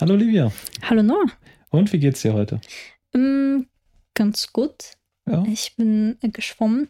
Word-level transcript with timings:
Hallo 0.00 0.14
Livia. 0.14 0.52
Hallo 0.82 1.02
Noah. 1.02 1.26
Und 1.70 1.92
wie 1.92 1.98
geht's 1.98 2.22
dir 2.22 2.32
heute? 2.32 2.60
Ähm, 3.14 3.66
ganz 4.14 4.52
gut. 4.52 4.92
Ja. 5.26 5.44
Ich 5.46 5.74
bin 5.76 6.16
geschwommen 6.22 6.88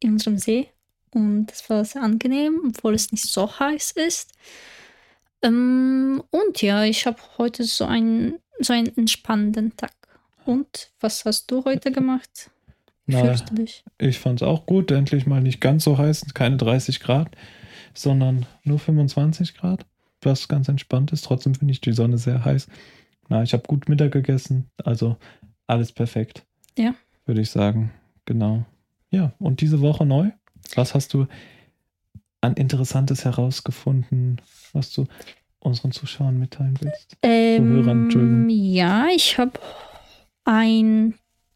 in 0.00 0.12
unserem 0.12 0.38
See 0.38 0.68
und 1.10 1.50
es 1.50 1.68
war 1.68 1.84
sehr 1.84 2.02
angenehm, 2.02 2.60
obwohl 2.68 2.94
es 2.94 3.10
nicht 3.12 3.24
so 3.24 3.58
heiß 3.58 3.92
ist. 3.92 4.32
Ähm, 5.42 6.22
und 6.30 6.62
ja, 6.62 6.84
ich 6.84 7.06
habe 7.06 7.18
heute 7.38 7.64
so 7.64 7.84
einen, 7.84 8.38
so 8.60 8.72
einen 8.72 8.96
entspannenden 8.96 9.76
Tag. 9.76 9.92
Und 10.46 10.92
was 11.00 11.24
hast 11.24 11.50
du 11.50 11.64
heute 11.64 11.90
gemacht? 11.90 12.50
Na, 13.06 13.20
Fühlst 13.22 13.50
du 13.50 13.54
dich? 13.56 13.84
ich 13.98 14.18
fand's 14.18 14.42
auch 14.42 14.66
gut. 14.66 14.90
Endlich 14.90 15.26
mal 15.26 15.42
nicht 15.42 15.60
ganz 15.60 15.84
so 15.84 15.98
heiß, 15.98 16.26
keine 16.32 16.56
30 16.58 17.00
Grad, 17.00 17.36
sondern 17.92 18.46
nur 18.62 18.78
25 18.78 19.54
Grad. 19.54 19.84
Was 20.24 20.48
ganz 20.48 20.68
entspannt 20.68 21.12
ist. 21.12 21.24
Trotzdem 21.24 21.54
finde 21.54 21.72
ich 21.72 21.80
die 21.80 21.92
Sonne 21.92 22.18
sehr 22.18 22.44
heiß. 22.44 22.68
Na, 23.28 23.42
ich 23.42 23.52
habe 23.52 23.64
gut 23.66 23.88
Mittag 23.88 24.12
gegessen. 24.12 24.70
Also 24.82 25.16
alles 25.66 25.92
perfekt. 25.92 26.44
Ja. 26.78 26.94
Würde 27.26 27.40
ich 27.40 27.50
sagen. 27.50 27.92
Genau. 28.24 28.64
Ja, 29.10 29.32
und 29.38 29.60
diese 29.60 29.80
Woche 29.80 30.04
neu? 30.06 30.30
Was 30.74 30.94
hast 30.94 31.14
du 31.14 31.26
an 32.40 32.54
Interessantes 32.54 33.24
herausgefunden, 33.24 34.40
was 34.72 34.92
du 34.92 35.06
unseren 35.60 35.92
Zuschauern 35.92 36.38
mitteilen 36.38 36.78
willst? 36.80 37.16
Zuhörern, 37.22 38.04
Entschuldigung. 38.04 38.42
Ähm, 38.42 38.48
ja, 38.50 39.06
ich 39.14 39.38
habe 39.38 39.58
ein 40.44 41.14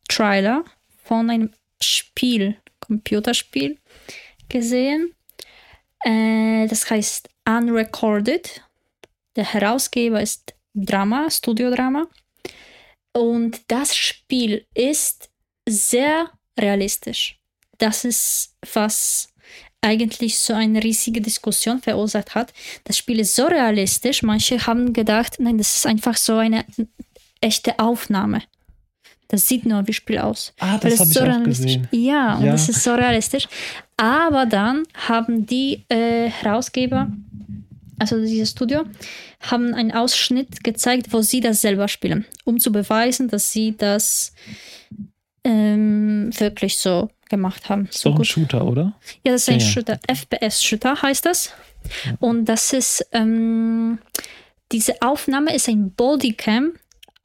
Trailer 0.09 0.65
von 1.05 1.31
einem 1.31 1.51
Spiel, 1.83 2.57
Computerspiel 2.81 3.79
gesehen. 4.49 5.13
Äh, 6.05 6.67
das 6.69 6.91
heißt 6.91 7.29
Unrecorded. 7.49 8.63
Der 9.37 9.45
Herausgeber 9.53 10.21
ist 10.21 10.55
Drama, 10.75 11.31
Studiodrama. 11.31 12.07
Und 13.17 13.61
das 13.69 13.97
Spiel 13.97 14.67
ist 14.75 15.31
sehr 15.69 16.31
realistisch. 16.59 17.39
Das 17.79 18.05
ist, 18.05 18.55
was 18.75 19.29
eigentlich 19.81 20.39
so 20.39 20.53
eine 20.55 20.83
riesige 20.83 21.21
Diskussion 21.21 21.81
verursacht 21.81 22.35
hat. 22.35 22.53
Das 22.85 22.99
Spiel 22.99 23.21
ist 23.21 23.35
so 23.35 23.47
realistisch, 23.47 24.23
manche 24.23 24.67
haben 24.67 24.93
gedacht, 24.93 25.37
nein, 25.39 25.57
das 25.59 25.77
ist 25.77 25.87
einfach 25.87 26.17
so 26.17 26.37
eine 26.37 26.65
echte 27.41 27.79
Aufnahme. 27.79 28.43
Das 29.29 29.47
sieht 29.47 29.67
nur 29.67 29.87
wie 29.87 29.93
Spiel 29.93 30.19
aus. 30.19 30.53
Ah, 30.59 30.79
das 30.79 30.95
es 30.95 31.01
habe 31.01 31.09
ich 31.11 31.15
so 31.15 31.21
auch 31.21 31.27
realistisch- 31.27 31.65
gesehen. 31.83 31.89
Ja, 31.93 32.37
und 32.37 32.47
Ja. 32.47 32.55
es 32.55 32.69
ist 32.69 32.83
so 32.83 32.95
realistisch. 32.95 33.47
Aber 33.97 34.47
dann 34.47 34.85
haben 34.95 35.47
die 35.47 35.85
äh, 35.89 36.29
Herausgeber, 36.31 37.09
also 37.99 38.21
dieses 38.21 38.51
Studio, 38.51 38.85
haben 39.41 39.75
einen 39.75 39.93
Ausschnitt 39.93 40.65
gezeigt, 40.65 41.13
wo 41.13 41.23
sie 41.23 41.41
das 41.41 41.61
selber 41.61 41.89
spielen, 41.89 42.27
um 42.45 42.59
zu 42.59 42.73
beweisen, 42.73 43.29
dass 43.29 43.53
sie 43.53 43.77
das 43.77 44.33
ähm, 45.45 46.31
wirklich 46.39 46.79
so 46.79 47.11
gemacht 47.29 47.69
haben. 47.69 47.89
So 47.91 48.11
doch 48.11 48.19
ein. 48.19 48.25
Shooter, 48.25 48.65
oder? 48.65 48.95
Ja, 49.25 49.33
das 49.33 49.43
ist 49.43 49.49
ein 49.49 49.61
Ja, 49.61 49.67
ja. 49.67 49.73
Shooter, 49.73 50.01
FPS-Shooter 50.09 51.03
heißt 51.03 51.27
das. 51.27 51.53
Und 52.21 52.47
das 52.47 52.73
ist, 52.73 53.07
ähm, 53.13 53.99
diese 54.73 55.01
Aufnahme 55.01 55.55
ist 55.55 55.69
ein 55.69 55.91
Bodycam 55.93 56.73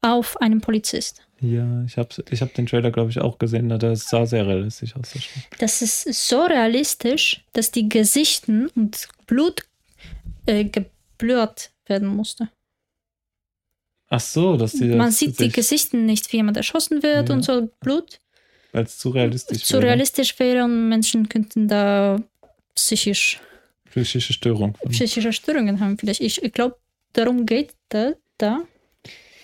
auf 0.01 0.39
einem 0.41 0.61
Polizist. 0.61 1.21
Ja, 1.41 1.83
ich 1.85 1.97
habe 1.97 2.09
ich 2.29 2.41
hab 2.41 2.53
den 2.53 2.67
Trailer, 2.67 2.91
glaube 2.91 3.09
ich, 3.09 3.19
auch 3.19 3.38
gesehen. 3.38 3.67
Das 3.67 4.07
sah 4.07 4.25
sehr 4.25 4.47
realistisch 4.47 4.95
aus. 4.95 5.11
Das. 5.11 5.23
Das 5.59 5.81
ist 5.81 6.29
so 6.29 6.44
realistisch, 6.44 7.44
dass 7.51 7.71
die 7.71 7.89
Gesichten 7.89 8.69
und 8.75 9.09
Blut 9.28 9.66
äh, 10.45 10.65
geblurrt 10.65 11.71
werden 11.85 12.07
musste. 12.07 12.49
Ach 14.09 14.19
so, 14.19 14.57
dass 14.57 14.73
die 14.73 14.85
Man 14.85 15.11
sieht 15.11 15.39
die 15.39 15.49
Gesichten 15.49 16.05
nicht, 16.05 16.31
wie 16.31 16.37
jemand 16.37 16.57
erschossen 16.57 17.01
wird 17.01 17.29
Ja. 17.29 17.35
und 17.35 17.43
so 17.43 17.69
Blut 17.79 18.19
weil 18.71 18.83
es 18.85 18.97
zu 18.97 19.09
realistisch 19.09 19.63
zu 19.63 19.73
wäre. 19.75 19.83
realistisch 19.85 20.37
wäre 20.39 20.63
und 20.63 20.89
Menschen 20.89 21.29
könnten 21.29 21.67
da 21.67 22.19
psychisch, 22.75 23.39
Psychische 23.85 24.33
Störung. 24.33 24.75
psychische 24.89 25.31
Störungen 25.31 25.79
haben. 25.79 25.97
Vielleicht. 25.99 26.21
Ich, 26.21 26.41
ich 26.43 26.51
glaube, 26.51 26.77
darum 27.13 27.45
geht 27.45 27.73
da. 27.89 28.13
da. 28.39 28.63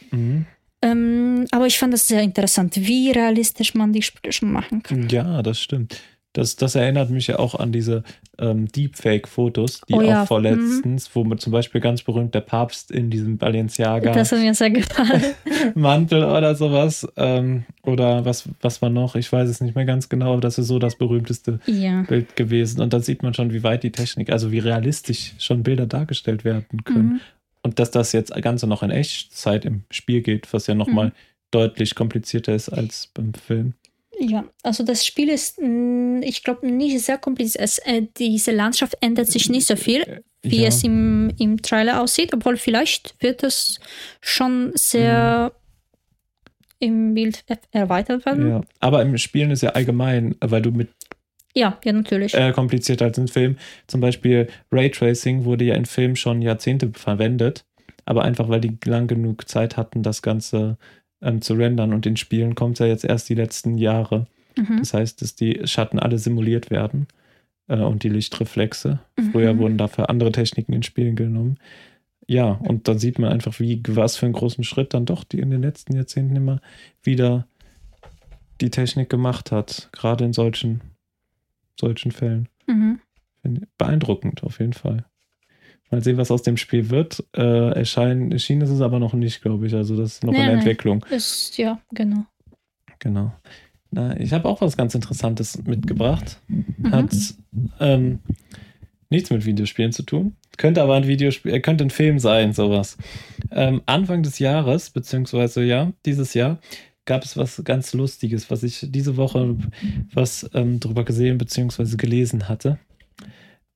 Mhm. 0.10 0.48
Ähm, 0.82 1.46
aber 1.52 1.68
ich 1.68 1.78
fand 1.78 1.94
das 1.94 2.08
sehr 2.08 2.22
interessant, 2.24 2.76
wie 2.78 3.12
realistisch 3.12 3.76
man 3.76 3.94
die 3.94 4.02
Spiele 4.02 4.32
schon 4.34 4.52
machen 4.52 4.82
kann. 4.82 5.08
Ja, 5.10 5.44
das 5.44 5.60
stimmt. 5.62 6.02
Das, 6.34 6.56
das 6.56 6.76
erinnert 6.76 7.10
mich 7.10 7.26
ja 7.26 7.40
auch 7.40 7.56
an 7.56 7.72
diese 7.72 8.04
ähm, 8.38 8.68
Deepfake-Fotos, 8.68 9.82
die 9.90 9.96
Oh 9.96 10.02
ja, 10.02 10.24
auch 10.24 10.28
vorletztens, 10.28 11.10
wo 11.16 11.24
mit 11.24 11.42
zum 11.42 11.52
Beispiel 11.52 11.82
ganz 11.82 12.04
berühmt 12.04 12.36
der 12.36 12.42
Papst 12.42 12.92
in 12.92 13.10
diesem 13.10 13.38
Balenciaga. 13.38 14.12
Mantel 15.76 16.24
oder 16.24 16.54
sowas. 16.54 17.08
Ähm, 17.18 17.66
oder 17.82 18.26
was, 18.26 18.48
was 18.62 18.80
war 18.82 18.92
noch? 18.92 19.16
Ich 19.16 19.32
weiß 19.32 19.50
es 19.50 19.60
nicht 19.60 19.76
mehr 19.76 19.86
ganz 19.86 20.08
genau, 20.08 20.34
aber 20.34 20.42
das 20.42 20.60
ist 20.60 20.68
so 20.68 20.78
das 20.78 20.96
berühmteste 20.98 21.60
ja. 21.66 22.04
Bild 22.04 22.36
gewesen. 22.36 22.82
Und 22.82 22.94
da 22.94 23.00
sieht 23.00 23.24
man 23.24 23.34
schon, 23.34 23.52
wie 23.52 23.64
weit 23.64 23.82
die 23.82 23.92
Technik, 23.92 24.32
also 24.32 24.52
wie 24.52 24.60
realistisch 24.60 25.34
schon 25.40 25.64
Bilder 25.64 25.88
dargestellt 25.88 26.46
werden 26.46 26.84
können. 26.84 27.14
Mhm. 27.14 27.20
Und 27.64 27.80
dass 27.80 27.90
das 27.90 28.12
jetzt 28.12 28.34
Ganze 28.42 28.68
noch 28.68 28.84
in 28.84 28.92
Echtzeit 28.92 29.66
im 29.66 29.82
Spiel 29.90 30.22
geht, 30.22 30.54
was 30.54 30.68
ja 30.68 30.76
nochmal 30.76 31.08
Mhm. 31.08 31.14
deutlich 31.52 31.96
komplizierter 31.96 32.54
ist 32.54 32.70
als 32.70 33.10
beim 33.14 33.34
Film. 33.34 33.74
Ja, 34.18 34.46
also 34.64 34.84
das 34.84 35.06
Spiel 35.06 35.30
ist, 35.30 35.60
mh, 35.62 36.22
ich 36.24 36.44
glaube, 36.44 36.68
nicht 36.68 37.00
sehr 37.00 37.18
kompliziert. 37.18 37.64
Es, 37.64 37.78
äh, 37.80 38.04
diese 38.18 38.52
Landschaft 38.52 38.98
ändert 39.02 39.28
sich 39.28 39.50
nicht 39.50 39.68
so 39.68 39.76
viel, 39.76 40.24
wie 40.42 40.62
ja. 40.62 40.68
es 40.68 40.84
im, 40.84 41.32
im 41.38 41.62
Trailer 41.62 42.02
aussieht, 42.02 42.34
obwohl 42.34 42.58
vielleicht 42.58 43.16
wird 43.22 43.44
es 43.44 43.80
schon 44.22 44.72
sehr 44.76 45.54
im 46.80 47.14
Bild 47.14 47.44
er- 47.48 47.60
erweitert 47.72 48.26
werden. 48.26 48.50
Ja, 48.50 48.62
aber 48.80 49.02
im 49.02 49.18
Spielen 49.18 49.52
ist 49.52 49.62
ja 49.64 49.72
allgemein, 49.72 50.36
weil 50.40 50.62
du 50.62 50.72
mit 50.72 50.90
Ja, 51.54 51.78
ja, 51.84 51.92
natürlich. 51.94 52.34
äh, 52.34 52.52
komplizierter 52.52 53.06
als 53.06 53.18
im 53.18 53.28
Film. 53.28 53.58
Zum 53.88 54.02
Beispiel 54.02 54.48
Raytracing 54.72 55.44
wurde 55.44 55.66
ja 55.66 55.76
in 55.76 55.86
Filmen 55.86 56.16
schon 56.16 56.42
Jahrzehnte 56.42 56.92
verwendet, 56.94 57.66
aber 58.06 58.24
einfach 58.24 58.50
weil 58.50 58.62
die 58.62 58.78
lang 58.86 59.08
genug 59.08 59.48
Zeit 59.48 59.78
hatten, 59.78 60.04
das 60.04 60.22
Ganze 60.22 60.78
ähm, 61.22 61.42
zu 61.42 61.54
rendern 61.54 61.94
und 61.94 62.06
in 62.06 62.18
Spielen 62.18 62.56
kommt 62.56 62.76
es 62.76 62.80
ja 62.80 62.86
jetzt 62.88 63.06
erst 63.06 63.30
die 63.30 63.36
letzten 63.36 63.78
Jahre. 63.78 64.28
Mhm. 64.58 64.78
Das 64.80 64.94
heißt, 64.94 65.22
dass 65.22 65.36
die 65.36 65.62
Schatten 65.66 66.00
alle 66.00 66.18
simuliert 66.18 66.70
werden 66.72 67.08
äh, 67.68 67.80
und 67.80 68.04
die 68.04 68.10
Lichtreflexe. 68.10 69.00
Früher 69.32 69.54
Mhm. 69.54 69.60
wurden 69.60 69.78
dafür 69.78 70.10
andere 70.10 70.32
Techniken 70.32 70.74
in 70.74 70.84
Spielen 70.84 71.16
genommen. 71.16 71.58
Ja, 72.28 72.52
und 72.52 72.88
dann 72.88 73.00
sieht 73.00 73.18
man 73.18 73.32
einfach, 73.32 73.60
wie 73.60 73.82
was 73.88 74.16
für 74.18 74.26
einen 74.28 74.34
großen 74.34 74.64
Schritt 74.64 74.94
dann 74.94 75.06
doch 75.06 75.24
die 75.24 75.40
in 75.40 75.50
den 75.50 75.62
letzten 75.64 75.96
Jahrzehnten 75.96 76.36
immer 76.36 76.62
wieder 77.02 77.48
die 78.62 78.70
Technik 78.70 79.10
gemacht 79.10 79.52
hat, 79.52 79.90
gerade 79.94 80.26
in 80.26 80.34
solchen, 80.34 80.82
solchen 81.80 82.12
Fällen. 82.12 82.48
Mhm. 82.68 83.00
Beeindruckend 83.78 84.44
auf 84.44 84.60
jeden 84.60 84.74
Fall. 84.74 85.06
Mal 85.92 86.04
sehen, 86.04 86.18
was 86.18 86.32
aus 86.32 86.44
dem 86.44 86.58
Spiel 86.58 86.90
wird. 86.90 87.24
Äh, 87.36 87.72
erscheinen, 87.72 88.32
erschienen 88.32 88.62
ist 88.62 88.70
es 88.70 88.82
aber 88.82 89.00
noch 89.00 89.14
nicht, 89.14 89.42
glaube 89.42 89.68
ich. 89.68 89.74
Also 89.74 89.98
das 89.98 90.14
ist 90.14 90.24
noch 90.24 90.34
Nee, 90.34 90.40
in 90.40 90.46
der. 90.46 90.54
Entwicklung. 90.56 91.04
Ist, 91.10 91.58
ja, 91.58 91.80
genau. 91.94 92.26
Genau. 93.00 93.34
Na, 93.92 94.20
ich 94.20 94.34
habe 94.34 94.48
auch 94.48 94.62
was 94.62 94.78
ganz 94.78 94.94
Interessantes 94.94 95.64
mitgebracht. 95.64 96.40
Mhm. 96.48 96.92
Hat 96.92 97.16
ähm, 97.80 98.20
nichts 99.10 99.32
mit 99.32 99.46
Videospielen 99.46 99.92
zu 99.92 100.04
tun. 100.04 100.36
Könnte 100.58 100.84
aber 100.84 100.96
ein 100.96 101.08
Videospiel, 101.08 101.54
äh, 101.54 101.60
könnte 101.60 101.86
ein 101.86 101.90
Film 101.90 102.20
sein, 102.20 102.54
sowas. 102.54 102.98
Ähm, 103.52 103.82
Anfang 103.86 104.22
des 104.22 104.40
Jahres, 104.40 104.92
beziehungsweise 104.92 105.64
ja, 105.64 105.92
dieses 106.06 106.34
Jahr, 106.34 106.60
gab 107.06 107.24
es 107.24 107.36
was 107.36 107.64
ganz 107.64 107.94
Lustiges, 107.94 108.52
was 108.52 108.62
ich 108.62 108.86
diese 108.90 109.18
Woche 109.18 109.58
was 110.14 110.48
ähm, 110.54 110.80
drüber 110.80 111.04
gesehen 111.06 111.40
beziehungsweise 111.40 111.98
gelesen 111.98 112.48
hatte. 112.48 112.78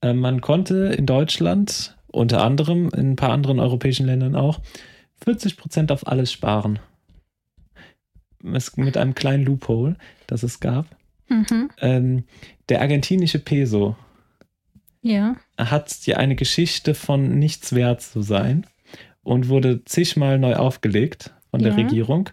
Ähm, 0.04 0.20
man 0.20 0.42
konnte 0.42 0.94
in 0.98 1.08
Deutschland, 1.08 1.98
unter 2.14 2.44
anderem 2.44 2.90
in 2.90 3.12
ein 3.12 3.16
paar 3.16 3.32
anderen 3.32 3.60
europäischen 3.60 4.06
Ländern 4.06 4.36
auch, 4.36 4.62
40% 5.26 5.92
auf 5.92 6.08
alles 6.08 6.32
sparen. 6.32 6.80
Es, 8.54 8.76
mit 8.78 8.98
einem 8.98 9.16
kleinen 9.16 9.46
Loophole, 9.46 9.96
das 10.28 10.44
es 10.44 10.60
gab. 10.60 10.86
Mhm. 11.30 11.70
Ähm, 11.80 12.24
der 12.70 12.82
argentinische 12.82 13.40
Peso 13.40 13.96
Ja. 15.02 15.38
hat 15.58 16.06
ja 16.06 16.18
eine 16.18 16.36
Geschichte 16.36 16.94
von 16.94 17.40
nichts 17.40 17.74
wert 17.74 18.02
zu 18.02 18.22
sein 18.22 18.68
und 19.24 19.48
wurde 19.48 19.84
zigmal 19.86 20.38
neu 20.40 20.56
aufgelegt 20.56 21.34
von 21.50 21.62
der 21.62 21.72
Ja. 21.72 21.78
Regierung. 21.78 22.30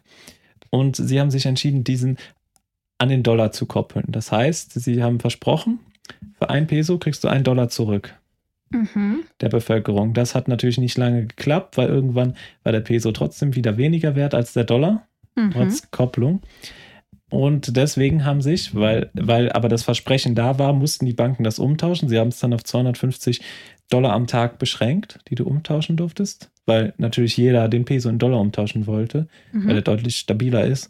Und 0.70 0.96
sie 0.96 1.20
haben 1.20 1.30
sich 1.30 1.46
entschieden, 1.46 1.84
diesen 1.84 2.18
an 2.98 3.08
den 3.08 3.22
Dollar 3.22 3.50
zu 3.52 3.66
koppeln. 3.66 4.04
Das 4.08 4.30
heißt, 4.30 4.72
sie 4.72 5.02
haben 5.02 5.20
versprochen, 5.20 5.80
für 6.38 6.50
ein 6.50 6.66
Peso 6.66 6.98
kriegst 6.98 7.24
du 7.24 7.28
einen 7.28 7.44
Dollar 7.44 7.68
zurück 7.70 8.14
Mhm. 8.72 9.24
der 9.40 9.48
Bevölkerung. 9.48 10.14
Das 10.14 10.34
hat 10.34 10.46
natürlich 10.48 10.78
nicht 10.78 10.96
lange 10.96 11.26
geklappt, 11.26 11.76
weil 11.76 11.88
irgendwann 11.88 12.34
war 12.62 12.72
der 12.72 12.80
Peso 12.80 13.10
trotzdem 13.12 13.54
wieder 13.56 13.76
weniger 13.76 14.14
wert 14.14 14.34
als 14.34 14.52
der 14.52 14.64
Dollar 14.64 15.06
Mhm. 15.36 15.50
trotz 15.52 15.90
Kopplung. 15.90 16.40
Und 17.30 17.76
deswegen 17.76 18.24
haben 18.24 18.42
sich, 18.42 18.74
weil, 18.74 19.10
weil 19.14 19.52
aber 19.52 19.68
das 19.68 19.84
Versprechen 19.84 20.34
da 20.34 20.58
war, 20.58 20.72
mussten 20.72 21.06
die 21.06 21.12
Banken 21.12 21.44
das 21.44 21.58
umtauschen. 21.60 22.08
Sie 22.08 22.18
haben 22.18 22.28
es 22.28 22.40
dann 22.40 22.52
auf 22.52 22.64
250 22.64 23.40
Dollar 23.88 24.12
am 24.12 24.26
Tag 24.26 24.58
beschränkt, 24.58 25.18
die 25.28 25.36
du 25.36 25.44
umtauschen 25.44 25.96
durftest, 25.96 26.50
weil 26.66 26.92
natürlich 26.98 27.36
jeder 27.36 27.68
den 27.68 27.84
Peso 27.84 28.08
in 28.08 28.18
Dollar 28.18 28.40
umtauschen 28.40 28.86
wollte, 28.86 29.28
Mhm. 29.52 29.68
weil 29.68 29.76
er 29.76 29.82
deutlich 29.82 30.16
stabiler 30.16 30.64
ist. 30.64 30.88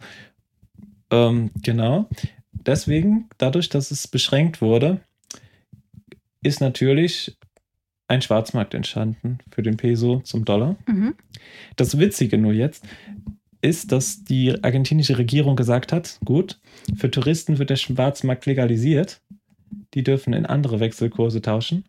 Ähm, 1.11 1.51
genau. 1.63 2.09
Deswegen, 2.53 3.29
dadurch, 3.39 3.69
dass 3.69 3.91
es 3.91 4.07
beschränkt 4.09 4.61
wurde, 4.63 5.01
ist 6.43 6.61
natürlich 6.61 7.37
ein 8.11 8.23
Schwarzmarkt 8.23 8.75
entstanden 8.75 9.39
für 9.53 9.63
den 9.63 9.77
Peso 9.77 10.21
zum 10.21 10.45
Dollar. 10.45 10.77
Mhm. 10.87 11.15
Das 11.77 11.99
Witzige 11.99 12.39
nur 12.39 12.53
jetzt 12.53 12.85
ist, 13.63 13.93
dass 13.93 14.25
die 14.25 14.63
argentinische 14.65 15.19
Regierung 15.19 15.55
gesagt 15.57 15.93
hat, 15.93 16.19
gut, 16.25 16.59
für 16.97 17.11
Touristen 17.11 17.59
wird 17.59 17.71
der 17.71 17.77
Schwarzmarkt 17.77 18.47
legalisiert. 18.47 19.21
Die 19.95 20.03
dürfen 20.03 20.33
in 20.33 20.47
andere 20.47 20.81
Wechselkurse 20.81 21.43
tauschen, 21.43 21.85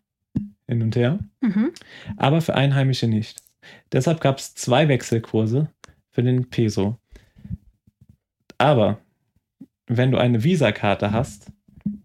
hin 0.68 0.82
und 0.82 0.96
her, 0.96 1.18
Mhm. 1.40 1.70
aber 2.16 2.40
für 2.40 2.54
Einheimische 2.54 3.08
nicht. 3.08 3.42
Deshalb 3.90 4.20
gab 4.20 4.38
es 4.38 4.54
zwei 4.54 4.88
Wechselkurse 4.88 5.68
für 6.10 6.22
den 6.22 6.48
Peso. 6.50 6.98
Aber 8.58 8.98
wenn 9.86 10.10
du 10.12 10.18
eine 10.18 10.44
Visa-Karte 10.44 11.10
hast, 11.12 11.50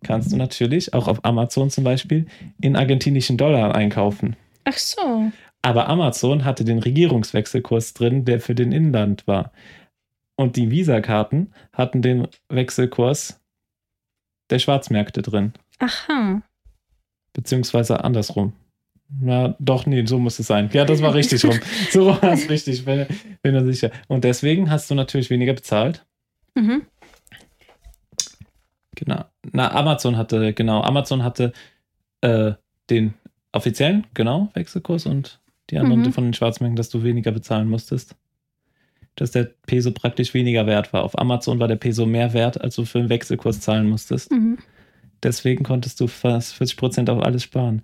kannst 0.03 0.31
du 0.31 0.37
natürlich 0.37 0.93
auch 0.93 1.07
auf 1.07 1.23
Amazon 1.25 1.69
zum 1.69 1.83
Beispiel 1.83 2.27
in 2.61 2.75
argentinischen 2.75 3.37
Dollar 3.37 3.75
einkaufen. 3.75 4.35
Ach 4.63 4.77
so. 4.77 5.31
Aber 5.61 5.89
Amazon 5.89 6.45
hatte 6.45 6.63
den 6.63 6.79
Regierungswechselkurs 6.79 7.93
drin, 7.93 8.25
der 8.25 8.39
für 8.39 8.55
den 8.55 8.71
Inland 8.71 9.27
war. 9.27 9.51
Und 10.35 10.55
die 10.55 10.69
Visa-Karten 10.69 11.51
hatten 11.73 12.01
den 12.01 12.27
Wechselkurs 12.49 13.41
der 14.49 14.59
Schwarzmärkte 14.59 15.21
drin. 15.21 15.53
Aha. 15.79 16.41
Beziehungsweise 17.33 18.03
andersrum. 18.03 18.53
Na, 19.09 19.55
doch, 19.59 19.85
nee, 19.85 20.05
so 20.05 20.19
muss 20.19 20.37
es 20.39 20.47
sein. 20.47 20.69
Ja, 20.73 20.83
das 20.83 21.01
war 21.01 21.13
richtig 21.13 21.43
rum. 21.45 21.59
So 21.91 22.07
war 22.07 22.33
es 22.33 22.49
richtig, 22.49 22.83
bin, 22.83 23.07
bin 23.41 23.53
mir 23.53 23.65
sicher. 23.65 23.91
Und 24.07 24.23
deswegen 24.23 24.69
hast 24.69 24.91
du 24.91 24.95
natürlich 24.95 25.29
weniger 25.29 25.53
bezahlt. 25.53 26.05
Mhm. 26.55 26.85
Genau. 28.95 29.25
Na, 29.51 29.71
Amazon 29.73 30.17
hatte, 30.17 30.53
genau, 30.53 30.81
Amazon 30.81 31.23
hatte 31.23 31.53
äh, 32.21 32.53
den 32.89 33.13
offiziellen, 33.51 34.05
genau, 34.13 34.49
Wechselkurs 34.53 35.05
und 35.05 35.39
die 35.69 35.77
anderen 35.77 36.01
Mhm. 36.01 36.13
von 36.13 36.23
den 36.25 36.33
Schwarzmärkten, 36.33 36.75
dass 36.75 36.89
du 36.89 37.03
weniger 37.03 37.31
bezahlen 37.31 37.69
musstest. 37.69 38.15
Dass 39.15 39.31
der 39.31 39.49
Peso 39.65 39.91
praktisch 39.91 40.33
weniger 40.33 40.65
wert 40.67 40.93
war. 40.93 41.03
Auf 41.03 41.17
Amazon 41.17 41.59
war 41.59 41.67
der 41.67 41.75
Peso 41.75 42.05
mehr 42.05 42.33
wert, 42.33 42.61
als 42.61 42.75
du 42.75 42.85
für 42.85 42.99
den 42.99 43.09
Wechselkurs 43.09 43.59
zahlen 43.61 43.89
musstest. 43.89 44.31
Mhm. 44.31 44.59
Deswegen 45.23 45.63
konntest 45.63 45.99
du 45.99 46.07
fast 46.07 46.53
40% 46.61 47.09
auf 47.09 47.23
alles 47.23 47.43
sparen. 47.43 47.81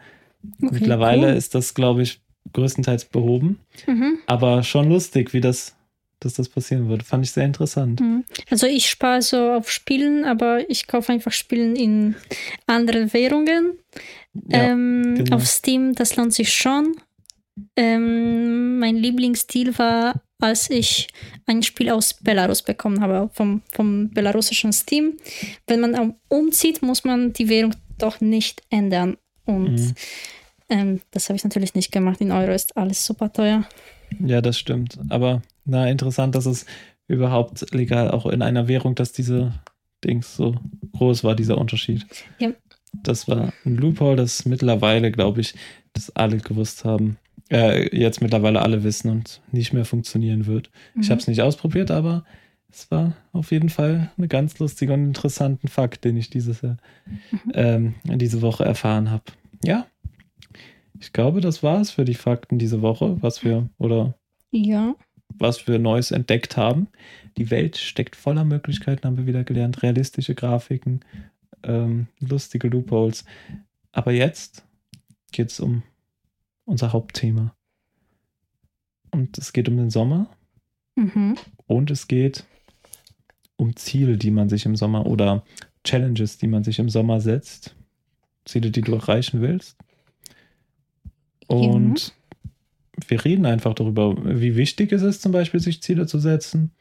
Okay, 0.61 0.73
Mittlerweile 0.73 1.27
cool. 1.29 1.33
ist 1.33 1.55
das, 1.55 1.73
glaube 1.73 2.03
ich, 2.03 2.21
größtenteils 2.53 3.05
behoben. 3.05 3.59
Mhm. 3.87 4.19
Aber 4.27 4.61
schon 4.63 4.89
lustig, 4.89 5.33
wie 5.33 5.41
das, 5.41 5.75
dass 6.25 6.33
das 6.33 6.49
passieren 6.49 6.89
würde. 6.89 7.03
Fand 7.03 7.25
ich 7.25 7.31
sehr 7.31 7.45
interessant. 7.45 7.99
Mhm. 7.99 8.23
Also 8.49 8.67
ich 8.67 8.89
spare 8.89 9.21
so 9.21 9.51
auf 9.53 9.69
Spielen, 9.71 10.25
aber 10.25 10.69
ich 10.69 10.87
kaufe 10.87 11.11
einfach 11.11 11.31
Spielen 11.31 11.75
in 11.75 12.15
anderen 12.67 13.11
Währungen. 13.13 13.77
Ja, 14.49 14.69
ähm, 14.71 15.15
genau. 15.17 15.35
Auf 15.37 15.45
Steam, 15.47 15.93
das 15.93 16.15
lohnt 16.15 16.33
sich 16.33 16.51
schon. 16.53 16.95
Ähm, 17.75 18.79
mein 18.79 18.95
Lieblingsstil 18.95 19.77
war, 19.77 20.21
als 20.39 20.69
ich 20.69 21.07
ein 21.45 21.63
Spiel 21.63 21.89
aus 21.89 22.15
Belarus 22.15 22.61
bekommen 22.61 23.01
habe, 23.01 23.29
vom, 23.33 23.61
vom 23.71 24.09
belarussischen 24.09 24.73
Steam. 24.73 25.17
Wenn 25.67 25.79
man 25.79 25.95
um- 25.97 26.15
umzieht, 26.29 26.81
muss 26.81 27.03
man 27.03 27.33
die 27.33 27.49
Währung 27.49 27.75
doch 27.97 28.21
nicht 28.21 28.61
ändern. 28.69 29.17
Und 29.45 29.75
Mhm. 29.75 29.93
ähm, 30.69 31.01
das 31.11 31.29
habe 31.29 31.37
ich 31.37 31.43
natürlich 31.43 31.75
nicht 31.75 31.91
gemacht. 31.91 32.21
In 32.21 32.31
Euro 32.31 32.51
ist 32.51 32.75
alles 32.75 33.05
super 33.05 33.31
teuer. 33.31 33.67
Ja, 34.19 34.41
das 34.41 34.57
stimmt. 34.57 34.97
Aber 35.09 35.41
na, 35.65 35.89
interessant, 35.89 36.35
dass 36.35 36.45
es 36.45 36.65
überhaupt 37.07 37.73
legal 37.73 38.11
auch 38.11 38.25
in 38.25 38.41
einer 38.41 38.67
Währung, 38.67 38.95
dass 38.95 39.11
diese 39.11 39.53
Dings 40.03 40.35
so 40.35 40.55
groß 40.93 41.23
war, 41.23 41.35
dieser 41.35 41.57
Unterschied. 41.57 42.05
Ja. 42.39 42.49
Das 42.93 43.27
war 43.27 43.53
ein 43.65 43.75
Loophole, 43.75 44.15
das 44.17 44.45
mittlerweile, 44.45 45.11
glaube 45.11 45.41
ich, 45.41 45.55
das 45.93 46.15
alle 46.15 46.37
gewusst 46.37 46.85
haben. 46.85 47.17
Äh, 47.51 47.95
jetzt 47.97 48.21
mittlerweile 48.21 48.61
alle 48.61 48.83
wissen 48.83 49.09
und 49.09 49.41
nicht 49.51 49.73
mehr 49.73 49.85
funktionieren 49.85 50.45
wird. 50.45 50.69
Ich 50.99 51.07
Mhm. 51.07 51.11
habe 51.11 51.21
es 51.21 51.27
nicht 51.27 51.41
ausprobiert, 51.41 51.91
aber 51.91 52.23
es 52.71 52.89
war 52.91 53.13
auf 53.31 53.51
jeden 53.51 53.69
Fall 53.69 54.11
eine 54.17 54.27
ganz 54.27 54.59
lustige 54.59 54.93
und 54.93 55.03
interessanten 55.05 55.67
Fakt, 55.67 56.03
den 56.05 56.17
ich 56.17 56.29
dieses, 56.29 56.61
Jahr, 56.61 56.77
ähm, 57.53 57.95
diese 58.05 58.41
Woche 58.41 58.63
erfahren 58.65 59.11
habe. 59.11 59.23
Ja. 59.63 59.85
Ich 60.99 61.11
glaube, 61.13 61.41
das 61.41 61.63
war 61.63 61.81
es 61.81 61.91
für 61.91 62.05
die 62.05 62.13
Fakten 62.13 62.59
diese 62.59 62.81
Woche, 62.81 63.17
was 63.21 63.43
wir, 63.43 63.69
oder 63.77 64.15
Ja. 64.51 64.95
Was 65.39 65.67
wir 65.67 65.79
Neues 65.79 66.11
entdeckt 66.11 66.57
haben. 66.57 66.87
Die 67.37 67.49
Welt 67.51 67.77
steckt 67.77 68.15
voller 68.15 68.43
Möglichkeiten, 68.43 69.05
haben 69.07 69.17
wir 69.17 69.25
wieder 69.25 69.43
gelernt. 69.43 69.81
Realistische 69.83 70.35
Grafiken, 70.35 71.01
ähm, 71.63 72.07
lustige 72.19 72.67
Loopholes. 72.67 73.25
Aber 73.91 74.11
jetzt 74.11 74.63
geht 75.31 75.49
es 75.51 75.59
um 75.59 75.83
unser 76.65 76.93
Hauptthema. 76.93 77.55
Und 79.11 79.37
es 79.37 79.53
geht 79.53 79.67
um 79.69 79.77
den 79.77 79.89
Sommer 79.89 80.29
Mhm. 80.95 81.37
und 81.65 81.89
es 81.89 82.07
geht 82.07 82.45
um 83.55 83.75
Ziele, 83.75 84.17
die 84.17 84.31
man 84.31 84.49
sich 84.49 84.65
im 84.65 84.75
Sommer 84.75 85.05
oder 85.07 85.43
Challenges, 85.83 86.37
die 86.37 86.47
man 86.47 86.63
sich 86.63 86.79
im 86.79 86.89
Sommer 86.89 87.19
setzt. 87.19 87.75
Ziele, 88.45 88.71
die 88.71 88.81
du 88.81 88.93
erreichen 88.93 89.41
willst. 89.41 89.77
Und 91.47 92.13
wir 93.07 93.25
reden 93.25 93.45
einfach 93.45 93.73
darüber, 93.73 94.15
wie 94.23 94.55
wichtig 94.55 94.91
es 94.91 95.01
ist, 95.01 95.21
zum 95.21 95.31
Beispiel 95.31 95.59
sich 95.59 95.81
Ziele 95.81 96.05
zu 96.07 96.19
setzen 96.19 96.71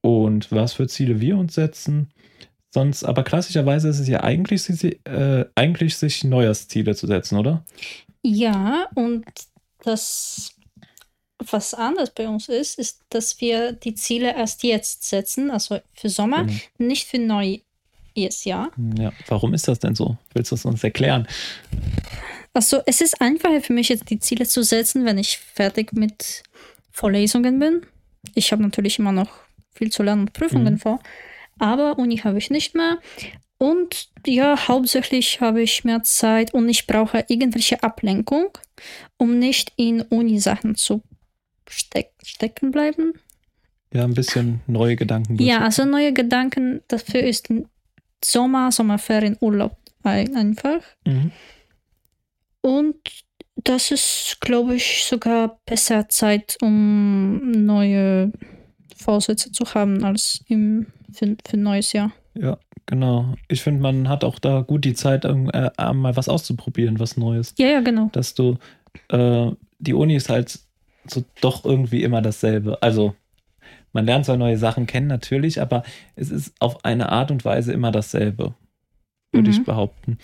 und 0.00 0.52
was 0.52 0.74
für 0.74 0.86
Ziele 0.86 1.20
wir 1.20 1.36
uns 1.36 1.54
setzen. 1.54 2.10
Sonst, 2.70 3.04
aber 3.04 3.24
klassischerweise 3.24 3.88
ist 3.88 3.98
es 3.98 4.08
ja 4.08 4.22
eigentlich, 4.22 4.68
äh, 5.06 5.44
eigentlich 5.54 5.96
sich 5.96 6.24
Neujahrsziele 6.24 6.94
zu 6.94 7.06
setzen, 7.06 7.38
oder? 7.38 7.64
Ja, 8.22 8.88
und 8.94 9.24
das, 9.82 10.54
was 11.38 11.72
anders 11.72 12.10
bei 12.10 12.28
uns 12.28 12.48
ist, 12.50 12.78
ist, 12.78 13.00
dass 13.08 13.40
wir 13.40 13.72
die 13.72 13.94
Ziele 13.94 14.36
erst 14.36 14.62
jetzt 14.64 15.04
setzen, 15.04 15.50
also 15.50 15.78
für 15.94 16.10
Sommer, 16.10 16.44
Genau. 16.44 16.58
nicht 16.76 17.06
für 17.06 17.18
neues 17.18 18.44
Jahr. 18.44 18.70
Ja, 18.98 19.12
warum 19.28 19.54
ist 19.54 19.66
das 19.66 19.78
denn 19.78 19.94
so? 19.94 20.18
Willst 20.34 20.50
du 20.50 20.56
es 20.56 20.64
uns 20.66 20.84
erklären? 20.84 21.26
Also 22.58 22.82
es 22.86 23.00
ist 23.00 23.20
einfacher 23.20 23.60
für 23.60 23.72
mich 23.72 23.88
jetzt 23.88 24.10
die 24.10 24.18
Ziele 24.18 24.44
zu 24.44 24.64
setzen, 24.64 25.04
wenn 25.04 25.16
ich 25.16 25.38
fertig 25.38 25.92
mit 25.92 26.42
Vorlesungen 26.90 27.60
bin. 27.60 27.86
Ich 28.34 28.50
habe 28.50 28.62
natürlich 28.64 28.98
immer 28.98 29.12
noch 29.12 29.30
viel 29.72 29.92
zu 29.92 30.02
lernen 30.02 30.22
und 30.22 30.32
Prüfungen 30.32 30.74
Mhm. 30.74 30.78
vor, 30.80 30.98
aber 31.60 32.00
Uni 32.00 32.16
habe 32.16 32.38
ich 32.38 32.50
nicht 32.50 32.74
mehr. 32.74 32.98
Und 33.58 34.08
ja, 34.26 34.66
hauptsächlich 34.66 35.40
habe 35.40 35.62
ich 35.62 35.84
mehr 35.84 36.02
Zeit 36.02 36.52
und 36.52 36.68
ich 36.68 36.88
brauche 36.88 37.24
irgendwelche 37.28 37.80
Ablenkung, 37.84 38.48
um 39.18 39.38
nicht 39.38 39.72
in 39.76 40.02
Uni-Sachen 40.02 40.74
zu 40.74 41.02
steck 41.70 42.10
stecken 42.24 42.72
bleiben. 42.72 43.12
Ja, 43.92 44.02
ein 44.02 44.14
bisschen 44.14 44.62
neue 44.66 44.96
Gedanken. 44.96 45.38
Ja, 45.40 45.60
also 45.60 45.84
neue 45.84 46.12
Gedanken, 46.12 46.82
dafür 46.88 47.22
ist 47.22 47.48
Sommer, 48.24 48.72
Sommerferien, 48.72 49.36
Urlaub 49.40 49.76
ein- 50.02 50.34
einfach. 50.34 50.80
Mhm. 51.06 51.30
Und 52.62 52.96
das 53.64 53.90
ist, 53.90 54.38
glaube 54.40 54.76
ich, 54.76 55.04
sogar 55.04 55.58
besser 55.66 56.08
Zeit, 56.08 56.56
um 56.62 57.50
neue 57.50 58.32
Vorsätze 58.96 59.52
zu 59.52 59.64
haben 59.74 60.04
als 60.04 60.42
im, 60.48 60.86
für, 61.12 61.36
für 61.46 61.56
ein 61.56 61.62
neues 61.62 61.92
Jahr. 61.92 62.12
Ja, 62.34 62.58
genau. 62.86 63.34
Ich 63.48 63.62
finde, 63.62 63.80
man 63.82 64.08
hat 64.08 64.24
auch 64.24 64.38
da 64.38 64.60
gut 64.60 64.84
die 64.84 64.94
Zeit, 64.94 65.24
äh, 65.24 65.30
äh, 65.30 65.92
mal 65.92 66.16
was 66.16 66.28
auszuprobieren, 66.28 66.98
was 67.00 67.16
Neues. 67.16 67.54
Ja, 67.58 67.66
ja, 67.68 67.80
genau. 67.80 68.10
Dass 68.12 68.34
du, 68.34 68.58
äh, 69.08 69.50
die 69.78 69.94
Uni 69.94 70.14
ist 70.16 70.28
halt 70.28 70.60
so 71.06 71.24
doch 71.40 71.64
irgendwie 71.64 72.02
immer 72.02 72.22
dasselbe. 72.22 72.82
Also, 72.82 73.14
man 73.92 74.04
lernt 74.04 74.26
zwar 74.26 74.36
neue 74.36 74.58
Sachen 74.58 74.86
kennen, 74.86 75.06
natürlich, 75.06 75.60
aber 75.60 75.82
es 76.14 76.30
ist 76.30 76.54
auf 76.60 76.84
eine 76.84 77.10
Art 77.10 77.30
und 77.30 77.44
Weise 77.44 77.72
immer 77.72 77.90
dasselbe, 77.90 78.54
würde 79.32 79.50
Mhm. 79.50 79.56
ich 79.56 79.64
behaupten. 79.64 80.18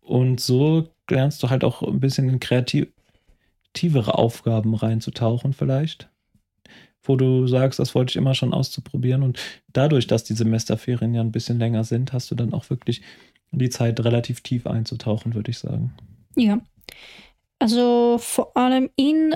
Und 0.00 0.40
so 0.40 0.88
lernst 1.10 1.42
du 1.42 1.50
halt 1.50 1.64
auch 1.64 1.82
ein 1.82 2.00
bisschen 2.00 2.28
in 2.28 2.40
kreativere 2.40 4.14
Aufgaben 4.14 4.74
reinzutauchen, 4.74 5.52
vielleicht. 5.52 6.08
Wo 7.02 7.16
du 7.16 7.46
sagst, 7.46 7.78
das 7.78 7.94
wollte 7.94 8.10
ich 8.10 8.16
immer 8.16 8.34
schon 8.34 8.52
auszuprobieren. 8.52 9.22
Und 9.22 9.38
dadurch, 9.72 10.06
dass 10.06 10.24
die 10.24 10.34
Semesterferien 10.34 11.14
ja 11.14 11.20
ein 11.20 11.32
bisschen 11.32 11.58
länger 11.58 11.84
sind, 11.84 12.12
hast 12.12 12.30
du 12.30 12.34
dann 12.34 12.52
auch 12.52 12.68
wirklich 12.70 13.02
die 13.52 13.70
Zeit, 13.70 14.00
relativ 14.00 14.40
tief 14.40 14.66
einzutauchen, 14.66 15.34
würde 15.34 15.50
ich 15.50 15.58
sagen. 15.58 15.94
Ja. 16.34 16.60
Also 17.58 18.18
vor 18.18 18.56
allem 18.56 18.90
in 18.96 19.34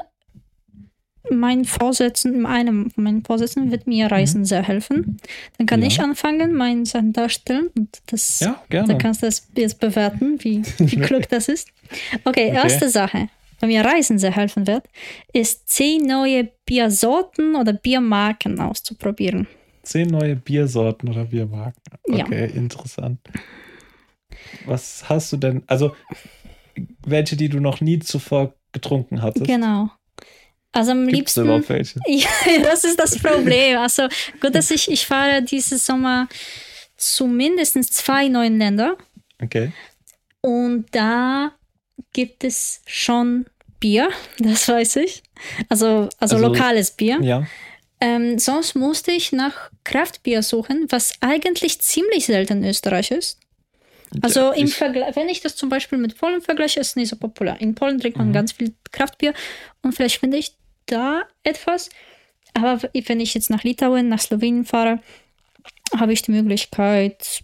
meinen 1.31 1.65
Vorsätzen, 1.65 2.35
in 2.35 2.47
einem 2.47 2.91
von 2.91 3.05
meinen 3.05 3.25
Vorsätzen 3.25 3.71
wird 3.71 3.87
mir 3.87 4.11
Reisen 4.11 4.45
sehr 4.45 4.63
helfen. 4.63 5.19
Dann 5.59 5.67
kann 5.67 5.81
Ja. 5.83 5.89
ich 5.89 6.01
anfangen, 6.01 6.55
meine 6.55 6.87
Sachen 6.87 7.13
darstellen 7.13 7.69
und 7.77 8.01
das 8.07 8.41
Ja, 8.41 8.63
gerne. 8.71 8.97
kannst 8.99 9.23
du 9.23 9.27
das 9.27 9.49
jetzt 9.57 9.81
bewerten, 9.81 10.43
wie, 10.43 10.63
wie 10.79 10.97
klug 11.01 11.29
das 11.29 11.49
ist. 11.49 11.69
Okay, 12.25 12.49
Okay. 12.49 12.55
erste 12.55 12.89
Sache. 12.89 13.29
bei 13.61 13.67
mir 13.67 13.85
Reisen 13.85 14.19
sehr 14.19 14.35
helfen 14.35 14.67
wird, 14.67 14.85
ist 15.35 15.69
zehn 15.69 16.07
neue 16.07 16.49
Biersorten 16.65 17.55
oder 17.57 17.75
Biermarken 17.75 18.59
auszuprobieren. 18.59 19.47
Zehn 19.83 20.09
neue 20.09 20.35
Biersorten 20.37 21.11
oder 21.11 21.27
Biermarken. 21.27 21.83
Ja. 22.09 22.25
Okay, 22.25 22.47
interessant. 22.55 23.19
Was 24.65 25.09
hast 25.09 25.33
du 25.33 25.37
denn, 25.37 25.63
also 25.67 25.95
welche, 27.05 27.37
die 27.37 27.49
du 27.51 27.61
noch 27.61 27.81
nie 27.83 27.99
zuvor 27.99 28.55
getrunken 28.73 29.21
hattest? 29.23 29.47
Genau. 29.47 29.91
Also 30.73 30.93
am 30.93 31.07
Gibt 31.07 31.13
es 31.29 31.37
liebsten. 31.37 31.41
überhaupt 31.45 31.69
welche? 31.69 32.01
Ja, 32.07 32.29
das 32.63 32.85
ist 32.85 32.99
das 32.99 33.19
Problem. 33.19 33.79
Also 33.79 34.09
gut, 34.41 34.55
dass 34.55 34.71
ich, 34.71 34.91
ich 34.91 35.07
fahre 35.07 35.43
dieses 35.43 35.85
Sommer 35.87 36.29
zu 36.97 37.27
mindestens 37.27 37.91
zwei 37.91 38.29
neuen 38.29 38.59
Ländern 38.59 38.95
Okay. 39.43 39.73
und 40.43 40.87
da 40.93 41.53
gibt 42.13 42.45
es 42.45 42.83
schon 42.87 43.47
Bier, 43.81 44.11
das 44.39 44.69
weiß 44.69 44.97
ich. 44.97 45.23
Also, 45.69 46.09
also, 46.19 46.37
Also- 46.37 46.39
lokales 46.39 46.91
Bier. 46.93 47.19
Ja. 47.23 47.47
Ähm, 48.03 48.39
sonst 48.39 48.75
musste 48.77 49.13
ich 49.13 49.31
nach 49.33 49.71
Kraftbier 49.85 50.43
suchen, 50.43 50.87
was 50.89 51.13
eigentlich 51.21 51.81
ziemlich 51.83 52.25
selten 52.27 52.63
in 52.65 52.71
Österreich 52.71 53.11
ist. 53.11 53.39
Also 54.23 54.53
im 54.53 54.67
ich- 54.67 54.75
Vergleich, 54.75 55.15
wenn 55.17 55.29
ich 55.29 55.41
das 55.43 55.55
zum 55.55 55.69
Beispiel 55.69 55.99
mit 55.99 56.17
Polen 56.19 56.41
vergleiche, 56.41 56.81
ist 56.81 56.89
es 56.89 56.97
nicht 56.97 57.11
so 57.11 57.17
populär. 57.17 57.61
In 57.61 57.75
Polen 57.75 58.01
trinkt 58.01 58.17
man 58.19 58.29
Mhm. 58.29 58.33
ganz 58.33 58.53
viel 58.53 58.75
Kraftbier 58.91 59.35
und 59.83 59.95
vielleicht 59.95 60.19
finde 60.21 60.39
ich 60.39 60.57
da 60.91 61.23
etwas. 61.43 61.91
Aber 62.55 62.81
wenn 63.07 63.21
ich 63.21 63.35
jetzt 63.35 63.51
nach 63.51 63.63
Litauen, 63.63 64.09
nach 64.09 64.21
Slowenien 64.21 64.65
fahre, 64.65 65.01
habe 65.97 66.13
ich 66.13 66.23
die 66.23 66.33
Möglichkeit, 66.33 67.43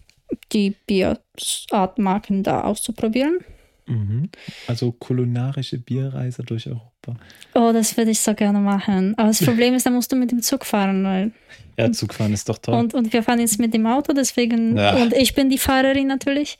die 0.52 0.74
Bierartmarken 0.86 2.42
da 2.42 2.62
auszuprobieren. 2.62 3.38
Mhm. 3.86 4.30
Also 4.66 4.90
kulinarische 4.92 5.78
Bierreise 5.78 6.42
durch 6.42 6.66
Europa. 6.66 7.14
Oh, 7.54 7.70
das 7.72 7.96
würde 7.96 8.10
ich 8.10 8.18
so 8.20 8.34
gerne 8.34 8.58
machen. 8.58 9.14
Aber 9.16 9.28
das 9.28 9.44
Problem 9.44 9.74
ist, 9.74 9.86
da 9.86 9.90
musst 9.90 10.10
du 10.10 10.16
mit 10.16 10.32
dem 10.32 10.42
Zug 10.42 10.64
fahren. 10.64 11.04
Weil 11.04 11.30
Ja, 11.78 11.92
Zugfahren 11.92 12.32
ist 12.32 12.48
doch 12.48 12.58
toll. 12.58 12.74
Und, 12.74 12.94
und 12.94 13.12
wir 13.12 13.22
fahren 13.22 13.38
jetzt 13.38 13.60
mit 13.60 13.72
dem 13.74 13.86
Auto, 13.86 14.12
deswegen, 14.12 14.76
Ja. 14.76 14.96
und 14.96 15.12
ich 15.12 15.34
bin 15.34 15.50
die 15.50 15.58
Fahrerin 15.58 16.08
natürlich. 16.08 16.58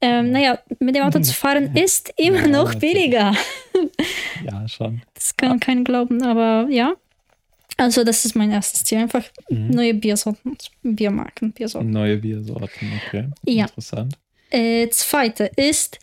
Ähm, 0.00 0.30
naja, 0.30 0.58
mit 0.78 0.94
dem 0.94 1.02
Auto 1.02 1.18
zu 1.20 1.32
fahren 1.34 1.74
ist 1.76 2.12
immer 2.16 2.42
Ja, 2.42 2.46
noch 2.48 2.74
billiger. 2.76 3.34
ja, 4.44 4.68
schon. 4.68 5.02
Das 5.14 5.36
kann 5.36 5.58
kein 5.58 5.82
glauben, 5.84 6.22
aber 6.22 6.68
ja. 6.70 6.94
Also, 7.76 8.02
das 8.04 8.24
ist 8.24 8.34
mein 8.34 8.50
erstes 8.50 8.84
Ziel. 8.84 8.98
Einfach 8.98 9.24
Mhm. 9.50 9.70
neue 9.70 9.94
Biersorten, 9.94 10.56
Biermarken, 10.82 11.52
Biersorten. 11.52 11.90
Neue 11.90 12.16
Biersorten, 12.16 12.92
okay. 13.06 13.28
Ja. 13.46 13.64
Interessant. 13.66 14.14
Äh, 14.50 14.88
zweite 14.90 15.50
ist, 15.56 15.98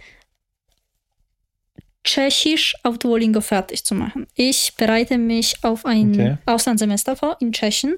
Tschechisch 2.04 2.76
auf 2.84 3.00
Duolingo 3.00 3.42
fertig 3.42 3.84
zu 3.84 3.96
machen. 3.96 4.28
Ich 4.36 4.74
bereite 4.78 5.18
mich 5.18 5.56
auf 5.64 5.86
ein 5.88 6.12
Okay. 6.12 6.38
Auslandssemester 6.46 7.16
vor 7.16 7.38
in 7.42 7.52
Tschechien 7.52 7.96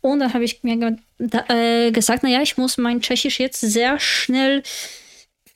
und 0.00 0.20
dann 0.20 0.32
habe 0.32 0.44
ich 0.44 0.62
mir 0.62 0.76
ge 0.78 0.96
da, 1.18 1.44
äh, 1.50 1.90
gesagt, 1.92 2.22
naja, 2.22 2.40
ich 2.40 2.56
muss 2.56 2.78
mein 2.78 3.02
Tschechisch 3.02 3.38
jetzt 3.40 3.60
sehr 3.60 4.00
schnell 4.00 4.62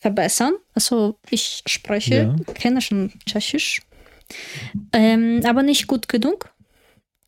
verbessern. 0.06 0.54
Also 0.72 1.16
ich 1.30 1.62
spreche, 1.66 2.36
kenne 2.54 2.80
schon 2.80 3.12
Tschechisch, 3.26 3.80
ähm, 4.92 5.40
aber 5.44 5.64
nicht 5.64 5.88
gut 5.88 6.08
genug. 6.08 6.52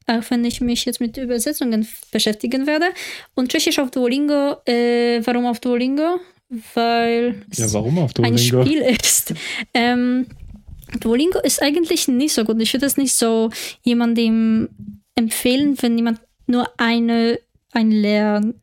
Auch 0.07 0.23
wenn 0.31 0.45
ich 0.45 0.61
mich 0.61 0.85
jetzt 0.85 1.01
mit 1.01 1.17
Übersetzungen 1.17 1.87
beschäftigen 2.13 2.67
werde. 2.67 2.87
Und 3.35 3.51
Tschechisch 3.51 3.79
auf 3.81 3.91
Duolingo, 3.91 4.57
äh, 4.65 5.21
warum 5.27 5.47
auf 5.47 5.59
Duolingo? 5.61 6.21
Weil 6.75 7.43
es 7.51 7.59
Ja, 7.59 7.73
warum 7.73 7.99
auf 7.99 8.13
ein 8.17 8.37
Duolingo? 8.37 8.63
Spiel 8.65 8.81
ist. 8.81 9.35
Ähm, 9.75 10.27
Duolingo 11.01 11.41
ist 11.41 11.61
eigentlich 11.61 12.07
nicht 12.07 12.33
so 12.33 12.45
gut. 12.45 12.63
Ich 12.63 12.73
würde 12.73 12.87
es 12.87 12.97
nicht 12.97 13.13
so 13.13 13.51
jemandem 13.83 14.69
empfehlen, 15.17 15.77
wenn 15.83 15.99
jemand 15.99 16.21
nur 16.47 16.71
eine, 16.79 17.39
eine 17.73 18.55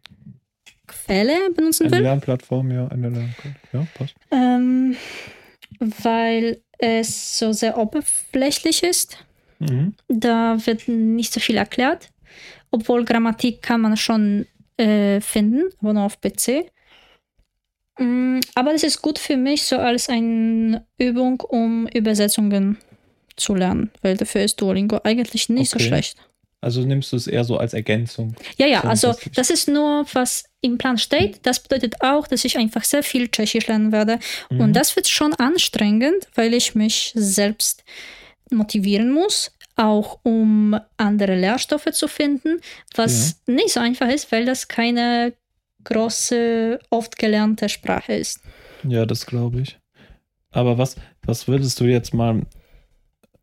Lernquelle 1.07 1.51
benutzen 1.53 1.88
Eine 1.88 1.95
will. 1.95 2.01
Lernplattform, 2.03 2.71
ja, 2.71 2.88
eine 2.88 3.09
Lernplattform. 3.09 3.55
Ja, 3.74 3.88
passt. 3.93 4.15
Ähm, 4.31 4.95
weil 5.79 6.62
es 6.77 7.38
so 7.38 7.51
sehr 7.51 7.77
oberflächlich 7.77 8.83
ist. 8.83 9.17
Mhm. 9.59 9.95
Da 10.07 10.57
wird 10.65 10.88
nicht 10.88 11.33
so 11.33 11.39
viel 11.39 11.57
erklärt. 11.57 12.09
Obwohl 12.71 13.05
Grammatik 13.05 13.62
kann 13.62 13.81
man 13.81 13.95
schon 13.97 14.45
äh, 14.77 15.21
finden, 15.21 15.63
aber 15.81 15.93
nur 15.93 16.03
auf 16.03 16.19
PC. 16.19 16.69
Mm, 17.97 18.39
Aber 18.55 18.74
das 18.74 18.83
ist 18.83 19.01
gut 19.01 19.19
für 19.19 19.38
mich 19.38 19.63
so 19.63 19.77
als 19.77 20.09
eine 20.09 20.85
Übung, 20.97 21.39
um 21.39 21.88
Übersetzungen 21.88 22.77
zu 23.38 23.55
lernen, 23.55 23.91
weil 24.01 24.17
dafür 24.17 24.41
ist 24.41 24.59
Duolingo 24.59 25.00
eigentlich 25.03 25.47
nicht 25.47 25.74
Okay. 25.74 25.83
so 25.83 25.88
schlecht. 25.88 26.17
Also 26.65 26.81
nimmst 26.81 27.12
du 27.12 27.17
es 27.17 27.27
eher 27.27 27.43
so 27.43 27.57
als 27.57 27.75
Ergänzung. 27.75 28.36
Ja, 28.57 28.65
ja, 28.65 28.81
also 28.81 29.13
das 29.36 29.51
ist 29.51 29.67
nur, 29.67 30.03
was 30.13 30.45
im 30.62 30.79
Plan 30.79 30.98
steht. 30.98 31.41
Das 31.43 31.60
bedeutet 31.60 32.01
auch, 32.01 32.27
dass 32.27 32.43
ich 32.43 32.57
einfach 32.57 32.84
sehr 32.84 33.03
viel 33.03 33.29
Tschechisch 33.29 33.67
lernen 33.67 33.91
werde. 33.91 34.17
Mhm. 34.50 34.62
Und 34.62 34.74
das 34.74 34.95
wird 34.95 35.07
schon 35.07 35.36
anstrengend, 35.36 36.27
weil 36.34 36.55
ich 36.55 36.74
mich 36.74 37.12
selbst 37.13 37.84
motivieren 38.50 39.12
muss, 39.12 39.51
auch 39.75 40.17
um 40.24 40.75
andere 40.98 41.36
Lehrstoffe 41.36 41.91
zu 41.91 42.07
finden, 42.07 42.60
was 42.95 43.43
nicht 43.45 43.69
so 43.69 43.79
einfach 43.79 44.10
ist, 44.10 44.31
weil 44.31 44.45
das 44.45 44.67
keine 44.67 45.34
große, 45.84 46.79
oft 46.89 47.19
gelernte 47.19 47.69
Sprache 47.69 48.13
ist. 48.13 48.39
Ja, 48.84 49.05
das 49.05 49.27
glaube 49.27 49.62
ich. 49.62 49.77
Aber 50.50 50.79
was, 50.79 50.95
was 51.27 51.48
würdest 51.48 51.79
du 51.79 51.84
jetzt 51.84 52.12
mal, 52.12 52.41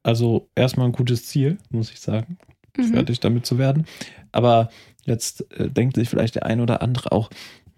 also 0.02 0.48
erstmal 0.56 0.86
ein 0.86 0.92
gutes 0.92 1.26
Ziel, 1.26 1.58
muss 1.70 1.92
ich 1.92 2.00
sagen, 2.00 2.36
Mhm. 2.76 2.92
fertig 2.94 3.20
damit 3.20 3.46
zu 3.46 3.58
werden. 3.58 3.86
Aber 4.32 4.70
jetzt 5.04 5.44
äh, 5.58 5.68
denkt 5.68 5.96
sich 5.96 6.08
vielleicht 6.08 6.36
der 6.36 6.46
ein 6.46 6.60
oder 6.60 6.82
andere 6.82 7.12
auch, 7.12 7.30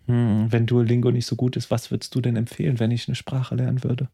hm, 0.06 0.46
wenn 0.50 0.66
Duolingo 0.66 1.10
nicht 1.10 1.26
so 1.26 1.36
gut 1.36 1.56
ist, 1.56 1.70
was 1.70 1.90
würdest 1.90 2.14
du 2.14 2.20
denn 2.20 2.36
empfehlen, 2.36 2.78
wenn 2.78 2.90
ich 2.90 3.08
eine 3.08 3.14
Sprache 3.14 3.54
lernen 3.54 3.82
würde? 3.84 4.08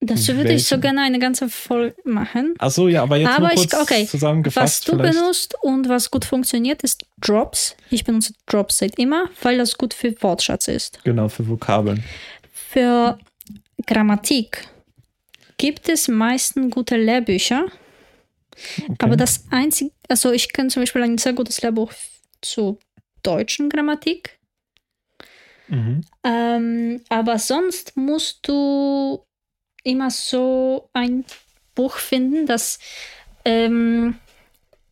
Dazu 0.00 0.36
würde 0.36 0.52
ich 0.52 0.66
so 0.66 0.78
gerne 0.78 1.00
eine 1.00 1.18
ganze 1.18 1.48
Folge 1.48 1.96
machen. 2.04 2.52
Ach 2.58 2.70
so, 2.70 2.86
ja, 2.86 3.02
aber 3.02 3.16
jetzt 3.16 3.30
Aber 3.30 3.46
nur 3.46 3.52
ich- 3.54 3.60
kurz 3.70 3.74
okay, 3.74 4.02
Was 4.02 4.10
zusammengefasst 4.10 4.86
du 4.88 4.92
vielleicht. 4.92 5.14
benutzt 5.18 5.54
und 5.62 5.88
was 5.88 6.10
gut 6.10 6.26
funktioniert, 6.26 6.82
ist 6.82 7.06
Drops. 7.18 7.74
Ich 7.90 8.04
benutze 8.04 8.34
Drops 8.44 8.76
seit 8.78 8.98
immer, 8.98 9.30
weil 9.42 9.56
das 9.56 9.78
gut 9.78 9.94
für 9.94 10.14
Wortschatz 10.22 10.68
ist. 10.68 11.02
Genau, 11.02 11.28
für 11.30 11.48
Vokabeln. 11.48 12.04
Für 12.52 13.18
Grammatik 13.86 14.68
gibt 15.56 15.88
es 15.88 16.08
meistens 16.08 16.74
gute 16.74 16.98
Lehrbücher, 16.98 17.64
Okay. 18.82 18.96
aber 18.98 19.16
das 19.16 19.44
einzige, 19.50 19.92
also 20.08 20.32
ich 20.32 20.52
kenne 20.52 20.68
zum 20.68 20.82
Beispiel 20.82 21.02
ein 21.02 21.18
sehr 21.18 21.32
gutes 21.32 21.60
Lehrbuch 21.62 21.92
zur 22.40 22.78
deutschen 23.22 23.68
Grammatik, 23.68 24.38
Mhm. 25.68 26.02
ähm, 26.24 27.02
aber 27.08 27.38
sonst 27.38 27.96
musst 27.96 28.46
du 28.46 29.24
immer 29.82 30.10
so 30.10 30.88
ein 30.92 31.24
Buch 31.74 31.96
finden, 31.96 32.46
das 32.46 32.78
ähm, 33.44 34.18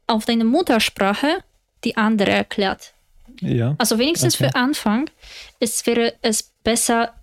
auf 0.06 0.24
deine 0.24 0.44
Muttersprache 0.44 1.42
die 1.84 1.96
andere 1.96 2.30
erklärt. 2.30 2.94
Ja, 3.40 3.74
Also 3.78 3.98
wenigstens 3.98 4.36
Okay. 4.36 4.48
für 4.48 4.54
Anfang 4.54 5.10
es 5.60 5.86
wäre 5.86 6.14
es 6.22 6.52
besser, 6.62 7.14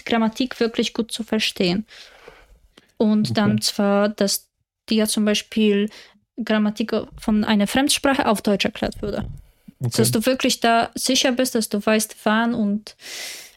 die 0.00 0.04
Grammatik 0.04 0.60
wirklich 0.60 0.94
gut 0.94 1.12
zu 1.12 1.22
verstehen. 1.24 1.86
Und 2.98 3.30
Okay. 3.30 3.34
dann 3.34 3.60
zwar, 3.60 4.08
dass 4.92 5.08
dir 5.08 5.12
zum 5.12 5.24
Beispiel 5.24 5.88
Grammatik 6.42 6.92
von 7.18 7.44
einer 7.44 7.66
Fremdsprache 7.66 8.26
auf 8.26 8.42
Deutsch 8.42 8.64
erklärt 8.64 9.00
würde. 9.02 9.26
okay. 9.80 9.90
Dass 9.96 10.10
du 10.10 10.24
wirklich 10.26 10.60
da 10.60 10.90
sicher 10.94 11.32
bist, 11.32 11.54
dass 11.54 11.68
du 11.68 11.84
weißt, 11.84 12.16
wann 12.24 12.54
und 12.54 12.96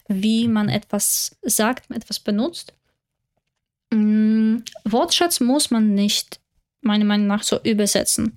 wie 0.08 0.48
man 0.48 0.68
etwas 0.68 1.36
sagt, 1.42 1.90
etwas 1.90 2.20
benutzt. 2.20 2.72
Mm, 3.92 4.58
Wortschatz 4.84 5.40
muss 5.40 5.70
man 5.70 5.94
nicht, 5.94 6.40
meiner 6.80 7.04
Meinung 7.04 7.26
nach, 7.26 7.42
so 7.42 7.60
übersetzen. 7.62 8.32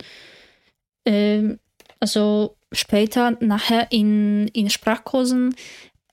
Ähm, 1.06 1.60
also 2.00 2.56
später, 2.72 3.38
nachher 3.40 3.92
in, 3.92 4.48
in 4.50 4.70
Sprachkursen 4.70 5.56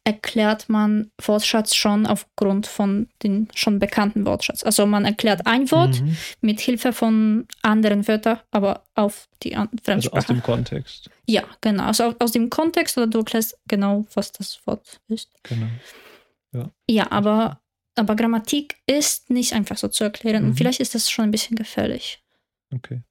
erklärt 0.07 0.69
man 0.69 1.11
Wortschatz 1.21 1.75
schon 1.75 2.07
aufgrund 2.07 2.67
von 2.69 3.09
den 3.25 3.49
schon 3.55 3.81
bekannten 3.81 4.25
Wortschatz. 4.25 4.63
Also 4.63 4.87
man 4.87 5.05
erklärt 5.05 5.47
ein 5.47 5.69
Wort 5.73 6.01
Mhm. 6.01 6.17
mit 6.41 6.61
Hilfe 6.61 6.93
von 6.93 7.47
anderen 7.63 8.07
Wörtern, 8.07 8.39
aber 8.53 8.85
auf 8.95 9.29
die 9.43 9.57
an- 9.57 9.69
Also 9.73 9.83
Fremdsprache. 9.85 10.19
aus 10.19 10.27
dem 10.27 10.43
Kontext. 10.43 11.11
Ja, 11.27 11.43
genau. 11.61 11.85
Also 11.85 12.15
aus, 12.21 12.31
dem 12.31 12.51
Kontext 12.51 12.97
oder 12.97 13.09
du 13.09 13.19
erklärst 13.19 13.59
genau, 13.67 14.07
was 14.15 14.31
das 14.31 14.61
Wort 14.65 15.01
ist. 15.09 15.29
Genau. 15.43 15.67
Ja, 16.89 17.11
aber, 17.11 17.61
aber 17.97 18.15
Grammatik 18.15 18.77
ist 18.87 19.29
nicht 19.29 19.53
einfach 19.55 19.77
so 19.77 19.89
zu 19.89 20.05
erklären. 20.05 20.45
Mhm. 20.45 20.49
Und 20.51 20.55
vielleicht 20.57 20.79
ist 20.81 20.95
das 20.95 21.11
schon 21.11 21.25
ein 21.25 21.31
bisschen 21.33 21.57
gefährlich. 21.57 22.23
Okay. 22.73 23.03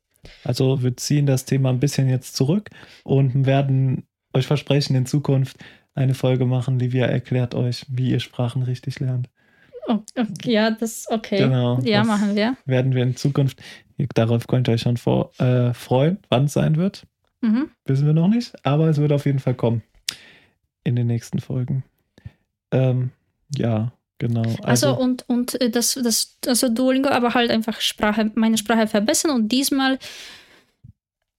Also 0.45 0.81
wir 0.81 0.95
ziehen 0.97 1.25
das 1.25 1.43
Thema 1.45 1.69
ein 1.69 1.79
bisschen 1.81 2.09
jetzt 2.09 2.35
zurück 2.37 2.69
und 3.03 3.45
werden 3.45 4.07
euch 4.33 4.47
versprechen, 4.47 4.95
in 4.95 5.05
Zukunft 5.05 5.57
eine 5.95 6.13
Folge 6.13 6.45
machen. 6.45 6.77
Livia 6.77 7.05
erklärt 7.05 7.55
euch, 7.55 7.85
wie 7.89 8.11
ihr 8.11 8.19
Sprachen 8.19 8.61
richtig 8.61 8.99
lernt. 8.99 9.29
Oh, 9.87 9.99
okay, 10.17 10.51
ja, 10.51 10.71
das 10.71 11.05
okay. 11.09 11.37
Genau. 11.37 11.79
ja, 11.81 12.03
machen 12.03 12.35
wir. 12.35 12.57
Werden 12.65 12.93
wir 12.93 13.03
in 13.03 13.15
Zukunft, 13.15 13.61
darauf 14.13 14.47
könnt 14.47 14.67
ihr 14.67 14.73
euch 14.73 14.81
schon 14.81 14.97
vor, 14.97 15.31
äh, 15.39 15.73
freuen, 15.73 16.17
wann 16.29 16.45
es 16.45 16.53
sein 16.53 16.75
wird. 16.75 17.05
Mhm. 17.41 17.69
Wissen 17.85 18.05
wir 18.05 18.13
noch 18.13 18.27
nicht, 18.27 18.53
aber 18.65 18.89
es 18.89 18.97
wird 18.97 19.11
auf 19.11 19.25
jeden 19.25 19.39
Fall 19.39 19.53
kommen. 19.53 19.83
In 20.83 20.95
den 20.95 21.07
nächsten 21.07 21.39
Folgen. 21.39 21.83
Ähm, 22.71 23.11
ja, 23.55 23.91
genau. 24.17 24.43
Also, 24.63 24.97
und, 24.97 25.27
und 25.29 25.59
äh, 25.61 25.69
das, 25.69 25.99
das, 26.01 26.37
also 26.45 26.69
Duolingo, 26.69 27.09
aber 27.09 27.33
halt 27.33 27.51
einfach 27.51 27.79
Sprache, 27.81 28.31
meine 28.35 28.57
Sprache 28.57 28.87
verbessern 28.87 29.31
und 29.31 29.49
diesmal 29.49 29.97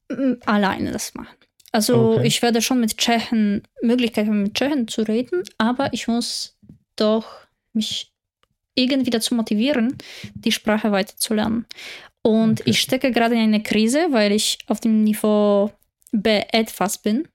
mm, 0.09 0.35
alleine 0.47 0.93
das 0.93 1.15
machen. 1.15 1.37
Also 1.73 2.13
Okay. 2.15 2.27
ich 2.27 2.43
werde 2.43 2.63
schon 2.63 2.81
mit 2.81 2.97
Tschechen 2.97 3.63
Möglichkeit 3.83 4.27
haben, 4.27 4.43
mit 4.45 4.55
Tschechen 4.55 4.89
zu 4.89 5.03
reden, 5.03 5.43
aber 5.59 5.93
ich 5.93 6.09
muss 6.09 6.57
doch 6.97 7.27
mich 7.73 8.13
irgendwie 8.75 9.11
dazu 9.11 9.35
motivieren, 9.35 9.97
die 10.35 10.53
Sprache 10.53 10.93
weiterzulernen. 10.93 11.67
Und 12.23 12.61
Okay. 12.61 12.71
ich 12.71 12.81
stecke 12.81 13.11
gerade 13.13 13.35
in 13.35 13.41
eine 13.43 13.63
Krise, 13.63 14.07
weil 14.11 14.33
ich 14.33 14.59
auf 14.67 14.81
dem 14.81 15.05
Niveau 15.05 15.71
B 16.13 16.43
etwas 16.53 16.99
bin. 16.99 17.29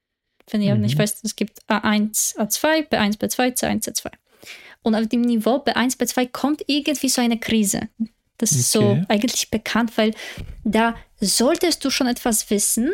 Wenn 0.49 0.61
ihr 0.61 0.75
Mhm. 0.75 0.81
nicht 0.81 0.97
weißt, 0.99 1.23
es 1.23 1.35
gibt 1.35 1.59
A1, 1.69 2.35
A2, 2.37 2.87
B1, 2.89 3.17
B2, 3.19 3.53
C1, 3.55 3.83
C2. 3.83 4.11
Und 4.83 4.95
auf 4.95 5.07
dem 5.07 5.21
Niveau 5.21 5.57
B1, 5.57 5.97
B2 5.97 6.27
kommt 6.31 6.63
irgendwie 6.67 7.09
so 7.09 7.21
eine 7.21 7.39
Krise. 7.39 7.89
Das 8.37 8.51
ist 8.51 8.71
so 8.71 8.93
Okay. 8.93 9.05
eigentlich 9.07 9.51
bekannt, 9.51 9.97
weil 9.97 10.13
da 10.63 10.95
solltest 11.19 11.85
du 11.85 11.89
schon 11.91 12.07
etwas 12.07 12.49
wissen 12.49 12.91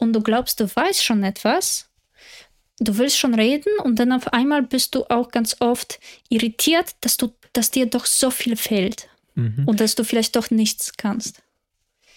und 0.00 0.12
du 0.12 0.20
glaubst, 0.20 0.58
du 0.60 0.64
weißt 0.64 1.04
schon 1.04 1.22
etwas. 1.22 1.88
Du 2.78 2.96
willst 2.96 3.18
schon 3.18 3.34
reden 3.34 3.70
und 3.84 3.98
dann 3.98 4.10
auf 4.10 4.32
einmal 4.32 4.62
bist 4.62 4.94
du 4.94 5.04
auch 5.04 5.30
ganz 5.30 5.56
oft 5.60 6.00
irritiert, 6.30 6.96
dass, 7.02 7.18
du, 7.18 7.32
dass 7.52 7.70
dir 7.70 7.86
doch 7.86 8.06
so 8.06 8.30
viel 8.30 8.56
fehlt 8.56 9.08
mhm. 9.34 9.64
und 9.66 9.80
dass 9.80 9.94
du 9.94 10.02
vielleicht 10.02 10.34
doch 10.34 10.50
nichts 10.50 10.94
kannst. 10.96 11.42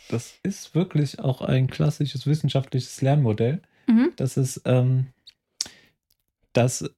das 0.07 0.35
ist 0.43 0.73
wirklich 0.73 1.19
auch 1.19 1.41
ein 1.41 1.67
klassisches 1.67 2.25
wissenschaftliches 2.25 3.01
Lernmodell. 3.01 3.61
Mhm. 3.87 4.13
Das 4.15 4.37
ist, 4.37 4.61
ähm, 4.63 5.07
dass 6.53 6.89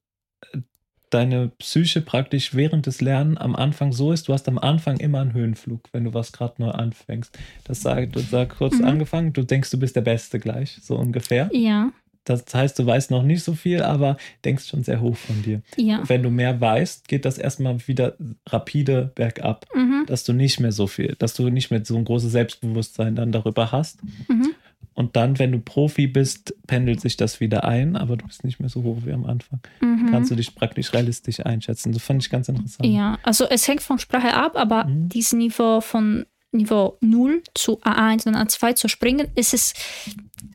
deine 1.16 1.48
Psyche 1.58 2.00
praktisch 2.02 2.54
während 2.54 2.86
des 2.86 3.00
Lernens 3.00 3.38
am 3.38 3.56
Anfang 3.56 3.92
so 3.92 4.12
ist, 4.12 4.28
du 4.28 4.32
hast 4.32 4.46
am 4.48 4.58
Anfang 4.58 4.98
immer 4.98 5.20
einen 5.20 5.32
Höhenflug, 5.32 5.80
wenn 5.92 6.04
du 6.04 6.14
was 6.14 6.32
gerade 6.32 6.54
neu 6.62 6.70
anfängst. 6.70 7.36
Das 7.64 7.80
sagt, 7.82 8.14
du 8.14 8.20
sag 8.20 8.56
kurz 8.58 8.78
Mhm. 8.78 8.84
angefangen, 8.84 9.32
du 9.32 9.42
denkst, 9.42 9.70
du 9.70 9.78
bist 9.78 9.96
der 9.96 10.02
Beste 10.02 10.38
gleich, 10.38 10.78
so 10.82 10.96
ungefähr. 10.96 11.48
Ja, 11.52 11.90
Das 12.28 12.44
heißt, 12.52 12.76
du 12.80 12.84
weißt 12.84 13.12
noch 13.12 13.22
nicht 13.22 13.44
so 13.44 13.54
viel, 13.54 13.82
aber 13.82 14.16
denkst 14.44 14.66
schon 14.66 14.82
sehr 14.82 15.00
hoch 15.00 15.16
von 15.16 15.42
dir. 15.44 15.62
ja. 15.76 16.02
Wenn 16.08 16.24
du 16.24 16.30
mehr 16.30 16.60
weißt, 16.60 17.06
geht 17.06 17.24
das 17.24 17.38
erstmal 17.38 17.78
wieder 17.86 18.14
rapide 18.48 19.12
bergab, 19.14 19.64
Mhm. 19.74 20.04
dass 20.06 20.24
du 20.24 20.32
nicht 20.32 20.58
mehr 20.60 20.72
so 20.72 20.86
viel, 20.88 21.14
dass 21.20 21.34
du 21.34 21.48
nicht 21.50 21.70
mehr 21.70 21.84
so 21.84 21.96
ein 21.96 22.04
großes 22.04 22.32
Selbstbewusstsein 22.32 23.14
dann 23.14 23.30
darüber 23.32 23.70
hast. 23.72 24.00
Mhm. 24.28 24.48
Und 24.94 25.14
dann, 25.14 25.38
wenn 25.38 25.52
du 25.52 25.58
Profi 25.60 26.06
bist, 26.06 26.54
pendelt 26.66 27.00
sich 27.02 27.16
das 27.16 27.38
wieder 27.40 27.64
ein, 27.64 27.96
aber 27.96 28.16
du 28.16 28.26
bist 28.26 28.44
nicht 28.44 28.58
mehr 28.60 28.70
so 28.70 28.82
hoch 28.82 28.98
wie 29.04 29.12
am 29.12 29.24
Anfang. 29.26 29.60
Mhm. 30.06 30.10
Kannst 30.12 30.30
du 30.30 30.34
dich 30.36 30.54
praktisch 30.54 30.92
realistisch 30.92 31.40
einschätzen. 31.44 31.92
Das 31.92 32.02
fand 32.02 32.22
ich 32.22 32.30
ganz 32.30 32.48
interessant. 32.48 32.88
Ja, 32.88 33.18
also 33.22 33.44
es 33.48 33.66
hängt 33.68 33.82
von 33.82 33.98
Sprache 33.98 34.32
ab, 34.34 34.56
aber 34.56 34.84
Mhm. 34.84 35.08
dieses 35.08 35.32
Niveau 35.32 35.80
von 35.80 36.26
Niveau 36.52 36.96
0 37.00 37.42
zu 37.54 37.80
A1 37.82 38.26
und 38.28 38.34
A2 38.36 38.74
zu 38.76 38.88
springen, 38.88 39.28
ist 39.34 39.52
es, 39.52 39.74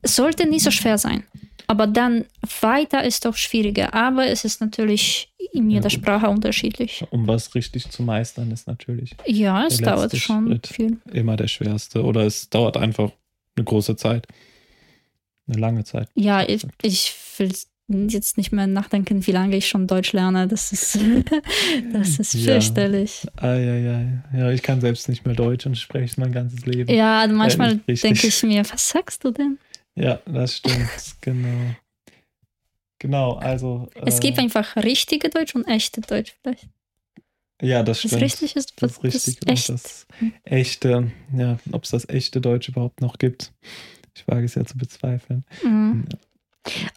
sollte 0.03 0.47
nicht 0.47 0.63
so 0.63 0.71
schwer 0.71 0.97
sein. 0.97 1.23
Aber 1.67 1.85
dann 1.87 2.25
weiter 2.61 3.03
ist 3.03 3.23
doch 3.25 3.35
schwieriger. 3.37 3.93
Aber 3.93 4.27
es 4.27 4.43
ist 4.43 4.59
natürlich 4.61 5.31
in 5.53 5.69
Ja, 5.69 5.75
jeder 5.77 5.89
gut. 5.89 5.91
Sprache 5.93 6.27
unterschiedlich. 6.29 7.03
Um 7.11 7.27
was 7.27 7.53
richtig 7.55 7.89
zu 7.91 8.03
meistern, 8.03 8.51
ist 8.51 8.67
natürlich 8.67 9.15
Ja, 9.25 9.65
es 9.67 9.77
dauert 9.77 10.15
schon 10.17 10.47
Schritt. 10.47 10.67
viel. 10.67 10.97
immer 11.13 11.37
der 11.37 11.47
schwerste. 11.47 12.03
Oder 12.03 12.25
es 12.25 12.49
dauert 12.49 12.77
einfach 12.77 13.11
eine 13.55 13.63
große 13.63 13.95
Zeit. 13.95 14.27
Eine 15.47 15.59
lange 15.59 15.83
Zeit. 15.83 16.09
Ja, 16.15 16.41
ich, 16.47 16.65
ich 16.81 17.13
will 17.37 17.51
jetzt 18.09 18.37
nicht 18.37 18.51
mehr 18.51 18.67
nachdenken, 18.67 19.25
wie 19.27 19.31
lange 19.31 19.55
ich 19.57 19.67
schon 19.67 19.87
Deutsch 19.87 20.13
lerne. 20.13 20.47
Das 20.47 20.71
ist, 20.71 20.97
das 21.93 22.19
ist 22.19 22.33
Ja. 22.33 22.53
fürchterlich. 22.53 23.25
Eieiei. 23.37 24.23
Ja, 24.33 24.51
ich 24.51 24.61
kann 24.63 24.81
selbst 24.81 25.09
nicht 25.09 25.25
mehr 25.25 25.35
Deutsch 25.35 25.65
und 25.65 25.77
spreche 25.77 26.05
es 26.05 26.17
mein 26.17 26.31
ganzes 26.31 26.65
Leben. 26.65 26.91
Ja, 26.93 27.25
manchmal 27.27 27.75
nicht 27.75 27.87
richtig. 27.87 28.01
denke 28.01 28.27
ich 28.27 28.43
mir, 28.43 28.63
was 28.71 28.89
sagst 28.89 29.23
du 29.23 29.31
denn? 29.31 29.57
Ja, 29.95 30.19
das 30.25 30.57
stimmt. 30.57 30.89
genau. 31.21 31.75
Genau, 32.99 33.33
also. 33.33 33.89
Es 34.05 34.19
gibt 34.19 34.37
äh, 34.37 34.41
einfach 34.41 34.75
richtige 34.75 35.29
Deutsch 35.29 35.55
und 35.55 35.65
echte 35.67 36.01
Deutsch 36.01 36.35
vielleicht. 36.41 36.67
Ja, 37.61 37.83
das 37.83 38.01
Das 38.01 38.11
stimmt. 38.11 38.23
ist, 38.23 38.41
Das 38.41 38.55
ist 38.55 38.81
was 38.81 39.03
richtig. 39.03 39.27
ist 39.27 39.47
echt. 39.49 39.69
Und 39.69 39.83
das 39.83 40.07
echte, 40.43 41.11
ja, 41.35 41.59
ob 41.71 41.83
es 41.83 41.91
das 41.91 42.07
echte 42.09 42.41
Deutsch 42.41 42.69
überhaupt 42.69 43.01
noch 43.01 43.17
gibt. 43.17 43.53
Ich 44.15 44.27
wage 44.27 44.45
es 44.45 44.55
ja 44.55 44.65
zu 44.65 44.77
bezweifeln. 44.77 45.45
Mhm. 45.63 46.05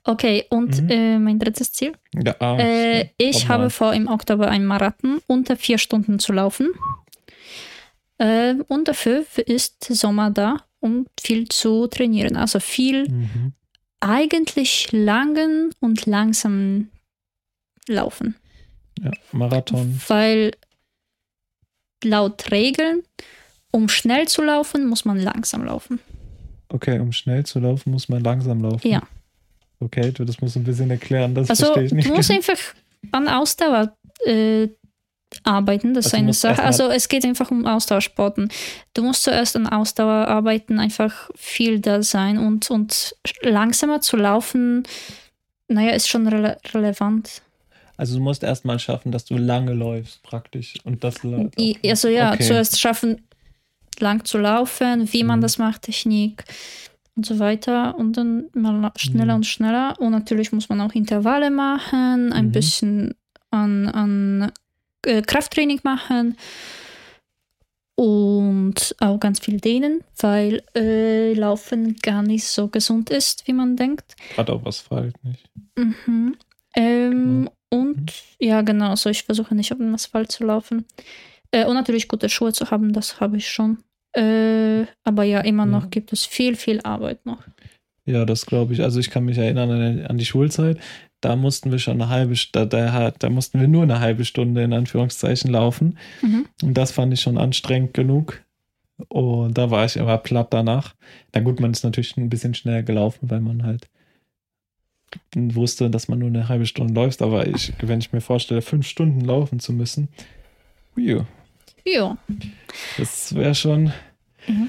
Okay, 0.05 0.44
und 0.50 0.83
Mhm. 0.83 0.90
äh, 0.90 1.18
mein 1.18 1.38
drittes 1.38 1.72
Ziel. 1.72 1.92
Ja, 2.14 2.37
ah, 2.40 2.59
Äh, 2.59 3.11
ich 3.18 3.48
habe 3.48 3.70
vor, 3.70 3.94
im 3.94 4.09
Oktober 4.09 4.48
einen 4.48 4.66
Marathon 4.66 5.20
unter 5.27 5.57
vier 5.57 5.79
Stunden 5.79 6.18
zu 6.18 6.33
laufen. 6.33 6.70
Äh, 8.18 8.55
und 8.68 8.88
dafür 8.88 9.24
ist 9.46 9.85
Sommer 9.85 10.31
da, 10.31 10.59
um 10.81 11.07
viel 11.18 11.48
zu 11.48 11.87
trainieren. 11.87 12.37
Also 12.37 12.61
viel 12.61 13.09
Mhm. 13.11 13.53
eigentlich 14.00 14.92
langen 14.92 15.74
und 15.81 16.05
langsamen 16.07 16.90
Laufen. 17.88 18.35
Ja, 19.03 19.11
Marathon. 19.33 20.00
Weil 20.09 20.53
laut 22.05 22.50
Regeln, 22.50 23.03
um 23.70 23.88
schnell 23.88 24.29
zu 24.29 24.42
laufen, 24.42 24.87
muss 24.87 25.05
man 25.05 25.18
langsam 25.18 25.64
laufen. 25.64 26.00
Okay, 26.68 26.98
um 27.00 27.12
schnell 27.12 27.44
zu 27.44 27.61
laufen, 27.61 27.90
muss 27.92 28.09
man 28.09 28.22
langsam 28.22 28.62
laufen. 28.62 28.87
Ja. 28.88 29.03
Okay, 29.81 30.13
du, 30.13 30.25
das 30.25 30.41
musst 30.41 30.57
du 30.57 30.61
ein 30.61 30.65
bisschen 30.65 30.91
erklären. 30.91 31.35
Das 31.35 31.51
Also 31.51 31.67
verstehe 31.67 31.85
ich 31.87 31.93
nicht. 31.93 32.09
du 32.09 32.15
musst 32.15 32.31
einfach 32.31 32.59
an 33.13 33.29
Ausdauer 33.29 33.97
äh, 34.25 34.69
arbeiten, 35.43 35.95
das 35.95 36.07
ist 36.07 36.15
Also 36.15 36.17
du 36.17 36.23
eine 36.23 36.33
Sache. 36.33 36.63
Also 36.63 36.89
es 36.91 37.09
geht 37.09 37.25
einfach 37.25 37.51
um 37.51 37.67
Ausdauersporten. 37.67 38.51
Du 38.95 39.03
musst 39.03 39.25
zuerst 39.25 39.57
an 39.57 39.67
Ausdauer 39.67 40.29
arbeiten, 40.29 40.79
einfach 40.79 41.31
viel 41.35 41.81
da 41.81 42.03
sein 42.03 42.39
und, 42.39 42.71
und 42.71 43.15
langsamer 43.43 44.01
zu 44.01 44.17
laufen, 44.17 44.85
naja, 45.69 45.91
ist 45.93 46.09
schon 46.09 46.27
rele 46.29 46.59
relevant. 46.73 47.43
Also 47.97 48.17
du 48.19 48.23
musst 48.23 48.43
erstmal 48.43 48.79
schaffen, 48.79 49.13
dass 49.13 49.25
du 49.25 49.37
lange 49.37 49.73
läufst, 49.73 50.23
praktisch. 50.23 50.75
Und 50.85 51.05
das 51.05 51.23
Also 51.23 52.09
ja, 52.09 52.33
Okay. 52.33 52.43
zuerst 52.45 52.81
schaffen, 52.81 53.27
lang 53.99 54.25
zu 54.25 54.39
laufen, 54.39 55.13
wie 55.13 55.25
man 55.25 55.39
Mhm. 55.39 55.43
das 55.43 55.59
macht, 55.59 55.83
Technik 55.83 56.45
und 57.16 57.24
so 57.27 57.38
weiter. 57.38 57.96
Und 57.96 58.16
dann 58.16 58.46
mal 58.55 58.92
schneller 58.96 59.35
Mhm. 59.35 59.38
und 59.38 59.46
schneller. 59.46 59.94
Und 60.00 60.12
natürlich 60.12 60.53
muss 60.53 60.68
man 60.68 60.81
auch 60.81 60.92
Intervalle 60.92 61.50
machen, 61.50 62.33
ein 62.33 62.46
Mhm. 62.46 62.53
bisschen 62.53 63.14
an, 63.50 63.88
an 63.88 64.53
äh, 65.07 65.22
Krafttraining 65.22 65.81
machen 65.85 66.37
und 67.96 68.96
auch 68.98 69.20
ganz 69.20 69.38
viel 69.38 69.61
dehnen, 69.61 70.03
weil 70.18 70.62
äh, 70.74 71.33
Laufen 71.35 71.96
gar 72.03 72.22
nicht 72.22 72.44
so 72.44 72.68
gesund 72.68 73.11
ist, 73.11 73.46
wie 73.46 73.53
man 73.53 73.77
denkt. 73.77 74.16
Gerade 74.35 74.53
auch 74.53 74.64
was 74.64 74.81
falsch 74.81 75.14
nicht. 75.22 75.48
Mhm. 75.77 76.37
Ähm, 76.74 77.40
Mhm. 77.42 77.50
Und 77.70 78.12
ja, 78.38 78.62
genau, 78.62 78.90
also 78.90 79.11
ich 79.11 79.24
versuche 79.24 79.55
nicht 79.57 79.72
auf 79.72 79.79
dem 79.79 79.92
Asphalt 79.94 80.31
zu 80.31 80.44
laufen. 80.44 80.85
Äh, 81.50 81.66
und 81.66 81.74
natürlich 81.74 82.07
gute 82.09 82.29
Schuhe 82.29 82.53
zu 82.53 82.70
haben, 82.70 82.92
das 82.92 83.20
habe 83.20 83.37
ich 83.37 83.48
schon. 83.48 83.79
Äh, 84.14 84.87
aber 85.05 85.24
ja, 85.24 85.40
immer 85.40 85.66
noch 85.66 85.83
Ja. 85.85 85.88
gibt 85.88 86.12
es 86.12 86.24
viel, 86.24 86.57
viel 86.57 86.81
Arbeit 86.83 87.24
noch. 87.27 87.42
Ja, 88.07 88.24
das 88.24 88.46
glaube 88.46 88.72
ich. 88.74 88.83
Also 88.83 89.00
ich 89.00 89.11
kann 89.11 89.24
mich 89.24 89.38
erinnern 89.38 89.70
an, 89.70 90.07
an 90.07 90.18
die 90.18 90.24
Schulzeit. 90.27 90.79
Da 91.20 91.37
mussten 91.37 91.70
wir 91.70 91.79
schon 91.79 91.94
eine 92.03 92.11
halbe 92.11 92.37
Stunde, 92.37 92.68
da, 92.68 93.11
da 93.11 93.31
mussten 93.31 93.59
wir 93.61 93.66
nur 93.66 93.83
eine 93.83 93.98
halbe 94.00 94.27
Stunde 94.27 94.62
in 94.62 94.74
Anführungszeichen 94.74 95.50
laufen. 95.50 95.98
Mhm. 96.20 96.46
Und 96.62 96.74
das 96.74 96.92
fand 96.92 97.14
ich 97.14 97.20
schon 97.22 97.38
anstrengend 97.38 97.94
genug. 97.94 98.42
Und 99.09 99.57
da 99.59 99.70
war 99.70 99.87
ich 99.87 99.96
immer 99.96 100.18
platt 100.18 100.53
danach. 100.53 100.94
Na 101.35 101.40
gut, 101.40 101.61
man 101.61 101.72
ist 101.72 101.83
natürlich 101.83 102.16
ein 102.16 102.29
bisschen 102.29 102.55
schneller 102.55 102.83
gelaufen, 102.83 103.31
weil 103.31 103.40
man 103.40 103.62
halt 103.64 103.88
wusste, 105.35 105.90
dass 105.90 106.09
man 106.09 106.18
nur 106.18 106.29
eine 106.29 106.48
halbe 106.48 106.66
Stunde 106.66 106.92
läuft. 106.94 107.22
Aber 107.22 107.46
ich, 107.46 107.72
wenn 107.81 108.00
ich 108.00 108.12
mir 108.12 108.20
vorstelle, 108.20 108.62
fünf 108.62 108.87
Stunden 108.87 109.20
laufen 109.22 109.61
zu 109.61 109.72
müssen, 109.72 110.09
ui, 110.96 111.22
Ja, 111.85 112.16
das 112.99 113.35
wäre 113.35 113.55
schon. 113.55 113.92
Mhm. 114.47 114.68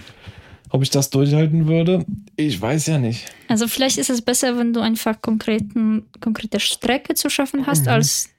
Ob 0.70 0.82
ich 0.84 0.90
das 0.90 1.10
durchhalten 1.10 1.68
würde, 1.68 2.06
ich 2.36 2.60
weiß 2.60 2.88
ja 2.88 2.98
nicht. 2.98 3.26
also 3.48 3.68
vielleicht 3.68 3.98
ist 3.98 4.10
es 4.10 4.22
besser, 4.22 4.58
wenn 4.58 4.74
du 4.74 4.82
einfach 4.82 5.22
konkreten, 5.22 6.06
konkrete 6.20 6.60
Strecke 6.60 7.14
zu 7.14 7.30
schaffen 7.30 7.66
hast, 7.68 7.84
Mhm. 7.84 7.88
als 7.92 8.30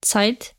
Zeit, 0.00 0.54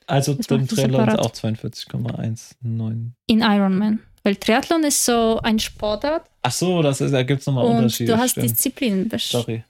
Also 0.06 0.34
das 0.34 0.46
beim 0.46 0.66
Triathlon 0.68 1.08
ist 1.08 1.18
auch 1.18 1.32
42,19. 1.32 3.12
in 3.26 3.40
Ironman. 3.40 4.00
Weil 4.22 4.36
Triathlon 4.36 4.84
ist 4.84 5.04
so 5.04 5.40
ein 5.42 5.58
Sportart 5.58 6.24
Ach 6.42 6.52
so, 6.52 6.82
das 6.82 7.00
ist, 7.00 7.12
da 7.12 7.22
gibt 7.22 7.40
es 7.40 7.46
nochmal 7.46 7.64
Unterschiede. 7.66 8.12
du 8.12 8.18
hast. 8.18 8.36
Disziplinen. 8.36 9.10
Sorry. 9.18 9.64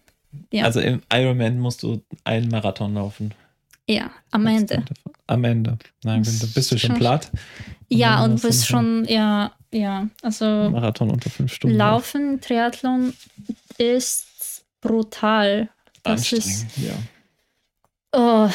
Ja. 0.53 0.65
Also 0.65 0.81
im 0.81 1.03
Ironman 1.13 1.59
musst 1.61 1.83
du 1.85 2.03
einen 2.25 2.49
Marathon 2.49 2.95
laufen. 2.95 3.33
Ja, 3.89 4.11
am 4.31 4.47
Ende. 4.47 4.85
Am 5.27 5.45
Ende. 5.45 5.79
Nein, 6.05 6.23
bist 6.23 6.57
du 6.57 6.63
schon 6.63 6.79
schon- 6.79 6.97
platt. 6.99 7.31
Ja, 7.89 8.25
und 8.25 8.41
bist 8.41 8.67
schon, 8.67 9.05
ja, 9.07 9.53
ja, 9.73 10.09
also 10.23 10.45
Marathon 10.71 11.11
unter 11.11 11.29
fünf 11.31 11.53
Stunden. 11.53 11.77
Laufen, 11.77 12.41
Triathlon 12.41 13.13
ist 13.79 14.65
brutal. 14.81 15.69
Das 16.03 16.33
ist, 16.33 16.67
ja. 16.79 16.95
oh, 18.13 18.51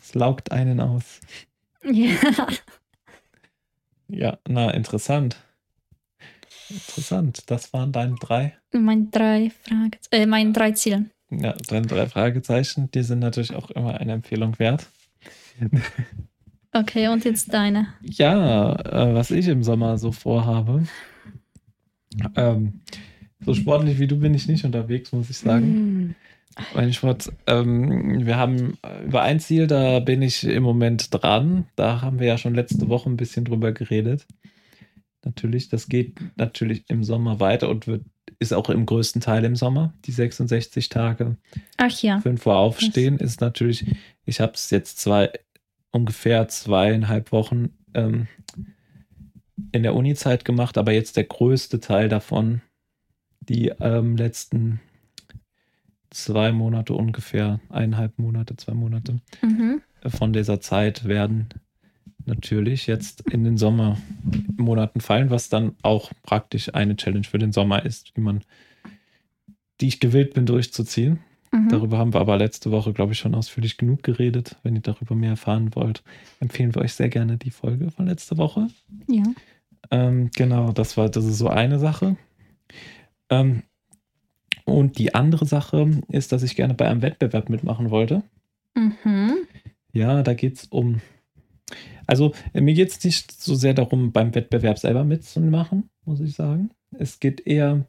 Es 0.00 0.14
laugt 0.14 0.52
einen 0.52 0.80
aus. 0.80 1.20
ja. 1.82 2.14
Ja, 4.08 4.38
na, 4.46 4.70
interessant. 4.72 5.36
Interessant. 6.68 7.50
Das 7.50 7.72
waren 7.72 7.92
deine 7.92 8.14
drei. 8.16 8.56
Mein 8.72 9.10
drei 9.10 9.50
Fragen, 9.64 9.90
äh, 10.10 10.26
mein 10.26 10.52
drei 10.52 10.72
Ziele. 10.72 11.06
Ja, 11.40 11.54
deine 11.68 11.86
drei 11.86 12.06
Fragezeichen. 12.06 12.90
Die 12.90 13.02
sind 13.02 13.20
natürlich 13.20 13.54
auch 13.54 13.70
immer 13.70 13.98
eine 13.98 14.12
Empfehlung 14.12 14.58
wert. 14.58 14.88
Okay, 16.74 17.08
und 17.08 17.24
jetzt 17.24 17.52
deine. 17.52 17.88
Ja, 18.00 18.72
äh, 18.74 19.14
was 19.14 19.30
ich 19.30 19.46
im 19.48 19.62
Sommer 19.62 19.98
so 19.98 20.10
vorhabe. 20.10 20.84
Ähm, 22.34 22.80
so 23.44 23.54
sportlich 23.54 23.98
wie 23.98 24.06
du 24.06 24.18
bin 24.18 24.34
ich 24.34 24.48
nicht 24.48 24.64
unterwegs, 24.64 25.12
muss 25.12 25.28
ich 25.28 25.36
sagen. 25.36 26.14
Mein 26.74 26.92
Sport, 26.92 27.32
ähm, 27.46 28.26
wir 28.26 28.36
haben 28.36 28.78
über 29.04 29.22
ein 29.22 29.40
Ziel, 29.40 29.66
da 29.66 30.00
bin 30.00 30.22
ich 30.22 30.44
im 30.44 30.62
Moment 30.62 31.08
dran. 31.10 31.66
Da 31.76 32.02
haben 32.02 32.20
wir 32.20 32.26
ja 32.26 32.38
schon 32.38 32.54
letzte 32.54 32.88
Woche 32.88 33.10
ein 33.10 33.16
bisschen 33.16 33.44
drüber 33.44 33.72
geredet. 33.72 34.26
Natürlich, 35.24 35.68
das 35.68 35.88
geht 35.88 36.20
natürlich 36.36 36.84
im 36.88 37.04
Sommer 37.04 37.40
weiter 37.40 37.68
und 37.68 37.86
wird, 37.86 38.04
ist 38.42 38.52
auch 38.52 38.68
im 38.68 38.84
größten 38.84 39.20
Teil 39.22 39.44
im 39.44 39.56
Sommer. 39.56 39.94
Die 40.04 40.12
66 40.12 40.88
Tage, 40.88 41.36
Ach 41.78 41.90
ja. 42.02 42.20
5 42.20 42.44
Uhr 42.46 42.56
aufstehen, 42.56 43.18
ist 43.18 43.40
natürlich, 43.40 43.86
ich 44.26 44.40
habe 44.40 44.52
es 44.54 44.70
jetzt 44.70 44.98
zwei, 44.98 45.30
ungefähr 45.90 46.48
zweieinhalb 46.48 47.32
Wochen 47.32 47.70
ähm, 47.94 48.28
in 49.72 49.82
der 49.82 49.94
Uni-Zeit 49.94 50.44
gemacht, 50.44 50.76
aber 50.78 50.92
jetzt 50.92 51.16
der 51.16 51.24
größte 51.24 51.80
Teil 51.80 52.08
davon, 52.08 52.60
die 53.40 53.68
ähm, 53.80 54.16
letzten 54.16 54.80
zwei 56.10 56.52
Monate 56.52 56.92
ungefähr, 56.94 57.60
eineinhalb 57.68 58.18
Monate, 58.18 58.56
zwei 58.56 58.74
Monate 58.74 59.16
Mhm. 59.42 59.80
von 60.08 60.32
dieser 60.32 60.60
Zeit 60.60 61.04
werden 61.06 61.48
natürlich 62.26 62.86
jetzt 62.86 63.22
in 63.30 63.44
den 63.44 63.56
Sommermonaten 63.56 65.00
fallen, 65.00 65.30
was 65.30 65.48
dann 65.48 65.76
auch 65.82 66.12
praktisch 66.22 66.74
eine 66.74 66.96
Challenge 66.96 67.24
für 67.24 67.38
den 67.38 67.52
Sommer 67.52 67.84
ist, 67.84 68.16
die 68.16 68.20
man, 68.20 68.42
die 69.80 69.88
ich 69.88 70.00
gewillt 70.00 70.34
bin 70.34 70.46
durchzuziehen. 70.46 71.20
Mhm. 71.52 71.68
Darüber 71.68 71.98
haben 71.98 72.14
wir 72.14 72.20
aber 72.20 72.38
letzte 72.38 72.70
Woche, 72.70 72.92
glaube 72.92 73.12
ich, 73.12 73.18
schon 73.18 73.34
ausführlich 73.34 73.76
genug 73.76 74.02
geredet. 74.02 74.56
Wenn 74.62 74.74
ihr 74.74 74.82
darüber 74.82 75.14
mehr 75.14 75.30
erfahren 75.30 75.74
wollt, 75.74 76.02
empfehlen 76.40 76.74
wir 76.74 76.82
euch 76.82 76.94
sehr 76.94 77.08
gerne 77.08 77.36
die 77.36 77.50
Folge 77.50 77.90
von 77.90 78.06
letzter 78.06 78.38
Woche. 78.38 78.68
Ja. 79.08 79.24
Ähm, 79.90 80.30
genau, 80.34 80.72
das 80.72 80.96
war, 80.96 81.08
das 81.10 81.24
ist 81.24 81.38
so 81.38 81.48
eine 81.48 81.78
Sache. 81.78 82.16
Ähm, 83.28 83.62
und 84.64 84.98
die 84.98 85.14
andere 85.14 85.44
Sache 85.44 86.02
ist, 86.08 86.32
dass 86.32 86.42
ich 86.42 86.56
gerne 86.56 86.74
bei 86.74 86.88
einem 86.88 87.02
Wettbewerb 87.02 87.48
mitmachen 87.48 87.90
wollte. 87.90 88.22
Mhm. 88.74 89.34
Ja, 89.92 90.22
da 90.22 90.34
geht 90.34 90.56
es 90.56 90.64
um. 90.66 91.00
Also, 92.06 92.32
äh, 92.52 92.60
mir 92.60 92.74
geht 92.74 92.90
es 92.90 93.04
nicht 93.04 93.32
so 93.32 93.54
sehr 93.54 93.74
darum, 93.74 94.12
beim 94.12 94.34
Wettbewerb 94.34 94.78
selber 94.78 95.04
mitzumachen, 95.04 95.90
muss 96.04 96.20
ich 96.20 96.34
sagen. 96.34 96.70
Es 96.92 97.20
geht 97.20 97.46
eher 97.46 97.86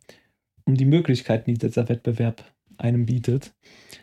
um 0.66 0.76
die 0.76 0.86
Möglichkeiten, 0.86 1.52
die 1.52 1.58
dieser 1.58 1.90
Wettbewerb 1.90 2.44
einem 2.78 3.06
bietet. 3.06 3.54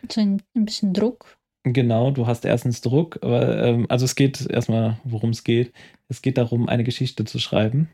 So 0.09 0.21
ein, 0.21 0.41
bisschen 0.53 0.93
Druck. 0.93 1.37
Genau, 1.63 2.11
du 2.11 2.25
hast 2.25 2.45
erstens 2.45 2.81
Druck, 2.81 3.19
aber 3.21 3.63
ähm, 3.63 3.85
also 3.89 4.05
es 4.05 4.15
geht 4.15 4.47
erstmal, 4.49 4.99
worum 5.03 5.29
es 5.29 5.43
geht. 5.43 5.73
Es 6.07 6.21
geht 6.21 6.37
darum, 6.37 6.67
eine 6.67 6.83
Geschichte 6.83 7.23
zu 7.25 7.39
schreiben. 7.39 7.89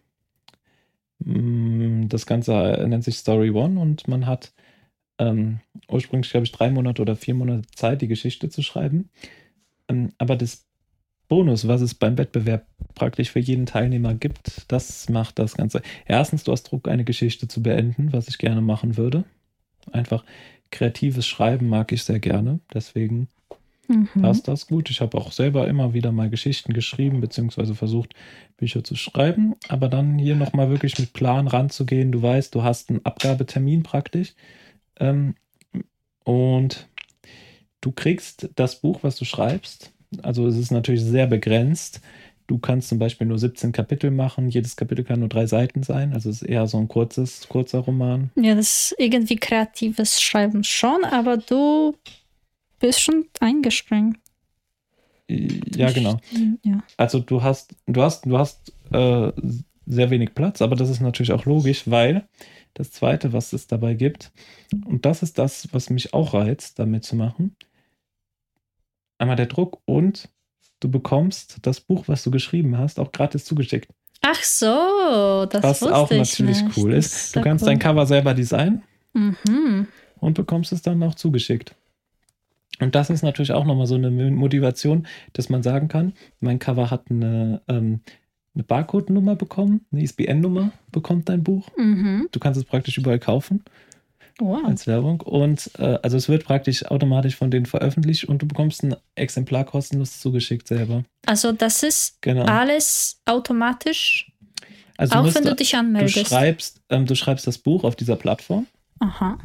Mm, 1.19 2.08
Das 2.08 2.25
Ganze 2.25 2.53
äh, 2.53 2.88
nennt 2.88 3.03
sich 3.03 3.17
Story 3.17 3.49
One 3.51 3.80
und 3.80 4.08
man 4.08 4.25
hat 4.25 4.53
ähm, 5.19 5.60
ursprünglich, 5.89 6.32
glaube 6.32 6.45
ich, 6.45 6.51
drei 6.51 6.69
Monate 6.69 7.01
oder 7.01 7.15
vier 7.15 7.34
Monate 7.34 7.67
Zeit, 7.75 8.01
die 8.01 8.08
Geschichte 8.08 8.49
zu 8.49 8.62
schreiben. 8.62 9.10
Ähm, 9.89 10.12
aber 10.17 10.36
das 10.36 10.66
Bonus, 11.28 11.68
was 11.68 11.82
es 11.82 11.94
beim 11.94 12.18
Wettbewerb 12.18 12.66
praktisch 12.96 13.32
für 13.32 13.40
jeden 13.40 13.66
Teilnehmer 13.66 14.13
gibt, 14.13 14.63
das 14.70 15.10
macht 15.10 15.40
das 15.40 15.56
Ganze. 15.58 15.82
Erstens, 16.06 16.44
du 16.44 16.52
hast 16.52 16.63
Druck, 16.63 16.88
eine 16.88 17.04
Geschichte 17.04 17.48
zu 17.48 17.62
beenden, 17.62 18.13
was 18.13 18.28
ich 18.28 18.38
gerne 18.38 18.62
machen 18.62 18.98
würde. 18.98 19.26
Einfach 19.92 20.24
kreatives 20.72 21.28
Schreiben 21.28 21.70
mag 21.70 21.92
ich 21.92 22.04
sehr 22.04 22.20
gerne. 22.20 22.60
Deswegen 22.74 23.28
Mhm. 23.90 24.22
passt 24.22 24.48
das 24.48 24.68
gut. 24.68 24.90
Ich 24.90 25.00
habe 25.02 25.18
auch 25.18 25.32
selber 25.32 25.68
immer 25.68 25.94
wieder 25.94 26.12
mal 26.12 26.30
Geschichten 26.30 26.74
geschrieben, 26.74 27.22
beziehungsweise 27.22 27.74
versucht, 27.74 28.13
Bücher 28.58 28.84
zu 28.84 28.96
schreiben. 28.96 29.56
Aber 29.70 29.88
dann 29.88 30.18
hier 30.18 30.36
nochmal 30.36 30.70
wirklich 30.70 31.00
mit 31.00 31.13
Plan 31.13 31.48
ranzugehen. 31.48 32.12
Du 32.12 32.22
weißt, 32.22 32.54
du 32.54 32.63
hast 32.63 32.90
einen 32.90 33.06
Abgabetermin 33.06 33.84
praktisch. 33.84 34.34
Ähm, 35.00 35.36
und 36.26 36.88
du 37.80 37.92
kriegst 37.92 38.50
das 38.56 38.82
Buch, 38.82 39.00
was 39.04 39.16
du 39.16 39.24
schreibst. 39.26 39.94
Also 40.22 40.48
es 40.48 40.58
ist 40.58 40.72
natürlich 40.72 41.04
sehr 41.04 41.28
begrenzt. 41.28 42.02
Du 42.48 42.58
kannst 42.58 42.88
zum 42.88 42.98
Beispiel 42.98 43.28
nur 43.28 43.38
17 43.38 43.74
Kapitel 43.74 44.10
machen. 44.10 44.50
Jedes 44.50 44.78
Kapitel 44.78 45.04
kann 45.04 45.20
nur 45.20 45.28
drei 45.28 45.46
Seiten 45.46 45.84
sein. 45.84 46.13
Also 46.13 46.30
es 46.30 46.41
ist 46.41 46.48
eher 46.48 46.65
so 46.65 46.78
ein 46.78 46.88
kurzes, 46.88 47.48
kurzer 47.50 47.80
Roman. 47.80 48.32
Ja, 48.36 48.56
das 48.56 48.91
ist 48.91 48.96
irgendwie 48.98 49.36
kreatives 49.36 50.22
Schreiben 50.22 50.63
schon, 50.63 51.04
aber 51.04 51.38
du 51.38 51.96
bist 52.80 53.02
schon 53.02 53.26
eingeschränkt. 53.41 54.22
Ja, 55.30 55.91
genau. 55.91 56.20
Ja. 56.63 56.84
Also 56.96 57.20
du 57.20 57.43
hast, 57.43 57.76
du 57.86 58.02
hast, 58.02 58.26
du 58.26 58.38
hast 58.38 58.72
äh, 58.91 59.32
sehr 59.86 60.10
wenig 60.10 60.34
Platz, 60.34 60.62
aber 60.62 60.78
das 60.78 60.89
ist 60.89 61.02
natürlich 61.02 61.34
auch 61.34 61.46
logisch, 61.46 61.84
weil 61.86 62.28
das 62.74 62.91
Zweite, 62.91 63.34
was 63.34 63.52
es 63.52 63.67
dabei 63.67 63.93
gibt, 63.93 64.32
und 64.86 65.06
das 65.06 65.24
ist 65.24 65.38
das, 65.38 65.67
was 65.74 65.89
mich 65.89 66.13
auch 66.13 66.34
reizt, 66.34 66.80
damit 66.80 67.04
zu 67.04 67.15
machen, 67.15 67.56
einmal 69.17 69.36
der 69.36 69.45
Druck 69.47 69.80
und 69.86 70.30
du 70.80 70.89
bekommst 70.89 71.58
das 71.63 71.80
Buch, 71.82 72.03
was 72.08 72.23
du 72.23 72.32
geschrieben 72.32 72.77
hast, 72.77 72.99
auch 72.99 73.12
gratis 73.12 73.45
zugeschickt. 73.45 73.89
Ach 74.21 74.41
so, 74.43 75.45
das 75.49 75.63
was 75.63 75.82
wusste 75.82 75.95
auch 75.95 76.12
ich 76.12 76.17
natürlich 76.17 76.63
nicht. 76.63 76.77
cool 76.77 76.91
Das 76.91 77.06
ist. 77.06 77.36
Du 77.36 77.41
kannst 77.41 77.63
cool. 77.63 77.69
dein 77.69 77.80
Cover 77.80 78.06
selber 78.06 78.34
designen 78.34 78.84
Mhm. 79.13 79.88
und 80.19 80.34
bekommst 80.36 80.71
es 80.71 80.82
dann 80.82 81.01
auch 81.03 81.15
zugeschickt. 81.15 81.75
Und 82.80 82.93
das 82.93 83.10
ist 83.10 83.23
natürlich 83.23 83.53
auch 83.53 83.65
nochmal 83.65 83.88
so 83.88 83.95
eine 83.95 84.12
Motivation, 84.12 85.08
dass 85.34 85.49
man 85.49 85.63
sagen 85.63 85.88
kann, 85.88 86.13
mein 86.39 86.60
Cover 86.60 86.91
hat 86.91 87.10
eine, 87.10 87.62
ähm, 87.67 88.01
eine 88.53 88.63
Barcode-Nummer 88.63 89.36
bekommen, 89.36 89.86
eine 89.91 90.03
ISBN-Nummer 90.03 90.71
bekommt 90.91 91.30
dein 91.30 91.43
Buch. 91.43 91.69
Mhm. 91.77 92.27
Du 92.32 92.39
kannst 92.39 92.60
es 92.60 92.65
praktisch 92.65 92.97
überall 92.97 93.19
kaufen 93.19 93.63
Wow. 94.39 94.63
als 94.65 94.86
Werbung. 94.88 95.21
Und 95.21 95.71
äh, 95.80 95.97
also 96.04 96.15
es 96.17 96.30
wird 96.30 96.43
praktisch 96.45 96.86
automatisch 96.86 97.36
von 97.36 97.50
denen 97.50 97.65
veröffentlicht 97.65 98.26
und 98.26 98.41
du 98.41 98.47
bekommst 98.47 98.84
ein 98.84 98.95
Exemplar 99.15 99.63
kostenlos 99.65 100.19
zugeschickt 100.19 100.67
selber. 100.67 101.04
Also 101.26 101.52
das 101.52 101.82
ist 101.84 102.21
Genau. 102.21 102.45
alles 102.45 103.19
automatisch, 103.26 104.32
Also 104.97 105.13
du, 105.15 105.19
auch 105.21 105.36
wenn 105.36 105.43
du 105.43 105.56
dich 105.56 105.71
du 105.71 105.78
anmeldest. 105.80 106.28
schreibst, 106.28 106.82
ähm, 106.89 107.06
du 107.08 107.15
schreibst 107.15 107.47
das 107.47 107.58
Buch 107.58 107.84
auf 107.84 107.95
dieser 107.95 108.15
Plattform 108.15 108.67
Aha. 109.00 109.39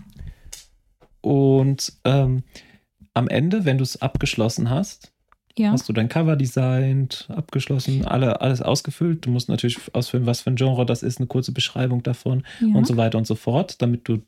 und 1.20 1.92
ähm, 2.04 2.42
am 3.14 3.28
Ende, 3.28 3.64
wenn 3.64 3.78
du 3.78 3.84
es 3.84 4.00
abgeschlossen 4.00 4.70
hast, 4.70 5.12
Ja. 5.58 5.70
hast 5.72 5.88
du 5.88 5.92
dein 5.92 6.08
Cover 6.08 6.36
designt, 6.36 7.28
abgeschlossen, 7.28 8.04
alle, 8.06 8.40
alles 8.40 8.62
ausgefüllt. 8.62 9.26
Du 9.26 9.30
musst 9.30 9.48
natürlich 9.50 9.78
ausfüllen, 9.92 10.26
was 10.26 10.40
für 10.40 10.50
ein 10.50 10.56
Genre 10.56 10.86
das 10.86 11.02
ist, 11.02 11.18
eine 11.18 11.26
kurze 11.26 11.52
Beschreibung 11.52 12.02
davon 12.02 12.44
ja. 12.60 12.74
und 12.74 12.86
so 12.86 12.96
weiter 12.96 13.18
und 13.18 13.26
so 13.26 13.34
fort, 13.34 13.80
damit 13.82 14.08
du 14.08 14.22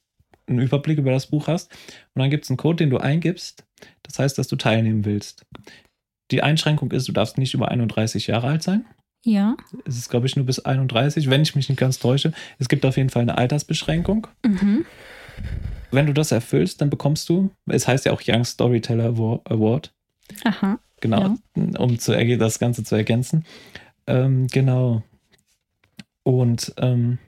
einen 0.46 0.60
Überblick 0.60 0.98
über 0.98 1.10
das 1.12 1.26
Buch 1.26 1.48
hast. 1.48 1.70
Und 2.14 2.20
dann 2.20 2.30
gibt 2.30 2.44
es 2.44 2.50
einen 2.50 2.56
Code, 2.56 2.76
den 2.76 2.90
du 2.90 2.98
eingibst. 2.98 3.64
Das 4.02 4.18
heißt, 4.18 4.36
dass 4.38 4.48
du 4.48 4.56
teilnehmen 4.56 5.04
willst. 5.04 5.44
Die 6.30 6.42
Einschränkung 6.42 6.90
ist, 6.92 7.06
du 7.08 7.12
darfst 7.12 7.38
nicht 7.38 7.54
über 7.54 7.68
31 7.70 8.26
Jahre 8.26 8.48
alt 8.48 8.62
sein. 8.62 8.84
ja. 9.24 9.56
Es 9.86 9.96
ist, 9.96 10.08
glaube 10.10 10.26
ich, 10.26 10.36
nur 10.36 10.46
bis 10.46 10.58
31, 10.60 11.28
wenn 11.30 11.42
ich 11.42 11.54
mich 11.54 11.68
nicht 11.68 11.78
ganz 11.78 11.98
täusche. 11.98 12.32
Es 12.58 12.68
gibt 12.68 12.84
auf 12.86 12.96
jeden 12.96 13.10
Fall 13.10 13.22
eine 13.22 13.36
Altersbeschränkung. 13.38 14.26
Mhm. 14.44 14.84
Wenn 15.90 16.06
du 16.06 16.12
das 16.12 16.32
erfüllst, 16.32 16.80
dann 16.80 16.90
bekommst 16.90 17.28
du, 17.28 17.50
es 17.66 17.86
heißt 17.86 18.04
ja 18.06 18.12
auch 18.12 18.22
Young 18.26 18.44
Storyteller 18.44 19.10
Awa- 19.10 19.40
Award, 19.44 19.92
Aha. 20.44 20.78
genau, 21.00 21.36
um 21.54 21.98
zu, 21.98 22.12
das 22.36 22.58
Ganze 22.58 22.82
zu 22.84 22.96
ergänzen. 22.96 23.44
Ähm, 24.06 24.46
genau. 24.48 25.02
Und 26.22 26.72
ähm, 26.78 27.18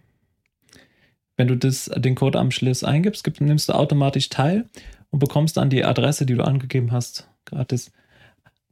wenn 1.37 1.49
du 1.49 1.57
das, 1.57 1.91
den 1.97 2.15
Code 2.15 2.39
am 2.39 2.51
Schluss 2.51 2.83
eingibst, 2.85 3.25
gib, 3.25 3.41
nimmst 3.41 3.69
du 3.69 3.73
automatisch 3.75 4.29
teil 4.29 4.67
und 5.11 5.19
bekommst 5.19 5.59
an 5.59 5.71
die 5.71 5.85
Adresse, 5.85 6.27
die 6.27 6.35
du 6.35 6.43
angegeben 6.43 6.93
hast, 6.93 7.29
gratis 7.45 7.93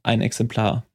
ein 0.03 0.21
Exemplar 0.21 0.85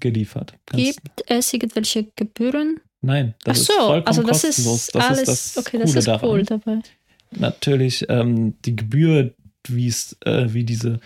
geliefert. 0.00 0.54
Kannst- 0.66 1.02
Gibt 1.02 1.22
es 1.30 1.52
irgendwelche 1.52 2.06
Gebühren? 2.16 2.80
Nein, 3.00 3.34
das 3.44 3.58
Ach 3.58 3.60
ist 3.62 3.66
so, 3.66 3.86
vollkommen 3.86 4.06
also 4.06 4.22
das 4.22 4.42
kostenlos. 4.42 4.76
ist 4.86 4.94
das 4.94 5.04
alles, 5.08 5.28
ist 5.28 5.56
das 5.56 5.66
okay, 5.66 5.70
Coole 5.78 5.84
das 5.84 5.94
ist 5.96 6.06
daran. 6.08 6.28
cool 6.30 6.42
dabei. 6.44 6.78
Natürlich 7.32 8.06
ähm, 8.08 8.54
die 8.64 8.76
Gebühr, 8.76 9.34
wie 9.66 9.88
es, 9.88 10.16
äh, 10.24 10.52
wie 10.52 10.64
diese, 10.64 11.00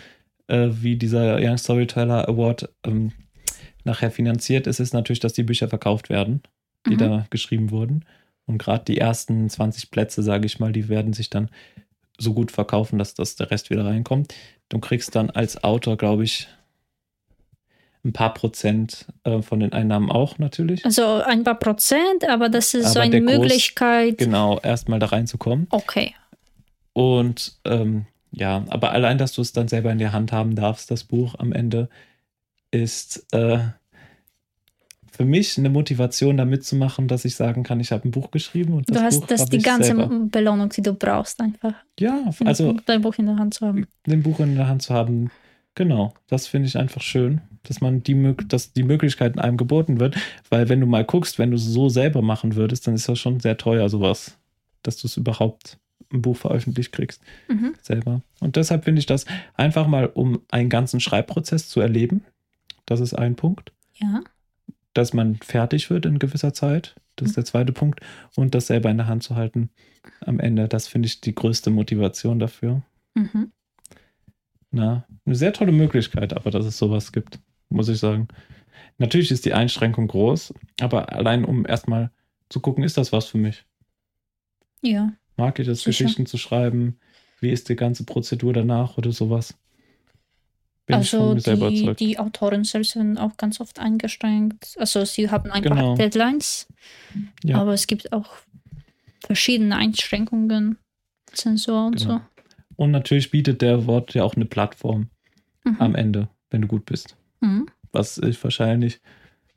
äh, 0.48 0.68
wie 0.72 0.96
dieser 0.96 1.38
Young 1.40 1.56
Storyteller 1.56 2.28
Award 2.28 2.68
ähm, 2.84 3.12
nachher 3.84 4.10
finanziert 4.10 4.66
ist, 4.66 4.80
ist 4.80 4.92
natürlich, 4.92 5.20
dass 5.20 5.32
die 5.34 5.44
Bücher 5.44 5.68
verkauft 5.68 6.10
werden, 6.10 6.42
die 6.86 6.94
Mhm. 6.94 6.98
da 6.98 7.26
geschrieben 7.30 7.70
wurden. 7.70 8.04
Und 8.46 8.58
gerade 8.58 8.84
die 8.84 8.98
ersten 8.98 9.48
20 9.50 9.90
Plätze, 9.90 10.22
sage 10.22 10.46
ich 10.46 10.58
mal, 10.60 10.72
die 10.72 10.88
werden 10.88 11.12
sich 11.12 11.30
dann 11.30 11.50
so 12.18 12.32
gut 12.32 12.50
verkaufen, 12.52 12.98
dass 12.98 13.14
das 13.14 13.36
der 13.36 13.50
Rest 13.50 13.70
wieder 13.70 13.84
reinkommt. 13.84 14.32
Du 14.68 14.78
kriegst 14.78 15.14
dann 15.14 15.30
als 15.30 15.62
Autor, 15.64 15.96
glaube 15.96 16.24
ich, 16.24 16.48
ein 18.04 18.12
paar 18.12 18.32
Prozent 18.34 19.06
äh, 19.24 19.42
von 19.42 19.58
den 19.60 19.72
Einnahmen 19.72 20.10
auch 20.10 20.38
natürlich. 20.38 20.84
Also 20.84 21.22
ein 21.24 21.42
paar 21.42 21.58
Prozent, 21.58 22.28
aber 22.28 22.48
das 22.48 22.72
ist 22.72 22.92
so 22.92 23.00
Aber 23.00 23.02
eine 23.02 23.20
der 23.20 23.22
Groß- 23.22 23.38
Möglichkeit. 23.40 24.18
Genau, 24.18 24.60
erstmal 24.60 25.00
da 25.00 25.06
reinzukommen. 25.06 25.66
Okay. 25.70 26.14
Und 26.92 27.58
ähm, 27.64 28.06
ja, 28.30 28.64
aber 28.68 28.92
allein, 28.92 29.18
dass 29.18 29.32
du 29.32 29.42
es 29.42 29.52
dann 29.52 29.66
selber 29.68 29.90
in 29.90 29.98
der 29.98 30.12
Hand 30.12 30.30
haben 30.30 30.54
darfst, 30.54 30.90
das 30.90 31.04
Buch 31.04 31.34
am 31.38 31.52
Ende, 31.52 31.88
ist 32.70 33.26
äh, 33.34 33.58
für 35.16 35.24
mich 35.24 35.56
eine 35.56 35.70
Motivation, 35.70 36.36
da 36.36 36.44
mitzumachen, 36.44 37.08
dass 37.08 37.24
ich 37.24 37.36
sagen 37.36 37.62
kann, 37.62 37.80
ich 37.80 37.90
habe 37.90 38.06
ein 38.06 38.10
Buch 38.10 38.30
geschrieben 38.30 38.74
und 38.74 38.88
das 38.88 38.96
Du 38.96 39.02
hast 39.02 39.20
Buch 39.20 39.26
das 39.28 39.46
die 39.46 39.58
ganze 39.58 39.96
selber. 39.96 40.08
Belohnung, 40.08 40.68
die 40.68 40.82
du 40.82 40.92
brauchst, 40.92 41.40
einfach. 41.40 41.72
Ja, 41.98 42.30
also 42.44 42.76
dein 42.84 43.00
Buch 43.00 43.14
in 43.18 43.26
der 43.26 43.36
Hand 43.36 43.54
zu 43.54 43.66
haben. 43.66 43.86
ein 44.06 44.22
Buch 44.22 44.40
in 44.40 44.56
der 44.56 44.68
Hand 44.68 44.82
zu 44.82 44.92
haben, 44.92 45.30
genau, 45.74 46.12
das 46.28 46.46
finde 46.46 46.68
ich 46.68 46.76
einfach 46.76 47.00
schön, 47.00 47.40
dass 47.62 47.80
man 47.80 48.02
die, 48.02 48.34
dass 48.46 48.74
die 48.74 48.82
Möglichkeiten 48.82 49.38
einem 49.38 49.56
geboten 49.56 50.00
wird, 50.00 50.16
weil 50.50 50.68
wenn 50.68 50.80
du 50.80 50.86
mal 50.86 51.04
guckst, 51.04 51.38
wenn 51.38 51.50
du 51.50 51.56
es 51.56 51.64
so 51.64 51.88
selber 51.88 52.20
machen 52.20 52.54
würdest, 52.54 52.86
dann 52.86 52.94
ist 52.94 53.08
das 53.08 53.18
schon 53.18 53.40
sehr 53.40 53.56
teuer, 53.56 53.88
sowas, 53.88 54.36
dass 54.82 54.98
du 54.98 55.06
es 55.06 55.16
überhaupt 55.16 55.78
ein 56.12 56.22
Buch 56.22 56.36
veröffentlicht 56.36 56.92
kriegst. 56.92 57.22
Mhm. 57.48 57.74
selber. 57.80 58.20
Und 58.40 58.56
deshalb 58.56 58.84
finde 58.84 58.98
ich 59.00 59.06
das 59.06 59.24
einfach 59.54 59.86
mal, 59.86 60.06
um 60.06 60.40
einen 60.50 60.68
ganzen 60.68 61.00
Schreibprozess 61.00 61.68
zu 61.68 61.80
erleben. 61.80 62.22
Das 62.84 63.00
ist 63.00 63.14
ein 63.14 63.34
Punkt. 63.34 63.72
Ja. 63.94 64.22
Dass 64.96 65.12
man 65.12 65.36
fertig 65.36 65.90
wird 65.90 66.06
in 66.06 66.18
gewisser 66.18 66.54
Zeit. 66.54 66.94
Das 67.16 67.28
ist 67.28 67.36
der 67.36 67.44
zweite 67.44 67.72
Punkt. 67.72 68.00
Und 68.34 68.54
das 68.54 68.68
selber 68.68 68.90
in 68.90 68.96
der 68.96 69.08
Hand 69.08 69.22
zu 69.22 69.36
halten 69.36 69.68
am 70.20 70.40
Ende. 70.40 70.68
Das 70.68 70.88
finde 70.88 71.06
ich 71.06 71.20
die 71.20 71.34
größte 71.34 71.68
Motivation 71.68 72.38
dafür. 72.38 72.82
Mhm. 73.14 73.52
Na, 74.70 75.06
eine 75.26 75.34
sehr 75.34 75.52
tolle 75.52 75.72
Möglichkeit, 75.72 76.32
aber 76.32 76.50
dass 76.50 76.64
es 76.64 76.78
sowas 76.78 77.12
gibt, 77.12 77.40
muss 77.68 77.90
ich 77.90 77.98
sagen. 77.98 78.28
Natürlich 78.96 79.30
ist 79.30 79.44
die 79.44 79.52
Einschränkung 79.52 80.08
groß, 80.08 80.54
aber 80.80 81.12
allein 81.12 81.44
um 81.44 81.66
erstmal 81.66 82.10
zu 82.48 82.60
gucken, 82.60 82.82
ist 82.82 82.96
das 82.96 83.12
was 83.12 83.26
für 83.26 83.38
mich? 83.38 83.66
Ja. 84.80 85.12
Mag 85.36 85.58
ich 85.58 85.68
es, 85.68 85.80
Sicher. 85.80 86.04
Geschichten 86.04 86.24
zu 86.24 86.38
schreiben? 86.38 86.98
Wie 87.40 87.50
ist 87.50 87.68
die 87.68 87.76
ganze 87.76 88.04
Prozedur 88.04 88.54
danach 88.54 88.96
oder 88.96 89.12
sowas? 89.12 89.58
Bin 90.86 90.96
also 90.96 91.34
die, 91.34 91.94
die 91.96 92.18
Autoren 92.18 92.62
selbst 92.64 92.92
sind 92.92 93.18
auch 93.18 93.36
ganz 93.36 93.60
oft 93.60 93.80
eingeschränkt. 93.80 94.74
Also 94.78 95.04
sie 95.04 95.30
haben 95.30 95.50
ein 95.50 95.62
Genau. 95.62 95.74
paar 95.74 95.94
Deadlines, 95.96 96.68
Ja. 97.42 97.60
aber 97.60 97.72
es 97.74 97.86
gibt 97.88 98.12
auch 98.12 98.28
verschiedene 99.24 99.76
Einschränkungen, 99.76 100.78
Zensur 101.32 101.86
und 101.86 101.96
Genau. 102.00 102.20
Und 102.76 102.90
natürlich 102.92 103.30
bietet 103.30 103.62
der 103.62 103.86
Wort 103.86 104.14
ja 104.14 104.22
auch 104.22 104.36
eine 104.36 104.44
Plattform 104.44 105.08
so. 105.64 105.70
Mhm. 105.70 105.76
am 105.80 105.94
Ende, 105.96 106.28
wenn 106.50 106.62
du 106.62 106.68
gut 106.68 106.84
bist. 106.86 107.16
Mhm. 107.40 107.66
Was 107.90 108.18
ich 108.18 108.42
wahrscheinlich, 108.44 109.00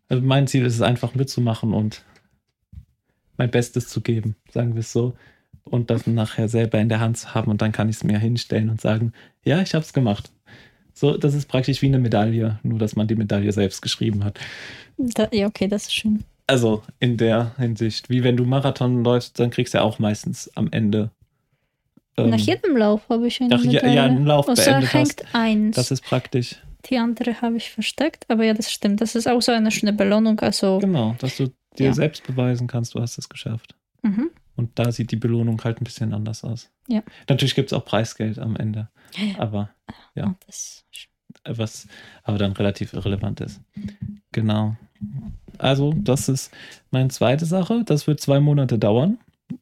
also 0.07 0.23
mein 0.23 0.47
Ziel 0.47 0.65
ist 0.65 0.75
es 0.75 0.81
einfach 0.81 1.13
mitzumachen 1.13 1.73
und 1.73 2.03
mein 3.37 3.51
Bestes 3.51 3.87
zu 3.87 4.01
geben, 4.01 4.35
sagen 4.51 4.73
wir 4.73 4.79
es 4.79 4.91
so. 4.91 5.15
Und 5.63 5.91
das 5.91 6.07
nachher 6.07 6.47
selber 6.49 6.79
in 6.79 6.89
der 6.89 6.99
Hand 6.99 7.17
zu 7.17 7.35
haben 7.35 7.51
und 7.51 7.61
dann 7.61 7.71
kann 7.71 7.89
ich 7.89 7.97
es 7.97 8.03
mir 8.03 8.17
hinstellen 8.17 8.69
und 8.71 8.81
sagen, 8.81 9.13
ja, 9.43 9.61
ich 9.61 9.75
habe 9.75 9.83
es 9.85 9.93
gemacht. 9.93 10.31
So, 10.99 11.17
das 11.17 11.33
ist 11.33 11.47
praktisch 11.47 11.81
wie 11.81 11.85
eine 11.87 11.99
Medaille, 11.99 12.59
nur 12.63 12.77
dass 12.79 12.95
man 12.95 13.07
die 13.07 13.15
Medaille 13.15 13.51
selbst 13.51 13.81
geschrieben 13.81 14.23
hat. 14.23 14.39
Da, 14.97 15.27
ja, 15.31 15.47
okay, 15.47 15.67
das 15.67 15.83
ist 15.83 15.93
schön. 15.95 16.23
Also 16.47 16.83
in 16.99 17.15
der 17.17 17.51
Hinsicht, 17.57 18.09
wie 18.09 18.23
wenn 18.23 18.35
du 18.35 18.43
Marathon 18.43 19.03
läufst, 19.03 19.39
dann 19.39 19.49
kriegst 19.49 19.73
du 19.73 19.77
ja 19.77 19.83
auch 19.83 19.99
meistens 19.99 20.49
am 20.55 20.67
Ende. 20.71 21.11
ähm, 22.17 22.31
Nach 22.31 22.37
jedem 22.37 22.75
Lauf 22.75 23.07
habe 23.09 23.27
ich 23.27 23.39
eine 23.41 23.55
Ach, 23.55 23.63
ja, 23.63 23.71
Medaille. 23.71 23.95
ja, 23.95 24.03
einen 24.05 24.25
Lauf 24.25 24.49
Außer 24.49 24.63
beendet 24.71 24.93
hängt 24.93 25.23
eins. 25.35 25.75
das 25.75 25.91
ist 25.91 26.03
praktisch. 26.03 26.55
Die 26.89 26.97
andere 26.97 27.41
habe 27.41 27.57
ich 27.57 27.69
versteckt, 27.71 28.25
aber 28.29 28.43
ja, 28.45 28.53
das 28.53 28.71
stimmt. 28.71 28.99
Das 29.01 29.15
ist 29.15 29.27
auch 29.27 29.41
so 29.41 29.51
eine 29.51 29.69
schöne 29.71 29.93
Belohnung. 29.93 30.39
Also, 30.39 30.79
Genau, 30.79 31.15
dass 31.19 31.37
du 31.37 31.47
dir 31.77 31.87
Ja. 31.87 31.93
selbst 31.93 32.25
beweisen 32.25 32.67
kannst, 32.67 32.93
du 32.95 32.99
hast 33.01 33.17
es 33.17 33.29
geschafft. 33.29 33.75
mhm. 34.01 34.29
Und 34.59 34.77
da 34.77 34.91
sieht 34.91 35.11
die 35.11 35.15
Belohnung 35.15 35.63
halt 35.63 35.79
ein 35.79 35.85
bisschen 35.85 36.13
anders 36.13 36.43
aus. 36.43 36.69
Ja. 36.87 37.01
Natürlich 37.29 37.55
gibt 37.55 37.71
es 37.71 37.73
auch 37.77 37.85
Preisgeld 37.85 38.39
am 38.39 38.57
Ende, 38.57 38.89
aber 39.37 39.69
Ja. 40.15 40.25
Und 40.25 40.37
das 40.45 40.85
was 41.45 41.87
aber 42.23 42.37
dann 42.37 42.51
relativ 42.51 42.93
irrelevant 42.93 43.39
ist. 43.39 43.61
Genau. 44.31 44.75
Also, 45.57 45.93
das 45.95 46.27
ist 46.27 46.53
meine 46.91 47.09
zweite 47.09 47.45
Sache. 47.45 47.83
Das 47.85 48.07
wird 48.07 48.19
zwei 48.19 48.39
Monate 48.39 48.77
dauern. 48.77 49.17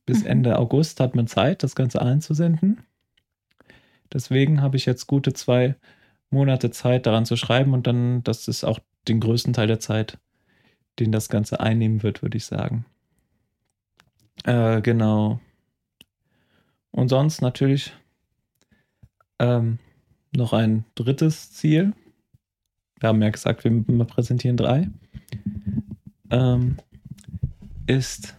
Bis 0.05 0.21
Mhm. 0.21 0.27
Ende 0.27 0.59
August 0.59 0.99
hat 0.99 1.15
man 1.15 1.27
Zeit, 1.27 1.63
das 1.63 1.75
Ganze 1.75 2.01
einzusenden. 2.01 2.83
Deswegen 4.11 4.61
habe 4.61 4.77
ich 4.77 4.85
jetzt 4.85 5.07
gute 5.07 5.33
zwei 5.33 5.75
Monate 6.29 6.71
Zeit, 6.71 7.05
daran 7.05 7.25
zu 7.25 7.35
schreiben. 7.35 7.73
Und 7.73 7.87
dann, 7.87 8.23
das 8.23 8.47
ist 8.47 8.63
auch 8.63 8.79
den 9.07 9.19
größten 9.19 9.53
Teil 9.53 9.67
der 9.67 9.79
Zeit, 9.79 10.17
den 10.99 11.11
das 11.11 11.29
Ganze 11.29 11.59
einnehmen 11.59 12.03
wird, 12.03 12.21
würde 12.21 12.37
ich 12.37 12.45
sagen. 12.45 12.85
Äh, 14.43 14.81
genau. 14.81 15.39
Und 16.91 17.09
sonst 17.09 17.41
natürlich 17.41 17.93
ähm, 19.39 19.79
noch 20.35 20.53
ein 20.53 20.85
drittes 20.95 21.51
Ziel. 21.51 21.93
Wir 22.99 23.09
haben 23.09 23.21
ja 23.21 23.29
gesagt, 23.29 23.63
wir 23.63 24.05
präsentieren 24.05 24.57
drei. 24.57 24.89
Ähm, 26.31 26.77
ist, 27.85 28.35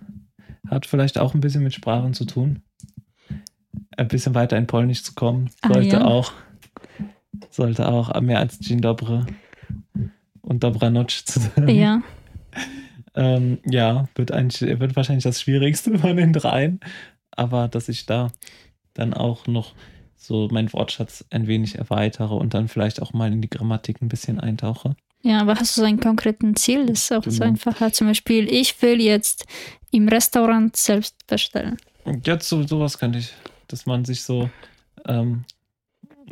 hat 0.69 0.87
vielleicht 0.87 1.19
auch 1.19 1.35
ein 1.35 1.41
bisschen 1.41 1.63
mit 1.63 1.75
Sprachen 1.75 2.15
zu 2.15 2.25
tun. 2.25 2.63
Ein 3.97 4.09
bisschen 4.09 4.35
weiter 4.35 4.57
in 4.57 4.67
Polnisch 4.67 5.03
zu 5.05 5.15
kommen, 5.15 5.51
Ah, 5.63 5.73
sollte 5.73 5.97
ja. 5.97 6.05
auch, 6.05 6.33
sollte 7.51 7.89
auch 7.89 8.21
mehr 8.21 8.39
als 8.41 8.59
Dzień 8.59 8.81
dobry 8.81 9.25
und 10.43 10.63
Dobranoc 10.65 11.11
zu 11.11 11.41
sagen. 11.41 11.69
ja. 11.69 12.03
Ähm, 13.19 13.59
ja, 13.65 14.09
wird, 14.15 14.31
eigentlich, 14.31 14.79
wird 14.79 14.95
wahrscheinlich 14.95 15.25
das 15.25 15.41
Schwierigste 15.41 15.99
von 15.99 16.17
den 16.17 16.33
dreien. 16.33 16.79
Aber 17.33 17.67
dass 17.67 17.89
ich 17.89 18.07
da 18.07 18.31
dann 18.95 19.13
auch 19.13 19.47
noch 19.49 19.75
so 20.17 20.49
meinen 20.53 20.73
Wortschatz 20.73 21.25
ein 21.31 21.47
wenig 21.49 21.77
erweitere 21.77 22.35
und 22.35 22.55
dann 22.55 22.69
vielleicht 22.69 23.03
auch 23.03 23.13
mal 23.13 23.33
in 23.33 23.43
die 23.43 23.51
Grammatik 23.51 24.01
ein 24.03 24.09
bisschen 24.09 24.39
eintauche. 24.39 24.95
Ja, 25.23 25.41
aber 25.41 25.57
hast 25.57 25.77
du 25.77 25.81
so 25.81 25.87
einen 25.87 25.99
konkreten 26.01 26.55
Ziel? 26.55 26.87
Das 26.87 27.03
ist 27.03 27.13
auch 27.13 27.25
so 27.25 27.31
Genau. 27.31 27.47
einfacher. 27.47 27.93
Zum 27.93 28.07
Beispiel, 28.07 28.49
ich 28.53 28.81
will 28.83 29.01
jetzt 29.01 29.47
im 29.91 30.07
Restaurant 30.09 30.77
selbst 30.77 31.27
bestellen. 31.27 31.77
Jetzt 32.25 32.49
so 32.49 32.65
sowas 32.67 32.99
könnte 32.99 33.19
ich, 33.19 33.33
dass 33.67 33.85
man 33.85 34.05
sich 34.05 34.23
so 34.23 34.49
ähm, 35.07 35.45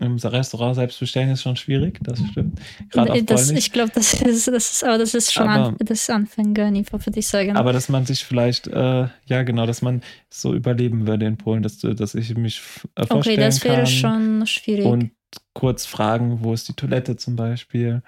im 0.00 0.16
Restaurant 0.16 0.74
selbst 0.76 0.98
bestellen 1.00 1.30
ist 1.30 1.42
schon 1.42 1.56
schwierig, 1.56 1.98
das 2.02 2.18
stimmt. 2.30 2.61
Gerade 2.90 3.22
das, 3.24 3.50
ich 3.50 3.72
glaube, 3.72 3.92
das 3.94 4.14
ist, 4.22 4.48
das 4.48 4.72
ist, 4.72 4.85
aber 4.85 4.98
das 4.98 5.14
ist 5.14 5.32
schon 5.32 5.48
Aber- 5.48 5.68
an, 5.68 5.76
das 5.78 6.09
Anfängerniveau, 6.11 6.98
würde 7.04 7.18
ich 7.18 7.28
sagen. 7.28 7.56
Aber 7.56 7.72
dass 7.72 7.88
man 7.88 8.06
sich 8.06 8.24
vielleicht, 8.24 8.66
äh, 8.68 9.09
ja 9.26 9.42
genau, 9.42 9.66
dass 9.66 9.82
man 9.82 10.02
so 10.30 10.54
überleben 10.54 11.06
würde 11.06 11.26
in 11.26 11.37
Polen, 11.37 11.62
dass, 11.62 11.78
du- 11.78 11.94
dass 11.94 12.14
ich 12.14 12.37
mich 12.37 12.61
äh, 12.94 13.06
vorstellen 13.06 13.37
okay, 13.38 13.46
das 13.46 13.64
wäre 13.64 13.87
schon 13.87 14.46
schwierig. 14.46 14.85
und 14.87 15.11
kurz 15.52 15.87
fragen, 15.87 16.38
wo 16.42 16.52
ist 16.52 16.68
die 16.68 16.74
Toilette 16.74 17.16
zum 17.16 17.37
Beispiel. 17.37 18.02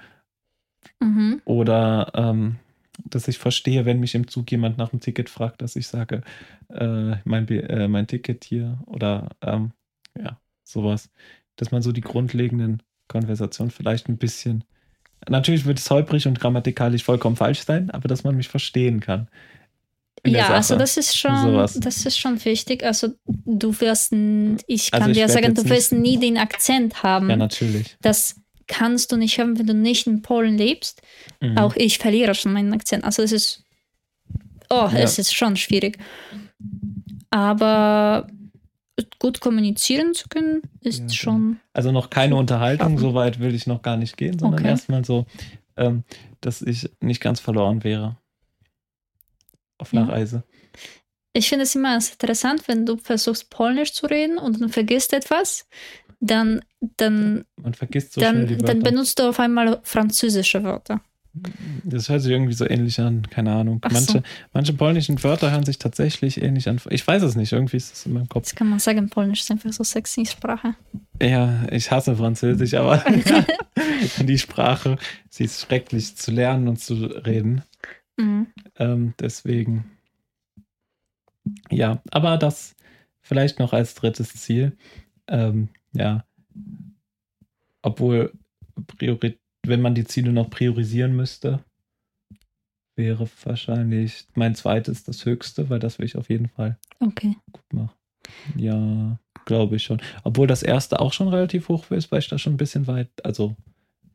mhm. 1.01 1.41
Oder 1.45 2.11
ähm, 2.15 2.57
dass 3.05 3.29
ich 3.29 3.39
verstehe, 3.39 3.85
wenn 3.85 4.01
mich 4.01 4.15
im 4.17 4.27
Zug 4.27 4.51
jemand 4.51 4.77
nach 4.77 4.89
dem 4.91 5.01
Ticket 5.01 5.31
fragt, 5.31 5.63
dass 5.63 5.77
ich 5.77 5.87
sage, 5.87 6.23
äh, 6.69 7.15
mein, 7.25 7.47
äh, 7.49 7.87
mein 7.87 8.07
Ticket 8.09 8.45
hier 8.45 8.79
oder 8.87 9.29
ähm, 9.41 9.71
ja, 10.19 10.41
sowas. 10.65 11.09
Dass 11.59 11.71
man 11.71 11.83
so 11.83 11.93
die 11.93 12.01
grundlegenden 12.01 12.83
Konversationen 13.09 13.71
vielleicht 13.71 14.09
ein 14.09 14.17
bisschen. 14.17 14.65
Natürlich 15.29 15.67
wird 15.67 15.79
es 15.79 15.91
holprig 15.91 16.27
und 16.27 16.41
grammatikalisch 16.41 17.03
vollkommen 17.05 17.37
falsch 17.37 17.61
sein, 17.61 17.91
aber 17.91 18.09
dass 18.09 18.25
man 18.25 18.37
mich 18.37 18.49
verstehen 18.49 19.01
kann. 19.01 19.29
Ja, 20.27 20.49
also 20.49 20.77
das 20.77 20.97
ist 20.97 21.17
schon, 21.17 21.37
Sowas. 21.43 21.79
das 21.81 22.05
ist 22.05 22.19
schon 22.19 22.45
wichtig. 22.45 22.83
Also 22.85 23.09
du 23.27 23.81
wirst, 23.81 24.13
ich 24.13 24.91
kann 24.91 25.03
Also 25.03 25.11
ich 25.13 25.19
dir 25.19 25.29
sagen, 25.29 25.55
du 25.55 25.69
wirst 25.69 25.93
nie 25.93 26.19
den 26.19 26.39
Akzent 26.39 27.03
haben, 27.03 27.31
Ja, 27.31 27.37
natürlich. 27.37 27.97
dass 28.01 28.37
kannst 28.67 29.13
du 29.13 29.17
nicht 29.17 29.39
haben, 29.39 29.59
wenn 29.59 29.67
du 29.67 29.75
nicht 29.75 30.07
in 30.07 30.23
Polen 30.23 30.59
lebst. 30.59 31.03
Mhm. 31.41 31.57
Auch 31.59 31.75
ich 31.77 31.99
verliere 31.99 32.35
schon 32.35 32.53
meinen 32.53 32.73
Akzent. 32.75 33.03
Also 33.05 33.23
es 33.23 33.33
ist, 33.33 33.65
oh, 34.71 34.89
Ja. 34.93 34.99
es 34.99 35.19
ist 35.19 35.35
schon 35.35 35.57
schwierig. 35.57 35.99
Aber 37.31 38.27
gut 39.19 39.41
kommunizieren 39.41 40.15
zu 40.15 40.29
können, 40.29 40.63
ist 40.81 40.99
Ja, 40.99 41.05
genau. 41.05 41.13
schon, 41.15 41.61
Also 41.73 41.93
noch 41.93 42.11
keine 42.11 42.37
Unterhaltung, 42.37 42.95
Schaffen. 42.95 42.99
so 42.99 43.15
weit 43.15 43.39
will 43.41 43.55
ich 43.55 43.67
noch 43.67 43.83
gar 43.83 43.97
nicht 43.97 44.17
gehen, 44.17 44.39
sondern 44.39 44.61
Okay. 44.61 44.69
erstmal 44.71 45.05
so, 45.05 45.27
ähm, 45.77 46.05
dass 46.41 46.63
ich 46.63 46.91
nicht 47.01 47.21
ganz 47.21 47.41
verloren 47.41 47.85
wäre. 47.85 48.17
Auf 49.79 49.93
Ja. 49.93 50.03
einer 50.03 50.13
Reise. 50.13 50.43
ich 51.33 51.49
finde 51.49 51.63
es 51.65 51.75
immer 51.77 51.95
interessant, 51.97 52.67
wenn 52.67 52.85
du 52.85 52.97
versuchst 52.97 53.49
Polnisch 53.51 53.93
zu 53.93 54.07
reden 54.07 54.39
und 54.39 54.61
dann 54.61 54.71
vergisst 54.71 55.13
etwas, 55.13 55.69
dann, 56.21 56.65
dann, 56.97 57.45
Man 57.57 57.75
vergisst 57.75 58.15
so 58.15 58.21
dann, 58.21 58.59
dann 58.59 58.83
benutzt 58.83 59.21
du 59.21 59.29
auf 59.29 59.39
einmal 59.39 59.81
französische 59.85 60.65
Wörter. 60.65 61.01
Das 61.85 62.09
hört 62.09 62.23
sich 62.23 62.33
irgendwie 62.33 62.53
so 62.53 62.69
ähnlich 62.69 63.01
an, 63.01 63.29
keine 63.29 63.53
Ahnung. 63.53 63.81
Ach 63.83 63.91
Manche, 63.91 64.13
so. 64.13 64.23
manche 64.53 64.73
polnischen 64.73 65.23
Wörter 65.23 65.51
hören 65.51 65.65
sich 65.65 65.79
tatsächlich 65.79 66.43
ähnlich 66.43 66.69
an. 66.69 66.81
Ich 66.91 67.07
weiß 67.07 67.23
es 67.23 67.37
nicht, 67.37 67.53
irgendwie 67.53 67.77
ist 67.77 67.95
es 67.95 68.07
in 68.07 68.15
meinem 68.15 68.29
Kopf. 68.29 68.45
Das 68.45 68.55
kann 68.55 68.69
man 68.69 68.79
sagen, 68.79 69.09
Polnisch 69.09 69.41
ist 69.41 69.51
einfach 69.51 69.73
so 69.73 69.85
sexy 69.85 70.27
Sprache. 70.27 70.75
Ja, 71.21 71.67
ich 71.71 71.91
hasse 71.91 72.17
Französisch, 72.17 72.75
aber 72.75 73.05
die 74.21 74.39
Sprache, 74.39 74.99
sie 75.29 75.45
ist 75.45 75.61
schrecklich 75.61 76.17
zu 76.17 76.31
lernen 76.31 76.69
und 76.69 76.79
zu 76.79 76.95
reden. 76.95 77.63
Mhm. 78.17 78.49
Ähm, 78.77 79.15
deswegen. 79.19 79.91
Ja, 81.71 82.03
aber 82.11 82.37
das 82.37 82.77
vielleicht 83.21 83.59
noch 83.59 83.73
als 83.73 83.95
drittes 83.95 84.35
Ziel. 84.35 84.77
Ähm, 85.27 85.69
ja. 85.93 86.25
Obwohl, 87.83 88.33
priori 88.87 89.39
wenn 89.69 89.81
man 89.83 89.95
die 89.95 90.05
Ziele 90.05 90.33
noch 90.33 90.51
priorisieren 90.51 91.15
müsste, 91.17 91.61
wäre 92.97 93.29
wahrscheinlich 93.45 94.27
mein 94.35 94.55
zweites 94.55 95.05
das 95.05 95.25
höchste, 95.25 95.71
weil 95.71 95.79
das 95.79 95.99
will 95.99 96.07
ich 96.07 96.17
auf 96.17 96.29
jeden 96.31 96.49
Fall 96.49 96.79
Okay. 97.01 97.37
gut 97.53 97.73
machen. 97.73 97.91
Ja, 98.57 99.19
glaube 99.45 99.77
ich 99.77 99.85
schon. 99.85 100.01
Obwohl 100.25 100.47
das 100.47 100.63
erste 100.63 101.01
auch 101.01 101.13
schon 101.13 101.29
relativ 101.29 101.69
hoch 101.69 101.91
ist, 101.91 102.11
weil 102.11 102.19
ich 102.19 102.29
da 102.29 102.39
schon 102.39 102.55
ein 102.55 102.59
bisschen 102.59 102.87
weit, 102.87 103.09
also, 103.25 103.55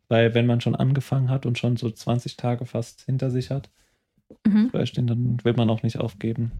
weil 0.09 0.33
wenn 0.33 0.45
man 0.45 0.59
schon 0.61 0.75
angefangen 0.75 1.29
hat 1.29 1.45
und 1.45 1.57
schon 1.57 1.77
so 1.77 1.89
20 1.89 2.35
Tage 2.35 2.65
fast 2.65 3.03
hinter 3.03 3.31
sich 3.31 3.49
hat, 3.51 3.69
Mhm. 4.45 4.71
dann 4.73 5.43
will 5.43 5.53
man 5.53 5.69
auch 5.69 5.83
nicht 5.83 5.97
aufgeben. 5.99 6.51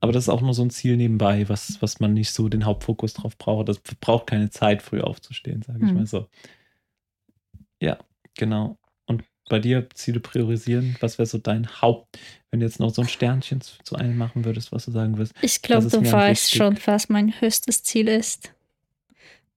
Aber 0.00 0.12
das 0.12 0.24
ist 0.24 0.28
auch 0.28 0.42
nur 0.42 0.54
so 0.54 0.62
ein 0.62 0.70
Ziel 0.70 0.96
nebenbei, 0.96 1.48
was, 1.48 1.80
was 1.80 1.98
man 1.98 2.12
nicht 2.14 2.30
so 2.32 2.48
den 2.48 2.66
Hauptfokus 2.66 3.14
drauf 3.14 3.36
braucht. 3.38 3.68
Das 3.68 3.80
braucht 3.80 4.26
keine 4.26 4.50
Zeit, 4.50 4.82
früh 4.82 5.00
aufzustehen, 5.00 5.62
sage 5.62 5.84
ich 5.84 5.90
Hm. 5.90 5.96
mal 5.96 6.06
so. 6.06 6.28
Ja, 7.84 7.98
genau. 8.36 8.78
Und 9.06 9.24
bei 9.50 9.58
dir 9.58 9.88
Ziele 9.94 10.20
priorisieren, 10.20 10.96
was 11.00 11.18
wäre 11.18 11.26
so 11.26 11.36
dein 11.38 11.82
Haupt, 11.82 12.18
wenn 12.50 12.60
du 12.60 12.66
jetzt 12.66 12.80
noch 12.80 12.94
so 12.94 13.02
ein 13.02 13.08
Sternchen 13.08 13.60
zu, 13.60 13.74
zu 13.82 13.96
einem 13.96 14.16
machen 14.16 14.44
würdest, 14.44 14.72
was 14.72 14.86
du 14.86 14.90
sagen 14.90 15.18
würdest? 15.18 15.34
Ich 15.42 15.60
glaube, 15.60 15.86
du 15.88 16.00
weißt 16.10 16.54
schon, 16.54 16.78
was 16.86 17.08
mein 17.10 17.38
höchstes 17.40 17.82
Ziel 17.82 18.08
ist. 18.08 18.52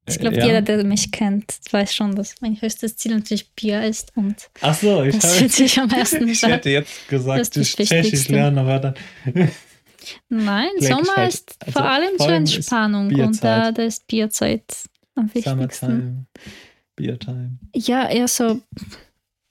Ich 0.10 0.16
Äh, 0.16 0.20
glaube, 0.20 0.38
ja? 0.38 0.46
jeder, 0.46 0.62
der 0.62 0.84
mich 0.84 1.12
kennt, 1.12 1.58
weiß 1.72 1.94
schon, 1.96 2.16
dass 2.16 2.36
mein 2.42 2.60
höchstes 2.62 2.98
Ziel 2.98 3.14
natürlich 3.16 3.52
Bier 3.52 3.84
ist. 3.84 4.12
Und 4.16 4.50
Ach 4.62 4.74
so, 4.74 5.04
ich, 5.04 5.18
das 5.18 5.36
fühlt 5.36 5.52
sich 5.54 5.80
am 5.80 5.90
ersten 5.90 6.28
ich 6.30 6.44
hätte 6.44 6.70
jetzt 6.70 6.92
Das 7.04 7.08
gesagt, 7.08 7.56
das 7.58 7.68
Tschechisch 7.76 8.28
lernen, 8.30 8.58
aber 8.58 8.80
dann. 8.80 8.96
Nein, 10.30 10.70
ich 10.80 10.88
Sommer 10.88 11.28
ist 11.28 11.56
Also, 11.60 11.72
vor 11.74 11.86
allem 11.90 12.18
zur 12.18 12.32
Entspannung 12.32 13.14
und 13.14 13.44
da, 13.44 13.72
da 13.72 13.84
ist 13.84 14.08
Bierzeit 14.08 14.64
am 15.16 15.26
wichtigsten. 15.34 15.50
Summertime, 15.50 16.26
Beertime. 16.98 17.58
Ja, 17.74 18.10
eher 18.10 18.28
so 18.28 18.62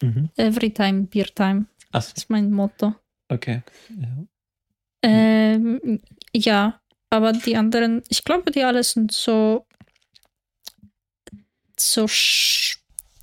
Mhm. 0.02 0.28
every 0.36 0.70
time, 0.70 1.04
Beer 1.04 1.34
time 1.34 1.64
Ach, 1.92 2.12
ist 2.14 2.28
mein 2.28 2.50
Motto. 2.50 2.94
okay. 3.30 3.62
Ja. 3.98 4.26
Ähm, 5.02 6.02
ja, 6.34 6.80
aber 7.08 7.32
die 7.32 7.56
anderen, 7.56 8.02
ich 8.08 8.22
glaube, 8.24 8.50
die 8.50 8.62
alle 8.64 8.82
sind 8.84 9.12
so, 9.12 9.66
so 11.78 12.06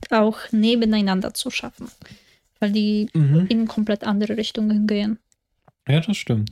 auch 0.09 0.39
nebeneinander 0.51 1.33
zu 1.33 1.51
schaffen, 1.51 1.89
weil 2.59 2.71
die 2.71 3.09
Mhm. 3.13 3.47
in 3.49 3.67
komplett 3.67 4.03
andere 4.03 4.38
Richtungen 4.38 4.88
gehen. 4.88 5.19
Ja, 5.88 5.99
das 5.99 6.17
stimmt. 6.17 6.51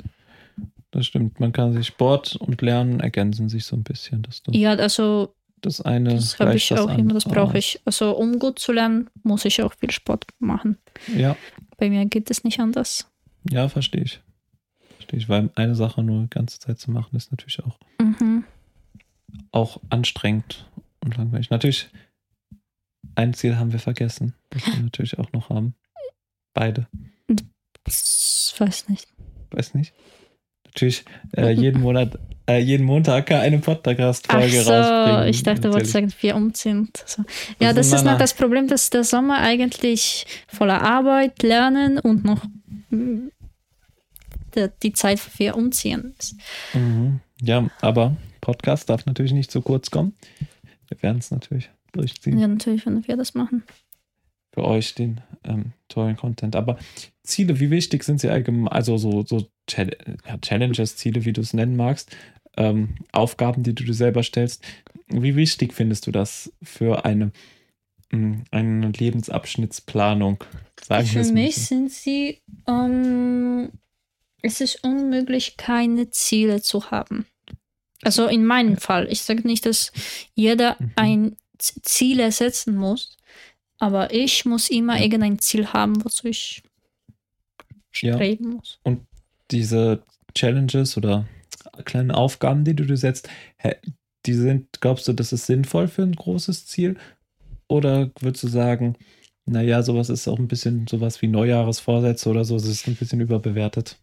Das 0.91 1.05
stimmt. 1.05 1.39
Man 1.39 1.53
kann 1.53 1.73
sich 1.73 1.87
Sport 1.87 2.35
und 2.35 2.61
Lernen 2.61 2.99
ergänzen 2.99 3.47
sich 3.49 3.63
so 3.65 3.75
ein 3.77 3.83
bisschen. 3.83 4.21
Das, 4.23 4.43
Ja, 4.49 4.71
also 4.73 5.33
das 5.61 5.81
eine 5.81 6.15
das 6.15 6.39
habe 6.39 6.55
ich 6.55 6.73
auch 6.73 6.89
immer, 6.97 7.13
das 7.13 7.25
brauche 7.25 7.57
ich. 7.57 7.79
Also 7.85 8.15
um 8.15 8.39
gut 8.39 8.59
zu 8.59 8.71
lernen, 8.71 9.09
muss 9.23 9.45
ich 9.45 9.61
auch 9.61 9.73
viel 9.73 9.91
Sport 9.91 10.25
machen. 10.39 10.77
Ja, 11.15 11.35
Bei 11.77 11.89
mir 11.89 12.05
geht 12.05 12.29
es 12.31 12.43
nicht 12.43 12.59
anders. 12.59 13.07
ja, 13.49 13.69
verstehe 13.69 14.03
ich. 14.03 14.21
Verstehe 14.97 15.19
ich, 15.19 15.29
weil 15.29 15.49
eine 15.55 15.75
Sache 15.75 16.03
nur 16.03 16.23
die 16.23 16.29
ganze 16.29 16.59
Zeit 16.59 16.79
zu 16.79 16.91
machen, 16.91 17.15
ist 17.15 17.31
natürlich 17.31 17.63
auch, 17.63 17.77
Mhm. 17.99 18.43
auch 19.51 19.79
anstrengend 19.89 20.69
und 21.03 21.17
langweilig. 21.17 21.49
Natürlich, 21.49 21.89
ein 23.15 23.33
Ziel 23.33 23.57
haben 23.57 23.71
wir 23.71 23.79
vergessen, 23.79 24.35
das 24.51 24.65
wir 24.67 24.77
natürlich 24.83 25.17
auch 25.19 25.31
noch 25.33 25.49
haben. 25.49 25.75
Beide. 26.53 26.87
Ich 27.87 28.53
weiß 28.59 28.89
nicht. 28.89 29.07
Weiß 29.51 29.73
nicht. 29.73 29.93
Natürlich 30.73 31.03
äh, 31.35 31.51
jeden 31.51 31.81
Monat, 31.83 32.17
äh, 32.47 32.59
jeden 32.59 32.85
Montag 32.85 33.31
eine 33.31 33.59
Podcast-Folge 33.59 34.61
so, 34.61 34.71
rausbringen. 34.71 35.27
ich 35.27 35.43
dachte, 35.43 35.61
du 35.61 35.73
wolltest 35.73 35.91
sagen, 35.91 36.13
wir 36.21 36.35
umziehen. 36.35 36.89
So. 37.05 37.23
Ja, 37.59 37.69
Das 37.69 37.75
das 37.75 37.87
ist 37.87 37.93
ist 37.93 38.05
noch 38.05 38.17
das 38.17 38.33
Problem, 38.33 38.67
dass 38.67 38.89
der 38.89 39.03
Sommer 39.03 39.39
eigentlich 39.39 40.25
voller 40.47 40.81
Arbeit, 40.81 41.43
Lernen 41.43 41.99
und 41.99 42.23
noch 42.23 42.43
mm, 42.89 43.27
die 44.83 44.93
Zeit 44.93 45.19
für 45.19 45.55
Umziehen 45.55 46.13
ist. 46.17 46.35
Mhm. 46.73 47.19
Ja, 47.41 47.67
aber 47.81 48.15
Podcast 48.41 48.89
darf 48.89 49.05
natürlich 49.05 49.33
nicht 49.33 49.51
zu 49.51 49.61
kurz 49.61 49.91
kommen. 49.91 50.13
Wir 50.87 51.01
werden 51.01 51.19
es 51.19 51.31
natürlich 51.31 51.69
durchziehen. 51.93 52.37
Ja, 52.39 52.47
natürlich, 52.47 52.85
wenn 52.85 53.07
wir 53.07 53.17
das 53.17 53.33
machen. 53.33 53.63
Für 54.53 54.65
euch 54.65 54.95
den 54.95 55.21
ähm, 55.43 55.73
tollen 55.87 56.17
Content. 56.17 56.55
Aber 56.55 56.77
Ziele, 57.23 57.59
wie 57.59 57.69
wichtig 57.71 58.03
sind 58.03 58.19
sie 58.19 58.29
allgemein? 58.29 58.67
Also 58.67 58.97
so, 58.97 59.23
so 59.25 59.47
Chal 59.67 59.95
ja, 60.27 60.37
Challenges, 60.39 60.97
Ziele, 60.97 61.23
wie 61.23 61.33
du 61.33 61.41
es 61.41 61.53
nennen 61.53 61.75
magst, 61.77 62.15
ähm, 62.57 62.95
Aufgaben, 63.13 63.63
die 63.63 63.73
du 63.73 63.83
dir 63.85 63.93
selber 63.93 64.23
stellst. 64.23 64.63
Wie 65.07 65.35
wichtig 65.35 65.73
findest 65.73 66.07
du 66.07 66.11
das 66.11 66.51
für 66.61 67.05
eine, 67.05 67.31
mh, 68.11 68.43
eine 68.51 68.89
Lebensabschnittsplanung? 68.91 70.43
Sagen 70.81 71.07
Für 71.07 71.23
mich 71.31 71.55
sind 71.55 71.91
sie, 71.91 72.39
ähm, 72.67 73.69
es 74.41 74.59
ist 74.61 74.83
unmöglich, 74.83 75.55
keine 75.57 76.09
Ziele 76.09 76.61
zu 76.61 76.91
haben. 76.91 77.25
Also 78.03 78.27
in 78.27 78.45
meinem 78.45 78.77
Fall. 78.77 79.07
Ich 79.11 79.21
sage 79.21 79.47
nicht, 79.47 79.65
dass 79.65 79.91
jeder 80.33 80.75
Mhm. 80.79 80.91
ein 80.95 81.37
Ziel 81.59 82.31
setzen 82.31 82.75
muss, 82.75 83.15
aber 83.81 84.13
ich 84.13 84.45
muss 84.45 84.69
immer 84.69 84.97
Ja. 84.97 85.03
irgendein 85.03 85.39
Ziel 85.39 85.67
haben, 85.73 86.03
wozu 86.05 86.27
ich 86.27 86.61
Ja. 88.01 88.15
streben 88.15 88.55
muss. 88.55 88.79
diese 89.51 90.01
Challenges 90.33 90.95
oder 90.95 91.25
kleinen 91.83 92.11
Aufgaben, 92.11 92.63
die 92.63 92.73
du 92.73 92.85
dir 92.85 92.95
setzt, 92.95 93.27
die 94.25 94.33
sind, 94.33 94.67
glaubst 94.79 95.07
du, 95.09 95.13
das 95.13 95.33
ist 95.33 95.45
sinnvoll 95.45 95.89
für 95.89 96.03
ein 96.03 96.15
großes 96.15 96.67
Ziel? 96.67 96.97
Oder 97.67 98.11
würdest 98.21 98.43
du 98.43 98.47
sagen, 98.47 98.95
naja, 99.45 99.83
sowas 99.83 100.09
ist 100.09 100.27
auch 100.29 100.39
ein 100.39 100.47
bisschen 100.47 100.87
sowas 100.87 101.21
wie 101.21 101.27
Neujahresvorsätze 101.27 102.29
oder 102.29 102.45
so, 102.45 102.55
das 102.55 102.65
ist 102.67 102.87
ein 102.87 102.95
bisschen 102.95 103.19
überbewertet? 103.19 103.97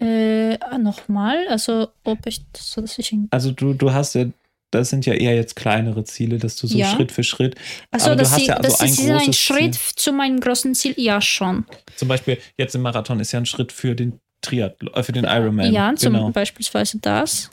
Äh, 0.00 0.58
Nochmal, 0.78 1.46
also 1.48 1.88
ob 2.04 2.26
ich, 2.26 2.40
so 2.56 2.80
dass 2.80 2.98
ich 2.98 3.16
Also 3.30 3.52
du, 3.52 3.74
du 3.74 3.92
hast 3.92 4.14
ja, 4.14 4.24
das 4.70 4.90
sind 4.90 5.06
ja 5.06 5.14
eher 5.14 5.34
jetzt 5.34 5.56
kleinere 5.56 6.04
Ziele, 6.04 6.38
dass 6.38 6.56
du 6.56 6.66
so 6.66 6.76
Ja. 6.76 6.86
Schritt 6.94 7.10
für 7.12 7.24
Schritt, 7.24 7.54
also 7.90 8.14
dass 8.14 8.32
hast 8.32 8.40
sie, 8.40 8.46
ja 8.46 8.56
also 8.56 8.70
das 8.70 8.80
ein 8.80 8.88
ist 8.88 9.00
ein 9.28 9.32
Schritt 9.32 9.74
zu 9.74 10.12
meinem 10.12 10.40
großen 10.40 10.74
Ziel, 10.74 10.94
ja 10.96 11.20
schon. 11.20 11.64
zum 11.96 12.08
Beispiel 12.08 12.38
jetzt 12.56 12.74
im 12.74 12.82
Marathon 12.82 13.18
ist 13.20 13.32
ja 13.32 13.38
ein 13.40 13.46
Schritt 13.46 13.72
für 13.72 13.94
den 13.94 14.20
Triathlon, 14.42 14.94
äh, 14.94 15.02
für 15.02 15.12
den 15.12 15.24
Ironman. 15.24 15.72
Ja, 15.72 15.94
zum 15.96 16.12
genau. 16.12 16.30
beispielsweise 16.30 16.98
das. 17.00 17.50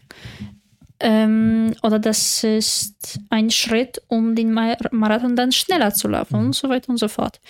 Ähm, 1.01 1.75
oder 1.83 1.99
das 1.99 2.43
ist 2.43 3.19
ein 3.29 3.51
Schritt, 3.51 4.01
um 4.07 4.33
den 4.35 4.53
Ma- 4.53 4.77
Marathon 4.91 5.35
dann 5.35 5.51
schneller 5.51 5.93
zu 5.93 6.07
laufen 6.07 6.39
Mhm. 6.39 6.45
und 6.47 6.55
so 6.55 6.69
weiter 6.69 6.89
und 6.89 6.97
so 6.97 7.09
fort. 7.09 7.41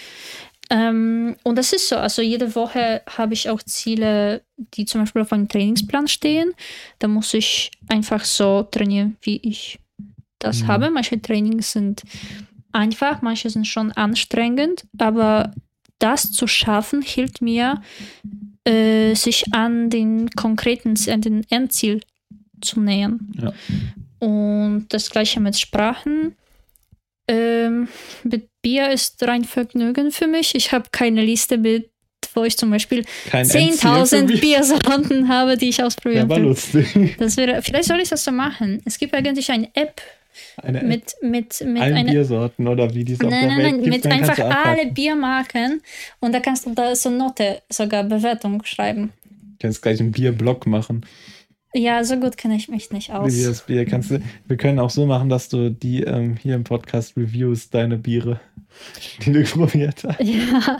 Ähm, 0.69 1.35
und 1.43 1.57
das 1.57 1.73
ist 1.73 1.89
so, 1.89 1.95
also 1.97 2.21
jede 2.21 2.55
Woche 2.55 3.01
habe 3.07 3.33
ich 3.33 3.49
auch 3.49 3.61
Ziele, 3.63 4.41
die 4.57 4.85
zum 4.85 5.01
Beispiel 5.01 5.21
auf 5.21 5.31
einem 5.31 5.47
Trainingsplan 5.47 6.07
stehen. 6.07 6.53
Da 6.99 7.07
muss 7.07 7.33
ich 7.33 7.71
einfach 7.87 8.23
so 8.25 8.63
trainieren, 8.63 9.17
wie 9.21 9.37
ich 9.37 9.79
das 10.39 10.63
Mhm. 10.63 10.67
habe. 10.67 10.89
Manche 10.89 11.21
Trainings 11.21 11.71
sind 11.71 12.03
einfach, 12.71 13.21
manche 13.21 13.49
sind 13.49 13.67
schon 13.67 13.91
anstrengend, 13.91 14.85
aber 14.97 15.53
das 15.99 16.31
zu 16.31 16.47
schaffen, 16.47 17.01
hilft 17.01 17.41
mir, 17.41 17.81
äh, 18.65 19.13
sich 19.15 19.53
an 19.53 19.89
den 19.89 20.29
konkreten, 20.31 20.95
an 21.09 21.21
den 21.21 21.45
Endziel 21.49 22.01
zu 22.61 22.81
nähern. 22.81 23.31
Ja. 23.39 23.53
Und 24.19 24.87
das 24.89 25.09
gleiche 25.09 25.39
mit 25.39 25.57
Sprachen. 25.57 26.35
Ähm, 27.27 27.87
Bier 28.65 28.89
ist 28.89 29.21
rein 29.21 29.43
Vergnügen 29.43 30.09
für 30.11 30.25
mich. 30.25 30.55
Ich 30.55 30.71
habe 30.71 30.85
keine 30.91 31.21
Liste 31.21 31.59
mit, 31.59 31.91
wo 32.33 32.43
ich 32.43 32.57
zum 32.57 32.71
Beispiel 32.71 33.05
Kein 33.29 33.41
Endziel 33.47 33.73
für 33.73 33.87
10.000 33.89 34.23
mich. 34.25 34.41
Biersorten 34.41 35.27
habe, 35.29 35.55
die 35.55 35.69
ich 35.69 35.77
Ja, 35.77 35.85
ausprobieren 35.85 36.27
war 36.27 36.37
will. 36.37 36.45
lustig. 36.45 37.15
Das 37.19 37.37
wäre, 37.37 37.61
vielleicht 37.61 37.85
soll 37.87 37.99
ich 37.99 38.09
das 38.09 38.23
so 38.23 38.31
machen. 38.31 38.81
Es 38.83 38.97
gibt 38.97 39.13
eigentlich 39.13 39.51
eine 39.51 39.69
App 39.75 40.01
Eine 40.57 40.81
mit, 40.81 41.13
mit, 41.21 41.61
mit 41.61 41.79
allen 41.79 41.93
einer. 41.95 42.11
Biersorten 42.11 42.67
oder 42.67 42.91
wie 42.95 43.03
die 43.05 43.13
auf 43.13 43.19
Nein, 43.19 43.47
nein, 43.49 43.57
nein, 43.61 43.81
gibt, 43.83 44.03
mit 44.03 44.07
einfach 44.07 44.39
alle 44.39 44.87
Biermarken 44.87 45.83
und 46.19 46.33
da 46.33 46.39
kannst 46.39 46.65
du 46.65 46.73
da 46.73 46.95
so 46.95 47.11
Note, 47.11 47.61
sogar 47.69 48.03
Bewertung 48.03 48.63
schreiben. 48.65 49.11
Du 49.23 49.67
kannst 49.67 49.83
gleich 49.83 49.99
einen 49.99 50.11
Bierblock 50.11 50.65
machen. 50.65 51.05
Ja, 51.77 52.03
so 52.05 52.17
gut 52.17 52.37
kenne 52.37 52.55
ich 52.55 52.69
mich 52.69 52.91
nicht 52.91 53.11
aus. 53.11 53.35
Wie 53.35 53.43
das 53.43 53.65
Bier 53.65 53.85
kannst 53.85 54.09
du, 54.09 54.21
wir 54.47 54.57
können 54.57 54.79
auch 54.79 54.89
so 54.89 55.05
machen, 55.05 55.27
dass 55.27 55.49
du 55.49 55.69
die 55.69 56.03
ähm, 56.03 56.37
hier 56.37 56.55
im 56.55 56.63
Podcast 56.63 57.17
reviewst, 57.17 57.73
deine 57.73 57.97
Biere, 57.97 58.39
die 59.25 59.33
du 59.33 59.43
probiert 59.43 60.03
hast. 60.05 60.21
Ja, 60.21 60.77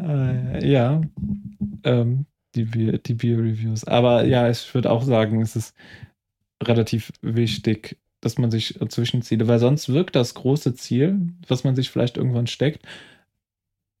Äh, 0.00 0.68
ja, 0.68 1.00
ähm, 1.84 2.26
die, 2.54 2.64
Bier, 2.64 2.98
die 2.98 3.14
Bier-Reviews. 3.14 3.84
Aber 3.84 4.24
ja, 4.24 4.48
ich 4.50 4.72
würde 4.74 4.90
auch 4.90 5.02
sagen, 5.02 5.42
es 5.42 5.56
ist 5.56 5.74
relativ 6.62 7.12
wichtig, 7.20 7.98
dass 8.20 8.38
man 8.38 8.50
sich 8.50 8.78
Zwischenziele, 8.88 9.46
weil 9.48 9.58
sonst 9.58 9.88
wirkt 9.88 10.16
das 10.16 10.34
große 10.34 10.74
Ziel, 10.74 11.28
was 11.46 11.64
man 11.64 11.76
sich 11.76 11.90
vielleicht 11.90 12.16
irgendwann 12.16 12.46
steckt, 12.46 12.86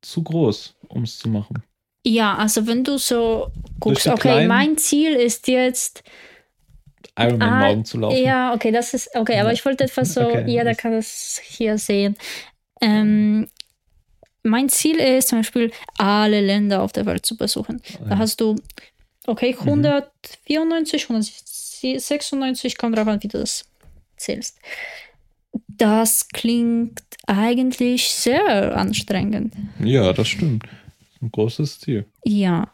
zu 0.00 0.22
groß, 0.22 0.76
um 0.88 1.02
es 1.02 1.18
zu 1.18 1.28
machen. 1.28 1.62
Ja, 2.08 2.36
also 2.36 2.66
wenn 2.66 2.84
du 2.84 2.98
so 2.98 3.48
guckst, 3.80 4.06
okay, 4.06 4.20
kleinen- 4.20 4.48
mein 4.48 4.78
Ziel 4.78 5.12
ist 5.14 5.48
jetzt, 5.48 6.02
Ironman 7.18 7.48
Ah, 7.48 7.66
morgen 7.68 7.84
zu 7.84 7.98
laufen. 7.98 8.16
ja, 8.22 8.52
okay, 8.54 8.70
das 8.70 8.94
ist, 8.94 9.10
okay, 9.14 9.38
aber 9.40 9.52
ich 9.52 9.64
wollte 9.64 9.84
etwas 9.84 10.14
so, 10.14 10.20
Okay, 10.22 10.44
jeder 10.46 10.74
kann 10.74 10.92
das 10.92 11.40
hier 11.44 11.78
sehen. 11.78 12.16
Ähm, 12.80 13.48
mein 14.42 14.68
Ziel 14.68 14.96
ist 14.96 15.28
zum 15.28 15.38
Beispiel, 15.40 15.72
alle 15.98 16.40
Länder 16.40 16.82
auf 16.82 16.92
der 16.92 17.06
Welt 17.06 17.24
zu 17.26 17.36
besuchen. 17.36 17.80
Da 18.08 18.18
hast 18.18 18.40
du, 18.40 18.54
okay, 19.26 19.56
Mhm. 19.58 19.64
194, 19.66 21.08
196, 21.08 22.76
kommt 22.78 22.96
drauf 22.96 23.08
an, 23.08 23.22
wie 23.22 23.28
du 23.28 23.38
das 23.38 23.64
zählst. 24.16 24.58
Das 25.68 26.28
klingt 26.28 27.02
eigentlich 27.26 28.08
sehr 28.10 28.76
anstrengend. 28.76 29.54
Ja, 29.80 30.12
das 30.12 30.28
stimmt. 30.28 30.64
Ein 31.26 31.32
großes 31.32 31.80
Ziel. 31.80 32.06
Ja. 32.24 32.72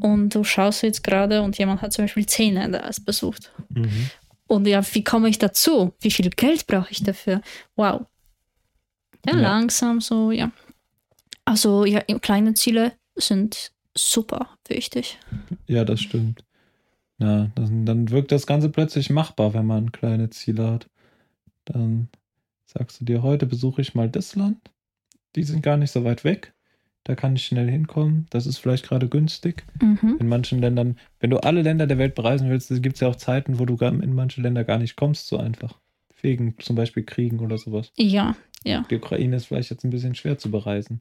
Und 0.00 0.34
du 0.34 0.44
schaust 0.44 0.82
jetzt 0.82 1.02
gerade 1.02 1.42
und 1.42 1.56
jemand 1.58 1.80
hat 1.82 1.92
zum 1.92 2.04
Beispiel 2.04 2.26
zehn 2.26 2.54
Länder 2.54 2.84
als 2.84 3.00
besucht. 3.00 3.50
Mhm. 3.70 4.10
Und 4.46 4.66
ja, 4.66 4.82
wie 4.94 5.02
komme 5.02 5.28
ich 5.28 5.38
dazu? 5.38 5.94
Wie 6.00 6.10
viel 6.10 6.28
Geld 6.30 6.66
brauche 6.66 6.90
ich 6.90 7.02
dafür? 7.02 7.40
Wow. 7.76 8.06
Ja, 9.26 9.32
Ja. 9.34 9.40
langsam 9.40 10.00
so, 10.00 10.30
ja. 10.30 10.52
Also, 11.44 11.84
ja, 11.84 12.00
kleine 12.20 12.54
Ziele 12.54 12.92
sind 13.14 13.72
super 13.96 14.50
wichtig. 14.68 15.18
Ja, 15.66 15.84
das 15.84 16.00
stimmt. 16.00 16.44
Ja, 17.18 17.50
dann, 17.54 17.86
dann 17.86 18.10
wirkt 18.10 18.30
das 18.32 18.46
Ganze 18.46 18.68
plötzlich 18.68 19.08
machbar, 19.08 19.54
wenn 19.54 19.64
man 19.66 19.90
kleine 19.92 20.28
Ziele 20.30 20.70
hat. 20.70 20.88
Dann 21.64 22.08
sagst 22.66 23.00
du 23.00 23.04
dir, 23.06 23.22
heute 23.22 23.46
besuche 23.46 23.80
ich 23.80 23.94
mal 23.94 24.10
das 24.10 24.34
Land. 24.36 24.58
Die 25.34 25.44
sind 25.44 25.62
gar 25.62 25.76
nicht 25.78 25.90
so 25.92 26.04
weit 26.04 26.24
weg. 26.24 26.52
Da 27.06 27.14
kann 27.14 27.36
ich 27.36 27.44
schnell 27.46 27.70
hinkommen. 27.70 28.26
Das 28.30 28.46
ist 28.46 28.58
vielleicht 28.58 28.84
gerade 28.84 29.08
günstig. 29.08 29.62
Mhm. 29.80 30.16
In 30.18 30.26
manchen 30.28 30.58
Ländern, 30.60 30.98
wenn 31.20 31.30
du 31.30 31.36
alle 31.38 31.62
Länder 31.62 31.86
der 31.86 31.98
Welt 31.98 32.16
bereisen 32.16 32.50
willst, 32.50 32.68
gibt 32.82 32.96
es 32.96 33.00
ja 33.00 33.06
auch 33.06 33.14
Zeiten, 33.14 33.60
wo 33.60 33.64
du 33.64 33.76
in 33.76 34.12
manche 34.12 34.40
Länder 34.40 34.64
gar 34.64 34.78
nicht 34.78 34.96
kommst, 34.96 35.28
so 35.28 35.38
einfach. 35.38 35.78
Wegen 36.20 36.56
zum 36.58 36.74
Beispiel 36.74 37.04
Kriegen 37.04 37.38
oder 37.38 37.58
sowas. 37.58 37.92
Ja, 37.96 38.34
Die 38.64 38.96
Ukraine 38.96 39.36
ist 39.36 39.46
vielleicht 39.46 39.70
jetzt 39.70 39.84
ein 39.84 39.90
bisschen 39.90 40.16
schwer 40.16 40.36
zu 40.36 40.50
bereisen. 40.50 41.00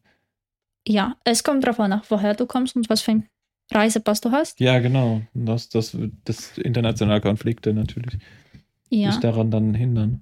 ja. 0.88 1.16
Es 1.24 1.44
kommt 1.44 1.66
drauf 1.66 1.80
an, 1.80 2.00
woher 2.10 2.36
du 2.36 2.46
kommst 2.46 2.76
und 2.76 2.88
was 2.88 3.02
für 3.02 3.12
ein 3.12 3.28
Reisepass 3.72 4.22
du 4.22 4.30
hast. 4.30 4.60
Ja, 4.60 4.78
genau. 4.78 5.24
Das, 5.34 5.70
das, 5.70 5.98
das 6.26 6.56
internationale 6.60 7.22
Konflikte 7.22 7.74
natürlich 7.74 8.20
Ja. 8.92 9.10
dich 9.10 9.20
daran 9.22 9.50
dann 9.50 9.74
hindern. 9.74 10.22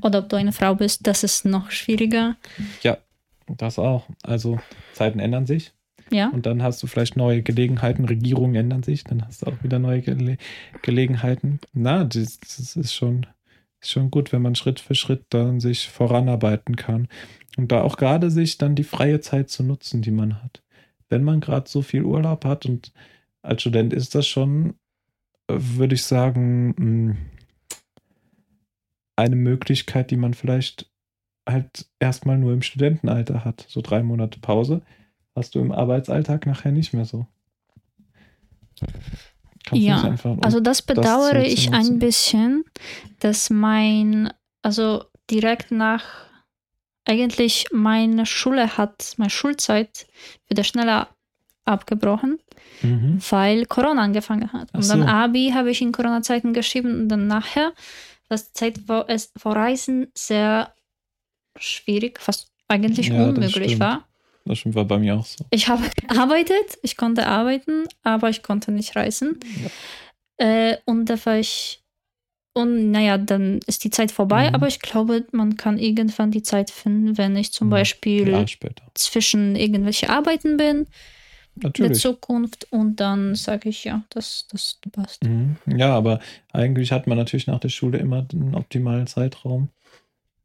Oder 0.00 0.20
ob 0.20 0.30
du 0.30 0.36
eine 0.36 0.52
Frau 0.52 0.74
bist, 0.74 1.06
das 1.06 1.22
ist 1.22 1.44
noch 1.44 1.70
schwieriger. 1.70 2.36
Das 3.56 3.78
auch. 3.78 4.06
Also 4.22 4.58
Zeiten 4.92 5.18
ändern 5.20 5.46
sich 5.46 5.72
Ja. 6.10 6.28
und 6.28 6.46
dann 6.46 6.62
hast 6.62 6.82
du 6.82 6.86
vielleicht 6.86 7.16
neue 7.16 7.42
Gelegenheiten, 7.42 8.04
Regierungen 8.04 8.54
ändern 8.54 8.82
sich, 8.82 9.04
dann 9.04 9.24
hast 9.26 9.42
du 9.42 9.46
auch 9.46 9.62
wieder 9.62 9.78
neue 9.78 10.02
Gele 10.02 10.36
Gelegenheiten. 10.82 11.60
Na, 11.72 12.04
das, 12.04 12.38
das 12.40 12.76
ist 12.76 12.94
schon, 12.94 13.26
ist 13.80 13.90
schon 13.90 14.10
gut, 14.10 14.32
wenn 14.32 14.42
man 14.42 14.54
Schritt 14.54 14.80
für 14.80 14.94
Schritt 14.94 15.24
dann 15.30 15.60
sich 15.60 15.88
voranarbeiten 15.88 16.76
kann. 16.76 17.08
Und 17.56 17.72
da 17.72 17.82
auch 17.82 17.96
gerade 17.96 18.30
sich 18.30 18.58
dann 18.58 18.74
die 18.76 18.84
freie 18.84 19.20
Zeit 19.20 19.50
zu 19.50 19.62
nutzen, 19.64 20.02
die 20.02 20.12
man 20.12 20.42
hat. 20.42 20.62
Wenn 21.08 21.24
man 21.24 21.40
gerade 21.40 21.68
so 21.68 21.82
viel 21.82 22.04
Urlaub 22.04 22.44
hat 22.44 22.66
und 22.66 22.92
als 23.42 23.62
Student 23.62 23.92
ist 23.92 24.14
das 24.14 24.26
schon, 24.28 24.74
äh, 25.48 25.54
würde 25.58 25.94
ich 25.94 26.04
sagen, 26.04 26.74
mh, 26.76 27.16
eine 29.16 29.36
Möglichkeit, 29.36 30.10
die 30.10 30.16
man 30.16 30.34
vielleicht 30.34 30.88
halt 31.48 31.86
erstmal 31.98 32.38
nur 32.38 32.52
im 32.52 32.62
Studentenalter 32.62 33.44
hat. 33.44 33.64
So 33.68 33.80
drei 33.80 34.02
Monate 34.02 34.38
Pause 34.40 34.82
hast 35.34 35.54
du 35.54 35.60
im 35.60 35.72
Arbeitsalltag 35.72 36.46
nachher 36.46 36.72
nicht 36.72 36.92
mehr 36.92 37.04
so. 37.04 37.26
Kannst 39.64 39.84
Ja, 39.84 40.02
einfach, 40.02 40.36
Also 40.42 40.60
das 40.60 40.82
bedauere 40.82 41.42
zu 41.42 41.46
ich 41.46 41.72
ein 41.72 41.98
bisschen, 41.98 42.64
dass 43.20 43.50
mein, 43.50 44.32
also 44.62 45.04
direkt 45.30 45.70
nach, 45.70 46.04
eigentlich 47.04 47.66
meine 47.72 48.26
Schule 48.26 48.76
hat, 48.76 49.14
meine 49.16 49.30
Schulzeit 49.30 50.06
wieder 50.48 50.64
schneller 50.64 51.08
abgebrochen, 51.64 52.38
mhm. 52.82 53.18
weil 53.30 53.66
Corona 53.66 54.02
angefangen 54.02 54.52
hat. 54.52 54.72
Und 54.74 54.88
dann 54.88 55.02
so. 55.02 55.06
Abi 55.06 55.52
habe 55.54 55.70
ich 55.70 55.82
in 55.82 55.92
Corona-Zeiten 55.92 56.52
geschrieben 56.52 57.02
und 57.02 57.08
dann 57.08 57.26
nachher, 57.26 57.72
das 58.28 58.52
Zeit, 58.52 58.88
wo 58.88 59.04
es 59.06 59.32
vor 59.36 59.56
Reisen 59.56 60.08
sehr 60.14 60.74
schwierig, 61.60 62.20
fast 62.20 62.48
eigentlich 62.68 63.08
Ja, 63.08 63.18
das 63.18 63.28
unmöglich 63.28 63.72
stimmt. 63.72 63.80
war. 63.80 64.08
Das 64.44 64.58
stimmt, 64.58 64.74
war 64.74 64.84
bei 64.84 64.98
mir 64.98 65.16
auch 65.16 65.26
so. 65.26 65.44
Ich 65.50 65.68
habe 65.68 65.82
gearbeitet, 66.08 66.78
ich 66.82 66.96
konnte 66.96 67.26
arbeiten, 67.26 67.84
aber 68.02 68.30
ich 68.30 68.42
konnte 68.42 68.72
nicht 68.72 68.96
reisen. 68.96 69.38
Äh, 70.36 70.76
und 70.84 71.06
da 71.06 71.14
war 71.26 71.38
ich. 71.38 71.82
Und 72.54 72.90
naja, 72.90 73.18
dann 73.18 73.60
ist 73.66 73.84
die 73.84 73.90
Zeit 73.90 74.10
vorbei, 74.10 74.48
Mhm. 74.48 74.54
aber 74.54 74.66
ich 74.66 74.80
glaube, 74.80 75.24
man 75.30 75.56
kann 75.56 75.78
irgendwann 75.78 76.32
die 76.32 76.42
Zeit 76.42 76.70
finden, 76.70 77.16
wenn 77.16 77.36
ich 77.36 77.52
zum 77.52 77.68
Mhm. 77.68 77.72
Beispiel 77.72 78.28
Ja, 78.28 78.44
zwischen 78.94 79.54
irgendwelche 79.54 80.10
Arbeiten 80.10 80.56
bin, 80.56 80.86
der 81.54 81.64
Natürlich. 81.68 82.00
Zukunft, 82.00 82.66
und 82.70 82.96
dann 82.96 83.36
sage 83.36 83.68
ich, 83.68 83.84
ja, 83.84 84.02
das, 84.10 84.46
das 84.50 84.80
passt. 84.90 85.22
Mhm. 85.24 85.56
Ja, 85.66 85.94
aber 85.94 86.18
eigentlich 86.52 86.90
hat 86.90 87.06
man 87.06 87.18
natürlich 87.18 87.46
nach 87.46 87.60
der 87.60 87.68
Schule 87.68 87.98
immer 87.98 88.26
einen 88.32 88.54
optimalen 88.56 89.06
Zeitraum. 89.06 89.68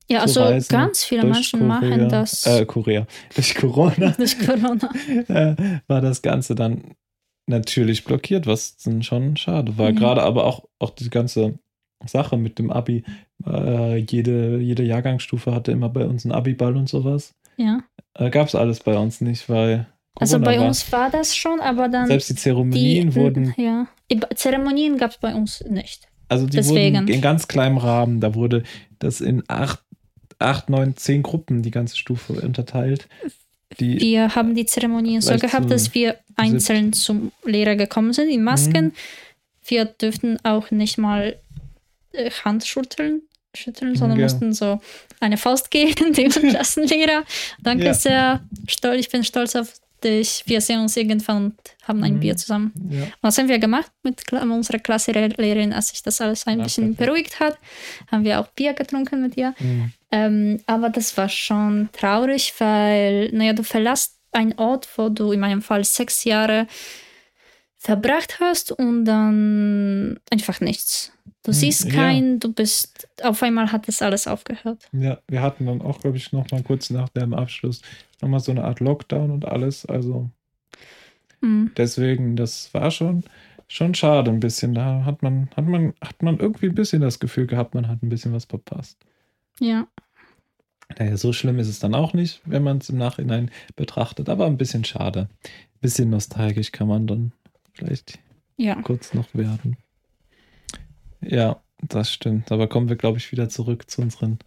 Ja, 0.09 0.19
also 0.21 0.41
reisen 0.43 0.67
ganz 0.69 1.03
viele 1.03 1.23
Menschen 1.25 1.59
Korea- 1.61 1.79
machen 1.79 2.09
das 2.09 2.45
Äh, 2.45 2.65
Korea. 2.65 3.07
Durch 3.35 3.55
Corona 3.55 4.09
durch 4.17 4.37
Corona. 4.39 4.89
äh, 5.27 5.55
war 5.87 6.01
das 6.01 6.21
Ganze 6.21 6.55
dann 6.55 6.93
natürlich 7.47 8.03
blockiert, 8.03 8.47
was 8.47 8.77
dann 8.77 9.03
schon 9.03 9.37
schade 9.37 9.77
war. 9.77 9.87
Ja. 9.87 9.91
Gerade 9.91 10.23
aber 10.23 10.45
auch, 10.45 10.65
auch 10.79 10.91
die 10.91 11.09
ganze 11.09 11.57
Sache 12.05 12.37
mit 12.37 12.59
dem 12.59 12.69
Abi. 12.71 13.03
Äh, 13.45 13.97
jede, 13.97 14.57
jede 14.59 14.83
Jahrgangsstufe 14.83 15.53
hatte 15.53 15.71
immer 15.71 15.89
bei 15.89 16.05
uns 16.05 16.25
einen 16.25 16.33
Abi-Ball 16.33 16.75
und 16.77 16.89
sowas. 16.89 17.31
Ja. 17.57 17.81
Äh, 18.13 18.29
Gab 18.29 18.47
es 18.47 18.55
alles 18.55 18.79
bei 18.81 18.97
uns 18.97 19.21
nicht, 19.21 19.47
weil 19.49 19.87
Also 20.19 20.37
Corona 20.37 20.51
bei 20.51 20.59
war. 20.59 20.67
uns 20.67 20.91
war 20.91 21.09
das 21.09 21.35
schon, 21.35 21.59
aber 21.59 21.87
dann. 21.89 22.07
Selbst 22.07 22.29
die 22.29 22.35
Zeremonien 22.35 23.09
die, 23.09 23.15
wurden, 23.15 23.53
Ja. 23.57 23.87
Zeremonien 24.35 24.97
gab 24.97 25.11
es 25.11 25.17
bei 25.17 25.33
uns 25.33 25.63
nicht. 25.69 26.07
also 26.29 26.45
die 26.45 26.57
deswegen. 26.57 26.95
wurden 26.97 27.07
in 27.09 27.21
ganz 27.21 27.47
kleinem 27.47 27.77
Rahmen. 27.77 28.19
Da 28.21 28.35
wurde 28.35 28.63
das 28.99 29.19
in 29.21 29.43
acht, 29.47 29.82
acht, 30.43 30.69
neun, 30.69 30.95
zehn 30.97 31.23
Gruppen 31.23 31.61
die 31.63 31.71
ganze 31.71 31.97
Stufe 31.97 32.33
unterteilt. 32.33 33.07
Wir 33.77 34.35
haben 34.35 34.53
die 34.55 34.65
Zeremonien 34.65 35.21
so 35.21 35.35
gehabt, 35.37 35.71
dass 35.71 35.93
wir 35.95 36.17
einzeln 36.35 36.93
zum 36.93 37.31
Lehrer 37.43 37.75
gekommen 37.75 38.13
sind 38.13 38.29
in 38.29 38.43
Masken. 38.43 38.85
Mhm. 38.85 38.91
Wir 39.65 39.85
dürften 39.85 40.37
auch 40.43 40.69
nicht 40.71 40.97
mal 40.97 41.37
äh, 42.11 42.29
Hand 42.29 42.65
schütteln, 42.65 43.23
schütteln 43.55 43.95
sondern 43.95 44.19
Ja. 44.19 44.25
mussten 44.25 44.53
so 44.53 44.79
eine 45.19 45.37
Faust 45.37 45.71
geben, 45.71 46.13
dem 46.13 46.29
Klassenlehrer. 46.31 47.23
Danke 47.63 47.85
Ja. 47.85 47.93
sehr, 47.93 48.41
stolz, 48.67 48.99
ich 48.99 49.09
bin 49.09 49.23
stolz 49.23 49.55
auf 49.55 49.73
dich. 50.03 50.43
Wir 50.45 50.61
sehen 50.61 50.79
uns 50.81 50.95
irgendwann 50.97 51.45
und 51.45 51.55
haben 51.87 52.03
ein 52.03 52.15
Mhm. 52.15 52.19
Bier 52.19 52.35
zusammen. 52.37 52.71
ja. 52.91 53.07
Was 53.21 53.37
haben 53.37 53.47
wir 53.49 53.59
gemacht 53.59 53.91
mit 54.03 54.21
unserer 54.31 54.79
Klassenlehrerin, 54.79 55.73
als 55.73 55.89
sich 55.89 56.01
das 56.03 56.21
alles 56.21 56.45
ein 56.47 56.57
Ja, 56.59 56.63
bisschen 56.65 56.95
perfekt. 56.95 57.05
beruhigt 57.13 57.39
hat? 57.39 57.57
Haben 58.11 58.23
wir 58.23 58.39
auch 58.39 58.47
Bier 58.47 58.73
getrunken 58.73 59.21
mit 59.21 59.37
ihr. 59.37 59.53
Mhm. 59.59 59.93
Ähm, 60.11 60.59
aber 60.67 60.89
das 60.89 61.15
war 61.17 61.29
schon 61.29 61.89
traurig, 61.91 62.53
weil, 62.59 63.29
naja, 63.31 63.53
du 63.53 63.63
verlässt 63.63 64.17
einen 64.31 64.53
Ort, 64.57 64.87
wo 64.97 65.09
du 65.09 65.31
in 65.31 65.39
meinem 65.39 65.61
Fall 65.61 65.83
sechs 65.83 66.23
Jahre 66.23 66.67
verbracht 67.77 68.39
hast 68.39 68.71
und 68.71 69.05
dann 69.05 70.19
einfach 70.31 70.61
nichts. 70.61 71.11
Du 71.43 71.51
Hm, 71.51 71.53
siehst 71.59 71.85
ja. 71.85 71.91
keinen, 71.93 72.39
du 72.39 72.53
bist, 72.53 73.07
auf 73.21 73.43
einmal 73.43 73.71
hat 73.73 73.87
das 73.89 74.01
alles 74.01 74.27
aufgehört. 74.27 74.87
Ja, 74.93 75.19
wir 75.27 75.41
hatten 75.41 75.65
dann 75.65 75.81
auch, 75.81 75.99
glaube 75.99 76.15
ich, 76.15 76.31
noch 76.31 76.49
mal 76.51 76.63
kurz 76.63 76.89
nach 76.89 77.09
dem 77.09 77.33
Abschluss 77.33 77.81
nochmal 78.23 78.41
so 78.41 78.51
eine 78.51 78.65
Art 78.65 78.81
Lockdown 78.81 79.31
und 79.31 79.45
alles. 79.45 79.85
Also 79.87 80.31
Hm. 81.41 81.71
deswegen, 81.77 82.35
das 82.35 82.73
war 82.73 82.89
schon, 82.91 83.23
schon 83.67 83.93
schade 83.95 84.31
ein 84.31 84.39
bisschen. 84.39 84.73
Da 84.73 85.05
hat 85.05 85.21
man, 85.23 85.49
hat 85.55 85.65
man, 85.67 85.93
hat 86.01 86.21
man 86.23 86.39
irgendwie 86.39 86.67
ein 86.67 86.75
bisschen 86.75 87.01
das 87.01 87.19
Gefühl 87.19 87.47
gehabt, 87.47 87.75
man 87.75 87.87
hat 87.87 88.01
ein 88.03 88.09
bisschen 88.09 88.33
was 88.33 88.45
verpasst. 88.45 88.97
Ja, 89.59 89.87
Naja, 90.97 91.17
so 91.17 91.33
schlimm 91.33 91.59
ist 91.59 91.67
es 91.67 91.79
dann 91.79 91.93
auch 91.95 92.13
nicht, 92.13 92.41
wenn 92.45 92.63
man 92.63 92.77
es 92.79 92.89
im 92.89 92.97
Nachhinein 92.97 93.51
betrachtet, 93.75 94.29
aber 94.29 94.45
ein 94.47 94.57
bisschen 94.57 94.83
schade. 94.83 95.29
Ein 95.43 95.79
bisschen 95.81 96.09
nostalgisch 96.09 96.71
kann 96.71 96.87
man 96.87 97.05
dann 97.07 97.31
vielleicht 97.73 98.19
ja. 98.57 98.83
kurz 98.83 99.13
noch 99.13 99.33
werden. 99.35 99.77
Ja, 101.21 101.61
das 101.81 102.11
stimmt. 102.11 102.51
Aber 102.51 102.67
kommen 102.67 102.89
wir, 102.89 102.95
glaube 102.95 103.17
ich, 103.17 103.31
wieder 103.31 103.49
zurück 103.49 103.89
zu 103.89 104.01
unseren 104.01 104.37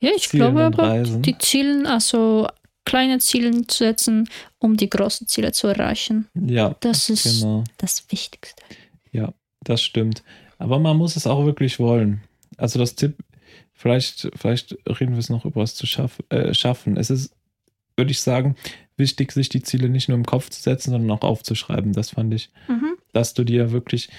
Ja, 0.00 0.10
ich 0.16 0.28
Zielen 0.28 0.54
glaube 0.54 0.64
aber, 0.64 0.98
die 1.24 1.38
Ziele, 1.38 1.88
also 1.88 2.48
kleine 2.90 3.18
Ziele 3.18 3.66
zu 3.66 3.78
setzen, 3.84 4.28
um 4.58 4.76
die 4.76 4.90
großen 4.90 5.26
Ziele 5.26 5.52
zu 5.52 5.68
erreichen. 5.68 6.26
Ja, 6.34 6.76
Das 6.80 7.08
ist 7.08 7.40
genau. 7.40 7.64
das 7.78 8.04
Wichtigste. 8.10 8.62
Ja, 9.12 9.32
das 9.62 9.80
stimmt. 9.82 10.22
Aber 10.58 10.78
man 10.78 10.96
muss 10.96 11.16
es 11.16 11.26
auch 11.26 11.44
wirklich 11.46 11.78
wollen. 11.78 12.22
Also 12.56 12.78
das 12.78 12.94
Tipp, 12.96 13.16
vielleicht, 13.72 14.30
vielleicht 14.36 14.72
reden 14.86 15.12
wir 15.12 15.18
es 15.18 15.30
noch 15.30 15.44
über 15.44 15.60
was 15.62 15.74
zu 15.74 15.86
schaff, 15.86 16.18
äh, 16.30 16.52
schaffen. 16.52 16.96
Es 16.96 17.10
ist, 17.10 17.32
würde 17.96 18.10
ich 18.10 18.20
sagen, 18.20 18.56
wichtig, 18.96 19.32
sich 19.32 19.48
die 19.48 19.62
Ziele 19.62 19.88
nicht 19.88 20.08
nur 20.08 20.18
im 20.18 20.26
Kopf 20.26 20.50
zu 20.50 20.60
setzen, 20.60 20.90
sondern 20.90 21.10
auch 21.16 21.22
aufzuschreiben. 21.22 21.92
Das 21.92 22.10
fand 22.10 22.34
ich, 22.34 22.50
Mhm. 22.68 22.96
dass 23.12 23.34
du 23.34 23.44
dir 23.44 23.70
wirklich 23.72 24.10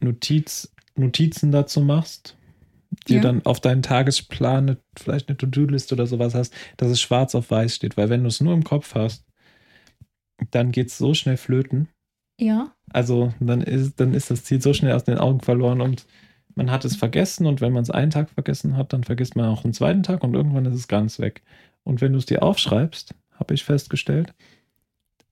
Notiz, 0.00 0.70
Notizen 0.96 1.52
dazu 1.52 1.80
machst, 1.80 2.36
dir 3.06 3.16
Ja. 3.16 3.22
dann 3.22 3.44
auf 3.46 3.60
deinen 3.60 3.82
Tagesplan 3.82 4.68
eine, 4.70 4.78
vielleicht 4.96 5.28
eine 5.28 5.36
To-Do-Liste 5.38 5.94
oder 5.94 6.06
sowas 6.06 6.34
hast, 6.34 6.54
dass 6.76 6.90
es 6.90 7.00
schwarz 7.00 7.34
auf 7.34 7.50
weiß 7.50 7.74
steht. 7.76 7.96
Weil 7.96 8.08
wenn 8.10 8.22
du 8.22 8.28
es 8.28 8.40
nur 8.40 8.54
im 8.54 8.64
Kopf 8.64 8.94
hast, 8.94 9.24
dann 10.50 10.72
geht 10.72 10.88
es 10.88 10.98
so 10.98 11.14
schnell 11.14 11.36
flöten. 11.36 11.88
Ja, 12.40 12.72
Also 12.92 13.34
dann 13.40 13.62
ist, 13.62 13.98
dann 13.98 14.14
ist 14.14 14.30
das 14.30 14.44
Ziel 14.44 14.62
so 14.62 14.72
schnell 14.72 14.92
aus 14.92 15.04
den 15.04 15.18
Augen 15.18 15.40
verloren 15.40 15.80
und 15.80 16.06
man 16.54 16.70
hat 16.70 16.84
es 16.84 16.94
vergessen 16.96 17.46
und 17.46 17.60
wenn 17.60 17.72
man 17.72 17.82
es 17.82 17.90
einen 17.90 18.10
Tag 18.10 18.30
vergessen 18.30 18.76
hat, 18.76 18.92
dann 18.92 19.02
vergisst 19.04 19.34
man 19.36 19.46
auch 19.46 19.64
einen 19.64 19.74
zweiten 19.74 20.02
Tag 20.04 20.22
und 20.22 20.34
irgendwann 20.34 20.66
ist 20.66 20.74
es 20.74 20.88
ganz 20.88 21.18
weg. 21.18 21.42
Und 21.82 22.00
wenn 22.00 22.12
du 22.12 22.18
es 22.18 22.26
dir 22.26 22.42
aufschreibst, 22.42 23.14
habe 23.34 23.54
ich 23.54 23.64
festgestellt, 23.64 24.34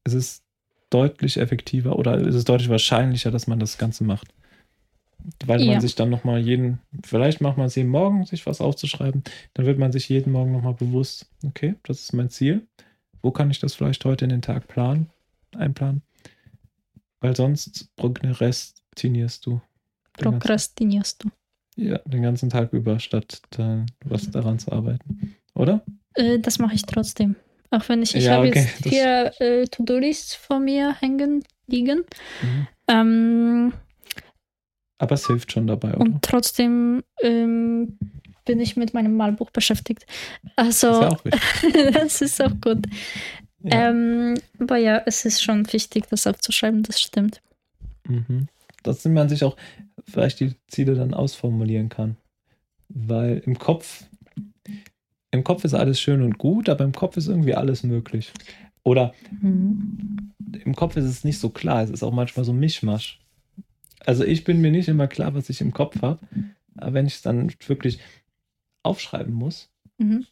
es 0.05 0.15
ist 0.15 0.43
deutlich 0.91 1.37
effektiver 1.39 1.97
oder 1.99 2.15
es 2.27 2.35
ist 2.35 2.49
deutlich 2.49 2.69
wahrscheinlicher, 2.69 3.31
dass 3.31 3.47
man 3.47 3.59
das 3.59 3.79
Ganze 3.79 4.05
macht. 4.05 4.33
Weil 5.45 5.61
Ja. 5.63 5.73
man 5.73 5.81
sich 5.81 5.95
dann 5.95 6.11
nochmal 6.11 6.41
jeden, 6.41 6.81
vielleicht 7.05 7.41
macht 7.41 7.57
man 7.57 7.67
es 7.67 7.75
jeden 7.75 7.91
Morgen, 7.91 8.25
sich 8.27 8.47
was 8.47 8.61
aufzuschreiben, 8.61 9.25
dann 9.55 9.67
wird 9.67 9.79
man 9.79 9.93
sich 9.93 10.09
jeden 10.09 10.33
Morgen 10.33 10.53
nochmal 10.53 10.75
bewusst, 10.75 11.27
okay, 11.45 11.75
das 11.83 12.01
ist 12.01 12.13
mein 12.13 12.31
Ziel. 12.31 12.67
Wo 13.23 13.31
kann 13.33 13.51
ich 13.51 13.59
das 13.59 13.75
vielleicht 13.75 14.05
heute 14.05 14.25
in 14.25 14.31
den 14.31 14.43
Tag 14.43 14.69
planen, 14.69 15.11
einplanen? 15.57 16.03
Weil 17.21 17.35
sonst 17.35 17.89
prokrastinierst 17.97 19.47
du. 19.47 19.61
prokrastinierst 20.13 21.25
du. 21.25 21.31
Ja, 21.77 21.99
den 22.07 22.23
ganzen 22.23 22.49
Tag 22.49 22.73
über, 22.73 22.99
statt 23.01 23.43
da 23.51 23.85
was 24.05 24.31
daran 24.31 24.59
zu 24.59 24.73
arbeiten. 24.73 25.35
Oder? 25.55 25.85
Äh, 26.15 26.39
das 26.39 26.59
mache 26.59 26.75
ich 26.75 26.83
trotzdem. 26.87 27.37
Auch 27.71 27.89
wenn 27.89 28.03
ich, 28.03 28.15
ich 28.15 28.25
Ja, 28.25 28.37
habe 28.37 28.49
okay, 28.49 28.61
jetzt 28.79 28.87
hier 28.87 29.33
äh, 29.41 29.67
To-Do-Lists 29.67 30.35
vor 30.35 30.61
mir 30.61 30.95
hängen 31.01 31.43
liegen. 31.67 32.05
Mhm. 32.43 32.67
Ähm, 32.89 33.73
Aber 34.99 35.15
es 35.15 35.27
hilft 35.27 35.53
schon 35.53 35.67
dabei, 35.67 35.91
oder? 35.95 36.01
und 36.01 36.23
trotzdem 36.23 37.03
ähm, 37.23 37.99
bin 38.45 38.61
ich 38.61 38.77
mit 38.77 38.95
meinem 38.95 39.17
Malbuch 39.17 39.51
beschäftigt. 39.51 40.07
Also, 40.57 40.91
ist 40.91 41.01
ja 41.01 41.09
auch 41.11 41.25
wichtig. 41.25 41.93
das 41.93 42.23
ist 42.23 42.43
auch 42.43 42.53
gut. 42.61 42.87
Ja. 43.63 43.91
Ähm, 43.91 44.35
aber 44.59 44.77
ja, 44.79 45.03
es 45.05 45.25
ist 45.25 45.43
schon 45.43 45.71
wichtig, 45.73 46.05
das 46.09 46.27
aufzuschreiben, 46.27 46.83
das 46.83 47.01
stimmt. 47.01 47.43
Mhm. 48.09 48.49
Dass 48.83 49.05
man 49.05 49.29
sich 49.29 49.43
auch 49.45 49.57
vielleicht 50.09 50.41
die 50.41 50.55
Ziele 50.69 50.95
dann 50.95 51.13
ausformulieren 51.13 51.89
kann. 51.89 52.17
Weil 52.89 53.43
im 53.45 53.59
Kopf, 53.59 54.05
im 55.33 55.43
Kopf 55.43 55.65
ist 55.65 55.75
alles 55.75 56.01
schön 56.01 56.23
und 56.23 56.39
gut, 56.39 56.69
aber 56.69 56.85
im 56.85 56.93
Kopf 56.93 57.17
ist 57.17 57.27
irgendwie 57.27 57.55
alles 57.55 57.83
möglich. 57.83 58.33
Oder 58.85 59.13
Mhm. 59.41 60.33
im 60.65 60.77
Kopf 60.77 60.97
ist 60.97 61.07
es 61.07 61.25
nicht 61.25 61.41
so 61.41 61.51
klar, 61.51 61.83
es 61.83 61.91
ist 61.91 62.05
auch 62.05 62.13
manchmal 62.13 62.45
so 62.45 62.53
Mischmasch. 62.53 63.19
Also 64.07 64.25
ich 64.25 64.45
bin 64.45 64.61
mir 64.61 64.71
nicht 64.71 64.89
immer 64.89 65.09
klar, 65.09 65.35
was 65.35 65.51
ich 65.51 65.61
im 65.61 65.73
Kopf 65.73 66.01
habe, 66.03 66.21
aber 66.77 66.95
wenn 66.95 67.07
ich 67.07 67.15
es 67.17 67.23
dann 67.23 67.53
wirklich 67.67 67.99
aufschreiben 68.83 69.35
muss 69.35 69.71
Mhm. 69.99 70.27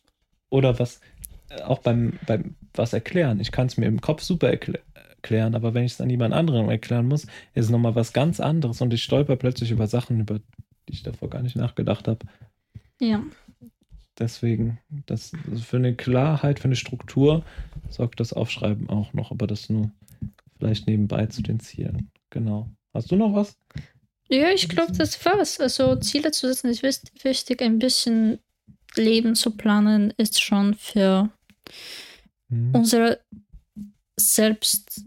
oder 0.50 0.78
was 0.78 1.00
äh, 1.48 1.62
auch 1.62 1.78
beim, 1.78 2.18
beim 2.26 2.54
was 2.74 2.92
erklären, 2.92 3.40
ich 3.40 3.50
kann 3.50 3.66
es 3.66 3.76
mir 3.78 3.86
im 3.86 4.00
Kopf 4.00 4.22
super 4.22 4.50
erklä 4.50 4.78
erklären, 4.94 5.54
aber 5.54 5.72
wenn 5.72 5.84
ich 5.84 5.92
es 5.92 5.98
dann 5.98 6.10
jemand 6.10 6.34
anderem 6.34 6.68
erklären 6.68 7.08
muss, 7.08 7.24
ist 7.54 7.64
es 7.64 7.70
nochmal 7.70 7.94
was 7.94 8.12
ganz 8.12 8.40
anderes 8.40 8.82
und 8.82 8.92
ich 8.92 9.02
stolper 9.02 9.36
plötzlich 9.36 9.70
über 9.70 9.86
Sachen, 9.86 10.20
über 10.20 10.38
die 10.38 10.92
ich 10.92 11.02
davor 11.02 11.30
gar 11.30 11.40
nicht 11.42 11.56
nachgedacht 11.56 12.08
habe. 12.08 12.26
Ja. 13.00 13.22
Deswegen, 14.18 14.78
das 15.06 15.32
also 15.50 15.62
für 15.62 15.78
eine 15.78 15.94
Klarheit, 15.94 16.60
für 16.60 16.66
eine 16.66 16.76
Struktur 16.76 17.42
sorgt 17.88 18.20
das 18.20 18.34
Aufschreiben 18.34 18.90
auch 18.90 19.14
noch, 19.14 19.30
aber 19.30 19.46
das 19.46 19.70
nur 19.70 19.90
vielleicht 20.58 20.86
nebenbei 20.86 21.26
zu 21.26 21.42
den 21.42 21.58
Zielen. 21.58 22.10
Genau. 22.30 22.68
Hast 22.94 23.10
du 23.10 23.16
noch 23.16 23.34
was? 23.34 23.56
Ja, 24.28 24.50
ich 24.50 24.68
glaube, 24.68 24.92
das 24.92 25.22
war's. 25.24 25.60
Also 25.60 25.96
Ziele 25.96 26.30
zu 26.30 26.46
setzen 26.48 26.70
ist 26.70 26.82
wichtig. 26.82 27.60
Ein 27.60 27.78
bisschen 27.78 28.38
Leben 28.96 29.34
zu 29.34 29.50
planen 29.50 30.12
ist 30.16 30.42
schon 30.42 30.74
für 30.74 31.30
Hm. 32.50 32.74
unsere 32.74 33.20
Selbst, 34.18 35.02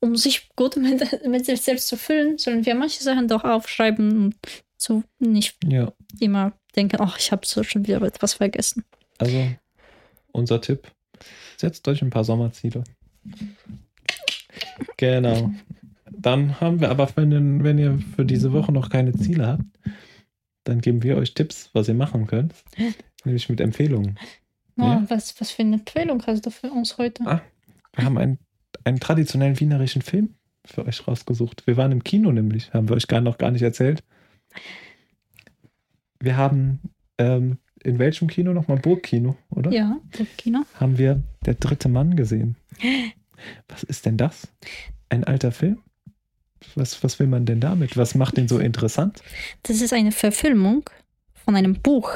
um 0.00 0.16
sich 0.16 0.48
gut 0.56 0.76
mit, 0.76 1.26
mit 1.26 1.46
sich 1.46 1.60
selbst 1.62 1.88
zu 1.88 1.96
fühlen, 1.96 2.38
sollen 2.38 2.66
wir 2.66 2.74
manche 2.74 3.02
Sachen 3.02 3.28
doch 3.28 3.44
aufschreiben 3.44 4.24
und 4.24 4.36
so 4.76 5.02
nicht 5.18 5.56
Ja, 5.64 5.92
immer 6.20 6.52
denken, 6.76 6.98
ach, 7.00 7.18
ich 7.18 7.32
habe 7.32 7.46
so 7.46 7.62
schon 7.64 7.86
wieder 7.86 8.02
etwas 8.02 8.34
vergessen. 8.34 8.84
also 9.18 9.48
unser 10.32 10.60
Tipp: 10.60 10.88
setzt 11.56 11.86
euch 11.88 12.02
ein 12.02 12.10
paar 12.10 12.24
Sommerziele. 12.24 12.84
Genau. 14.96 15.50
Dann 16.20 16.60
haben 16.60 16.80
wir 16.80 16.90
aber, 16.90 17.08
wenn, 17.16 17.30
ihr- 17.32 17.64
wenn 17.64 17.78
ihr 17.78 17.98
für 18.16 18.24
diese 18.24 18.52
Woche 18.52 18.72
noch 18.72 18.90
keine 18.90 19.12
Ziele 19.12 19.46
habt, 19.46 19.64
dann 20.64 20.80
geben 20.80 21.02
wir 21.02 21.16
euch 21.16 21.34
Tipps, 21.34 21.70
was 21.72 21.88
ihr 21.88 21.94
machen 21.94 22.26
könnt. 22.26 22.54
Nämlich 23.24 23.48
mit 23.48 23.60
Empfehlungen. 23.60 24.18
Oh, 24.78 24.82
Ja. 24.82 25.04
was, 25.08 25.40
was 25.40 25.50
für 25.50 25.62
eine 25.62 25.76
Empfehlung 25.76 26.22
hast 26.26 26.44
du 26.46 26.50
für 26.50 26.70
uns 26.70 26.98
heute? 26.98 27.24
Ah. 27.26 27.40
Wir 27.96 28.04
haben 28.04 28.18
einen, 28.18 28.38
einen 28.84 29.00
traditionellen 29.00 29.58
wienerischen 29.60 30.02
Film 30.02 30.34
für 30.64 30.86
euch 30.86 31.06
rausgesucht. 31.08 31.66
Wir 31.66 31.76
waren 31.76 31.92
im 31.92 32.04
Kino 32.04 32.30
nämlich, 32.32 32.72
haben 32.72 32.88
wir 32.88 32.96
euch 32.96 33.06
gar 33.06 33.20
noch 33.20 33.38
gar 33.38 33.50
nicht 33.50 33.62
erzählt. 33.62 34.02
Wir 36.20 36.36
haben 36.36 36.80
ähm, 37.18 37.58
in 37.82 37.98
welchem 37.98 38.28
Kino 38.28 38.52
nochmal 38.52 38.78
Burgkino, 38.78 39.36
oder? 39.50 39.70
Ja, 39.72 39.98
Kino. 40.36 40.64
Haben 40.74 40.98
wir 40.98 41.22
Der 41.46 41.54
dritte 41.54 41.88
Mann 41.88 42.16
gesehen. 42.16 42.56
Was 43.68 43.82
ist 43.84 44.04
denn 44.06 44.16
das? 44.16 44.48
Ein 45.08 45.24
alter 45.24 45.52
Film? 45.52 45.78
Was, 46.74 47.02
was 47.04 47.18
will 47.18 47.26
man 47.28 47.46
denn 47.46 47.60
damit? 47.60 47.96
Was 47.96 48.14
macht 48.14 48.36
den 48.36 48.48
so 48.48 48.58
interessant? 48.58 49.22
Das 49.62 49.80
ist 49.80 49.92
eine 49.92 50.12
Verfilmung 50.12 50.88
von 51.44 51.54
einem 51.56 51.74
Buch 51.74 52.10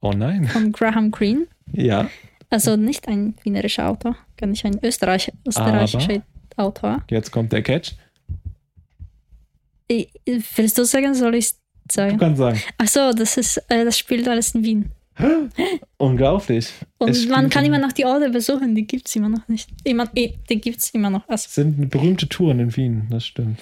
Oh 0.00 0.12
nein. 0.12 0.46
von 0.48 0.72
Graham 0.72 1.10
Greene. 1.10 1.46
Ja, 1.72 2.08
Also 2.50 2.76
nicht 2.76 3.08
ein 3.08 3.34
wienerischer 3.42 3.88
Autor, 3.88 4.16
gar 4.36 4.46
nicht 4.46 4.64
ein 4.64 4.78
Österreich, 4.82 5.32
österreichischer 5.46 6.22
Autor. 6.56 7.02
jetzt 7.10 7.30
kommt 7.30 7.52
der 7.52 7.62
Catch. 7.62 7.92
Ich, 9.88 10.10
willst 10.56 10.76
du 10.78 10.84
sagen, 10.84 11.14
soll 11.14 11.34
ich 11.34 11.52
Du 11.52 11.94
sagen? 11.94 12.18
kannst 12.18 12.38
sagen. 12.38 12.60
Achso, 12.76 13.12
das 13.12 13.36
ist, 13.38 13.56
äh, 13.68 13.84
das 13.84 13.98
spielt 13.98 14.28
alles 14.28 14.54
in 14.54 14.62
Wien. 14.62 14.90
Unglaublich. 15.96 16.72
Und 16.98 17.28
man 17.28 17.50
kann 17.50 17.64
immer 17.64 17.78
noch 17.78 17.92
die 17.92 18.04
Orte 18.04 18.30
besuchen, 18.30 18.74
die 18.74 18.86
gibt 18.86 19.08
es 19.08 19.16
immer 19.16 19.28
noch 19.28 19.46
nicht. 19.48 19.68
Immer, 19.84 20.08
eh, 20.14 20.34
die 20.48 20.60
gibt 20.60 20.78
es 20.78 20.90
immer 20.90 21.10
noch. 21.10 21.28
Also, 21.28 21.46
Es 21.48 21.54
sind 21.54 21.90
berühmte 21.90 22.28
Touren 22.28 22.60
in 22.60 22.76
Wien, 22.76 23.06
das 23.10 23.26
stimmt. 23.26 23.58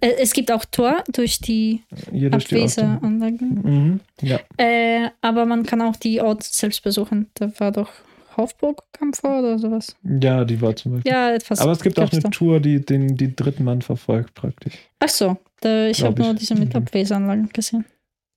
äh, 0.00 0.12
es 0.20 0.32
gibt 0.32 0.50
auch 0.52 0.64
Tor 0.66 1.02
durch 1.12 1.40
die. 1.40 1.82
Abweseranlage. 2.30 3.44
Mhm. 3.44 4.00
Ja, 4.20 4.40
Äh, 4.56 5.08
aber 5.20 5.46
man 5.46 5.64
kann 5.64 5.80
auch 5.82 5.96
die 5.96 6.20
Orte 6.20 6.46
selbst 6.50 6.82
besuchen. 6.82 7.28
Da 7.34 7.50
war 7.58 7.72
doch 7.72 7.90
Hofburg 8.36 8.82
kam 8.92 9.12
vor 9.14 9.38
oder 9.38 9.58
sowas. 9.60 9.94
ja, 10.20 10.44
die 10.44 10.60
war 10.60 10.74
zum 10.74 10.92
Beispiel. 10.94 11.12
Ja, 11.12 11.32
etwas. 11.32 11.60
Aber 11.60 11.70
es 11.72 11.80
gibt 11.80 11.98
auch 12.00 12.10
eine 12.10 12.20
da. 12.20 12.28
Tour, 12.30 12.58
die 12.60 12.84
den 12.84 13.16
die 13.16 13.34
dritten 13.34 13.62
Mann 13.64 13.80
verfolgt 13.80 14.34
praktisch. 14.34 14.74
Ach 14.98 15.08
so, 15.08 15.36
da, 15.60 15.86
ich 15.86 16.02
habe 16.02 16.20
nur 16.20 16.34
diese 16.34 16.54
mit 16.56 16.70
Mhm. 16.74 16.80
Abweseanlagen 16.80 17.48
gesehen. 17.52 17.84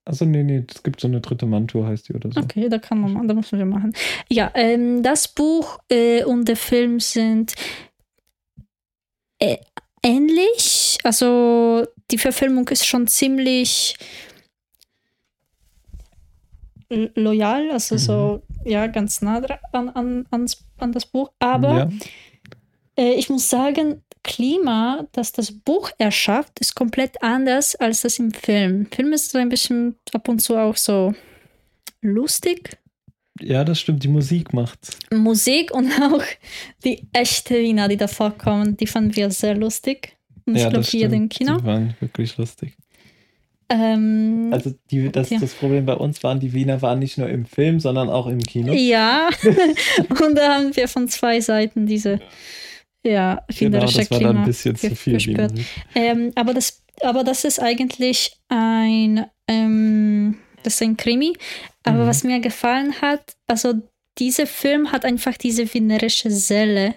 Also 0.07 0.23
nee, 0.23 0.41
nee, 0.43 0.63
es 0.73 0.83
gibt 0.83 1.01
so 1.01 1.07
eine 1.09 1.19
dritte 1.19 1.45
Mann-Tour, 1.45 1.85
heißt 1.85 2.07
die 2.07 2.13
oder 2.13 2.31
so. 2.31 2.39
Okay, 2.39 2.69
da 2.69 2.77
kann 2.79 3.01
man, 3.01 3.11
machen, 3.11 3.27
da 3.27 3.33
müssen 3.33 3.59
wir 3.59 3.65
machen. 3.65 3.91
Ja, 4.29 4.49
ähm, 4.53 5.03
das 5.03 5.27
Buch 5.27 5.79
äh, 5.91 6.23
und 6.23 6.45
der 6.47 6.55
Film 6.55 7.01
sind 7.01 7.53
äh, 9.39 9.57
ähnlich. 10.01 10.97
Also 11.03 11.85
die 12.09 12.17
Verfilmung 12.17 12.69
ist 12.69 12.85
schon 12.85 13.07
ziemlich 13.07 13.97
loyal, 16.89 17.69
also 17.71 17.95
Mhm. 17.95 17.99
so, 17.99 18.43
ja, 18.63 18.87
ganz 18.87 19.21
nah 19.21 19.39
dra- 19.39 19.59
an, 19.73 19.89
an, 19.89 20.25
ans, 20.31 20.65
an 20.77 20.93
das 20.93 21.05
Buch. 21.05 21.31
Aber 21.39 21.75
ja, 21.75 21.89
äh, 22.97 23.13
ich 23.15 23.29
muss 23.29 23.49
sagen, 23.49 24.03
Klima, 24.27 25.07
das 25.13 25.31
das 25.31 25.51
Buch 25.51 25.89
erschafft, 25.97 26.59
ist 26.59 26.75
komplett 26.75 27.23
anders 27.23 27.75
als 27.75 28.01
das 28.01 28.19
im 28.19 28.31
Film. 28.31 28.85
Film 28.91 29.13
ist 29.13 29.31
so 29.31 29.39
ein 29.39 29.49
bisschen 29.49 29.95
ab 30.13 30.27
und 30.29 30.39
zu 30.39 30.55
auch 30.57 30.75
so 30.77 31.13
lustig. 32.01 32.77
ja, 33.41 33.63
das 33.63 33.79
stimmt. 33.79 34.03
Die 34.03 34.07
Musik 34.07 34.53
macht's. 34.53 34.91
Musik 35.11 35.71
und 35.73 35.91
auch 36.01 36.23
die 36.83 37.07
echte 37.13 37.55
Wiener, 37.55 37.87
die 37.87 37.97
da 37.97 38.07
vorkommen, 38.07 38.77
die 38.77 38.87
fanden 38.87 39.15
wir 39.15 39.31
sehr 39.31 39.55
lustig. 39.55 40.15
Und 40.45 40.55
ich 40.55 40.61
ja, 40.61 40.69
glaube, 40.69 40.83
das 40.83 40.91
hier 40.91 41.11
im. 41.11 41.29
Kino. 41.29 41.57
Die 41.57 41.65
waren 41.65 41.95
wirklich 41.99 42.37
lustig. 42.37 42.75
Ähm, 43.69 44.49
Also 44.53 44.73
die, 44.91 45.11
das, 45.11 45.29
Ja. 45.29 45.39
das 45.39 45.53
Problem 45.53 45.85
bei 45.85 45.95
uns 45.95 46.23
waren, 46.23 46.39
die 46.39 46.53
Wiener 46.53 46.81
waren 46.81 46.99
nicht 46.99 47.17
nur 47.17 47.27
im 47.29 47.45
Film, 47.45 47.79
sondern 47.81 48.09
auch 48.09 48.27
im 48.27 48.39
Kino. 48.39 48.71
Ja, 48.73 49.27
und 50.09 50.35
da 50.35 50.55
haben 50.55 50.75
wir 50.75 50.87
von 50.87 51.07
zwei 51.09 51.41
Seiten 51.41 51.85
diese 51.85 52.19
ja, 53.11 53.35
Genau, 53.35 53.53
finderische 53.53 53.97
das 53.99 54.11
war 54.11 54.17
Klima 54.17 54.33
dann 54.33 54.41
ein 54.43 54.45
bisschen 54.47 54.75
zu 54.75 54.95
viel. 54.95 55.17
Ähm, 55.95 56.31
aber, 56.35 56.53
das, 56.53 56.81
aber 57.01 57.23
das 57.23 57.43
ist 57.43 57.59
eigentlich 57.59 58.37
ein, 58.49 59.25
ähm, 59.47 60.37
das 60.63 60.75
ist 60.75 60.81
ein 60.83 60.97
Krimi. 60.97 61.35
Aber 61.83 62.03
Mhm. 62.03 62.07
was 62.07 62.23
mir 62.23 62.39
gefallen 62.39 63.01
hat, 63.01 63.35
also 63.47 63.73
dieser 64.17 64.47
Film 64.47 64.91
hat 64.91 65.05
einfach 65.05 65.37
diese 65.37 65.71
wienerische 65.73 66.29
Seele 66.31 66.95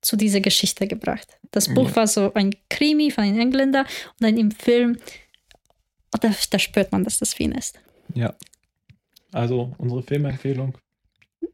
zu 0.00 0.16
dieser 0.16 0.40
Geschichte 0.40 0.86
gebracht. 0.88 1.38
Das 1.52 1.72
Buch 1.72 1.88
Ja. 1.90 1.96
war 1.96 2.06
so 2.06 2.32
ein 2.34 2.54
Krimi 2.68 3.10
von 3.10 3.24
einem 3.24 3.38
Engländer 3.40 3.80
und 3.82 4.20
dann 4.20 4.36
im 4.36 4.50
Film, 4.50 4.98
da, 6.20 6.30
da 6.50 6.58
spürt 6.58 6.90
man, 6.92 7.04
dass 7.04 7.18
das 7.18 7.38
Wien 7.38 7.52
ist. 7.52 7.78
Ja. 8.14 8.34
Also 9.32 9.72
unsere 9.78 10.02
Filmempfehlung 10.02 10.76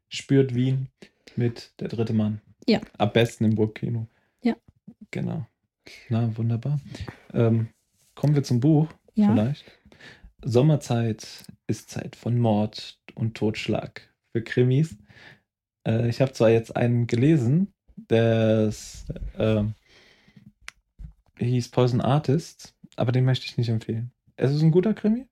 spürt 0.08 0.54
Wien 0.54 0.88
mit 1.36 1.70
Der 1.78 1.88
dritte 1.88 2.12
Mann. 2.14 2.40
Ja. 2.68 2.80
Am 2.98 3.12
besten 3.12 3.44
im 3.44 3.54
Burgkino. 3.54 4.06
Ja. 4.42 4.54
Genau. 5.10 5.46
Na, 6.10 6.36
wunderbar. 6.36 6.78
Ähm, 7.32 7.68
kommen 8.14 8.34
wir 8.34 8.42
zum 8.42 8.60
Buch 8.60 8.88
Ja. 9.14 9.32
vielleicht. 9.32 9.64
Sommerzeit 10.44 11.44
ist 11.66 11.88
Zeit 11.90 12.14
von 12.14 12.38
Mord 12.38 13.00
und 13.14 13.34
Totschlag 13.36 14.02
für 14.32 14.42
Krimis. 14.42 14.96
Äh, 15.86 16.08
ich 16.10 16.20
habe 16.20 16.32
zwar 16.32 16.50
jetzt 16.50 16.76
einen 16.76 17.06
gelesen, 17.06 17.72
der 17.96 18.70
ähm, 19.38 19.74
hieß 21.38 21.70
Poison 21.70 22.02
Artist, 22.02 22.74
aber 22.96 23.12
den 23.12 23.24
möchte 23.24 23.46
ich 23.46 23.56
nicht 23.56 23.70
empfehlen. 23.70 24.12
Es 24.36 24.52
ist 24.52 24.62
ein 24.62 24.70
guter 24.70 24.92
Krimi, 24.92 25.26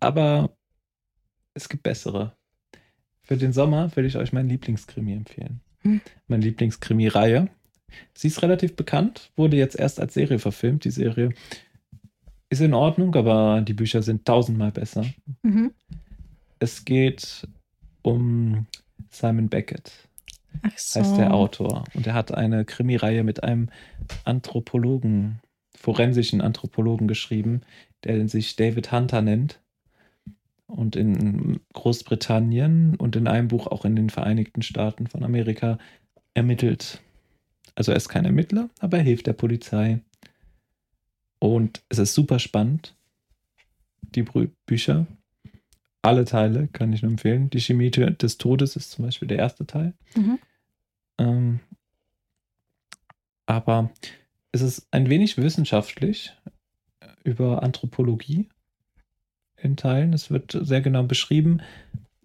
aber 0.00 0.56
es 1.54 1.68
gibt 1.68 1.82
bessere. 1.82 2.36
Für 3.22 3.36
den 3.36 3.52
Sommer 3.52 3.94
würde 3.96 4.06
ich 4.06 4.16
euch 4.16 4.32
meinen 4.32 4.48
Lieblingskrimi 4.48 5.12
empfehlen. 5.12 5.60
Hm. 5.88 6.00
Meine 6.26 6.44
Lieblingskrimi-Reihe. 6.44 7.48
Sie 8.14 8.28
ist 8.28 8.42
relativ 8.42 8.76
bekannt, 8.76 9.30
wurde 9.36 9.56
jetzt 9.56 9.78
erst 9.78 10.00
als 10.00 10.14
Serie 10.14 10.38
verfilmt. 10.38 10.84
Die 10.84 10.90
Serie 10.90 11.30
ist 12.50 12.60
in 12.60 12.74
Ordnung, 12.74 13.14
aber 13.14 13.62
die 13.62 13.74
Bücher 13.74 14.02
sind 14.02 14.24
tausendmal 14.24 14.72
besser. 14.72 15.06
Mhm. 15.42 15.72
Es 16.58 16.84
geht 16.84 17.46
um 18.02 18.66
Simon 19.10 19.48
Beckett, 19.48 19.92
Ach 20.62 20.76
so. 20.76 21.00
heißt 21.00 21.16
der 21.16 21.34
Autor. 21.34 21.84
Und 21.94 22.06
er 22.06 22.14
hat 22.14 22.32
eine 22.32 22.64
Krimireihe 22.64 23.24
mit 23.24 23.42
einem 23.42 23.68
Anthropologen, 24.24 25.40
forensischen 25.74 26.40
Anthropologen 26.40 27.08
geschrieben, 27.08 27.62
der 28.04 28.28
sich 28.28 28.56
David 28.56 28.92
Hunter 28.92 29.22
nennt. 29.22 29.60
Und 30.68 30.96
in 30.96 31.60
Großbritannien 31.72 32.94
und 32.96 33.16
in 33.16 33.26
einem 33.26 33.48
Buch 33.48 33.66
auch 33.66 33.84
in 33.84 33.96
den 33.96 34.10
Vereinigten 34.10 34.62
Staaten 34.62 35.06
von 35.06 35.24
Amerika 35.24 35.78
ermittelt. 36.34 37.00
Also 37.74 37.92
er 37.92 37.96
ist 37.96 38.08
kein 38.08 38.26
Ermittler, 38.26 38.68
aber 38.78 38.98
er 38.98 39.02
hilft 39.02 39.26
der 39.26 39.32
Polizei. 39.32 40.00
Und 41.38 41.82
es 41.88 41.98
ist 41.98 42.14
super 42.14 42.38
spannend. 42.38 42.94
Die 44.14 44.24
Bücher. 44.66 45.06
Alle 46.02 46.24
Teile 46.24 46.68
kann 46.68 46.92
ich 46.92 47.02
nur 47.02 47.12
empfehlen. 47.12 47.50
Die 47.50 47.60
Chemie 47.60 47.90
des 47.90 48.38
Todes 48.38 48.76
ist 48.76 48.90
zum 48.90 49.06
Beispiel 49.06 49.28
der 49.28 49.38
erste 49.38 49.66
Teil. 49.66 49.94
Mhm. 50.14 50.38
Ähm, 51.18 51.60
aber 53.46 53.90
es 54.52 54.60
ist 54.60 54.86
ein 54.90 55.08
wenig 55.08 55.38
wissenschaftlich 55.38 56.36
über 57.24 57.62
Anthropologie 57.62 58.48
in 59.60 59.76
Teilen. 59.76 60.12
Es 60.12 60.30
wird 60.30 60.58
sehr 60.60 60.80
genau 60.80 61.02
beschrieben. 61.02 61.60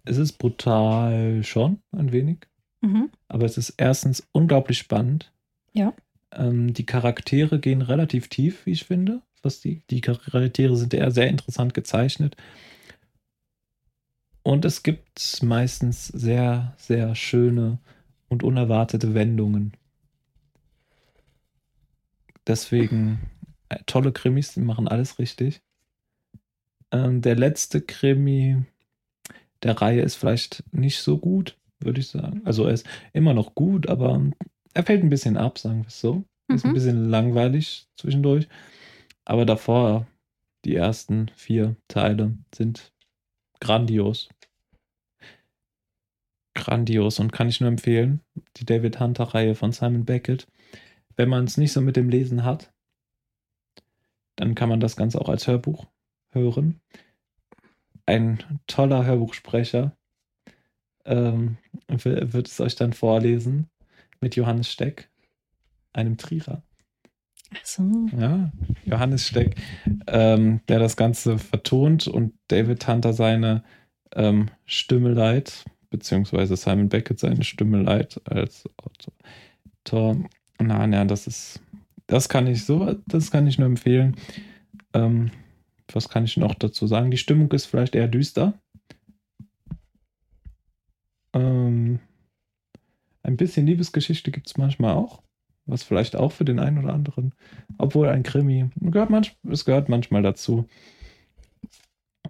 Es 0.04 0.18
ist 0.18 0.38
brutal 0.38 1.42
schon, 1.44 1.80
ein 1.92 2.12
wenig. 2.12 2.46
Mhm. 2.80 3.10
Aber 3.28 3.46
es 3.46 3.56
ist 3.56 3.74
erstens 3.76 4.26
unglaublich 4.32 4.78
spannend. 4.78 5.32
Ja. 5.72 5.94
Ähm, 6.32 6.74
die 6.74 6.86
Charaktere 6.86 7.58
gehen 7.58 7.82
relativ 7.82 8.28
tief, 8.28 8.66
wie 8.66 8.72
ich 8.72 8.84
finde. 8.84 9.22
Was 9.42 9.60
die, 9.60 9.82
die 9.90 10.00
Charaktere 10.00 10.76
sind 10.76 10.94
eher 10.94 11.10
sehr 11.10 11.28
interessant 11.28 11.74
gezeichnet. 11.74 12.36
Und 14.42 14.64
es 14.64 14.82
gibt 14.82 15.42
meistens 15.42 16.06
sehr, 16.08 16.74
sehr 16.76 17.14
schöne 17.14 17.78
und 18.28 18.42
unerwartete 18.42 19.14
Wendungen. 19.14 19.72
Deswegen 22.46 23.20
äh, 23.70 23.78
tolle 23.86 24.12
Krimis, 24.12 24.52
die 24.52 24.60
machen 24.60 24.86
alles 24.86 25.18
richtig. 25.18 25.62
Ähm, 26.94 27.22
der 27.22 27.34
letzte 27.34 27.80
Krimi 27.82 28.62
der 29.64 29.80
Reihe 29.80 30.02
ist 30.02 30.14
vielleicht 30.14 30.62
nicht 30.72 30.98
so 31.00 31.18
gut, 31.18 31.58
würde 31.80 31.98
ich 32.00 32.06
sagen. 32.08 32.42
Also 32.44 32.66
er 32.66 32.72
ist 32.74 32.86
immer 33.12 33.34
noch 33.34 33.56
gut, 33.56 33.88
aber 33.88 34.22
er 34.74 34.84
fällt 34.84 35.02
ein 35.02 35.08
bisschen 35.10 35.36
ab, 35.36 35.58
sagen 35.58 35.82
wir 35.82 35.88
es 35.88 36.00
so. 36.00 36.24
Ist 36.48 36.64
ein 36.64 36.70
Mhm. 36.70 36.74
bisschen 36.74 37.10
langweilig 37.10 37.88
zwischendurch. 37.96 38.48
Aber 39.24 39.44
davor, 39.44 40.06
die 40.64 40.76
ersten 40.76 41.30
vier 41.34 41.74
Teile 41.88 42.36
sind 42.54 42.92
grandios. 43.60 44.28
Grandios 46.54 47.18
und 47.18 47.32
kann 47.32 47.48
ich 47.48 47.60
nur 47.60 47.68
empfehlen. 47.68 48.20
Die 48.58 48.64
David 48.64 49.00
Hunter-Reihe 49.00 49.56
von 49.56 49.72
Simon 49.72 50.04
Beckett. 50.04 50.46
Wenn 51.16 51.28
man 51.28 51.44
es 51.44 51.56
nicht 51.56 51.72
so 51.72 51.80
mit 51.80 51.96
dem 51.96 52.08
Lesen 52.08 52.44
hat, 52.44 52.72
dann 54.36 54.54
kann 54.54 54.68
man 54.68 54.80
das 54.80 54.94
Ganze 54.96 55.20
auch 55.20 55.28
als 55.28 55.48
Hörbuch 55.48 55.86
hören. 56.34 56.80
Ein 58.06 58.42
toller 58.66 59.04
Hörbuchsprecher 59.04 59.96
ähm, 61.04 61.56
wird 61.88 62.48
es 62.48 62.60
euch 62.60 62.76
dann 62.76 62.92
vorlesen 62.92 63.68
mit 64.20 64.36
Johannes 64.36 64.70
Steck, 64.70 65.10
einem 65.92 66.16
Trierer. 66.16 66.62
Ach 67.54 67.64
so. 67.64 67.82
Ja, 68.18 68.50
Johannes 68.84 69.28
Steck, 69.28 69.56
ähm, 70.06 70.60
der 70.68 70.78
das 70.78 70.96
Ganze 70.96 71.38
vertont 71.38 72.08
und 72.08 72.34
David 72.48 72.86
Hunter 72.88 73.12
seine 73.12 73.62
ähm, 74.14 74.50
Stimme 74.64 75.12
leiht, 75.12 75.64
beziehungsweise 75.90 76.56
Simon 76.56 76.88
Beckett 76.88 77.20
seine 77.20 77.44
Stimme 77.44 77.82
leiht 77.82 78.20
als 78.28 78.68
Autor. 78.76 80.24
Nein, 80.58 80.92
ja, 80.92 81.04
das 81.04 81.26
ist, 81.26 81.60
das 82.06 82.28
kann 82.28 82.46
ich 82.46 82.64
so, 82.64 82.94
das 83.06 83.30
kann 83.30 83.46
ich 83.46 83.58
nur 83.58 83.66
empfehlen. 83.66 84.16
Ähm, 84.92 85.30
was 85.92 86.08
kann 86.08 86.24
ich 86.24 86.36
noch 86.36 86.54
dazu 86.54 86.86
sagen? 86.86 87.10
Die 87.10 87.18
Stimmung 87.18 87.50
ist 87.52 87.66
vielleicht 87.66 87.94
eher 87.94 88.08
düster. 88.08 88.54
Ähm, 91.32 92.00
ein 93.22 93.36
bisschen 93.36 93.66
Liebesgeschichte 93.66 94.30
gibt 94.30 94.46
es 94.46 94.56
manchmal 94.56 94.94
auch. 94.94 95.22
Was 95.66 95.82
vielleicht 95.82 96.14
auch 96.14 96.30
für 96.30 96.44
den 96.44 96.58
einen 96.58 96.84
oder 96.84 96.92
anderen, 96.92 97.32
obwohl 97.78 98.08
ein 98.08 98.22
Krimi, 98.22 98.68
gehört 98.76 99.08
manch, 99.08 99.34
es 99.50 99.64
gehört 99.64 99.88
manchmal 99.88 100.22
dazu. 100.22 100.68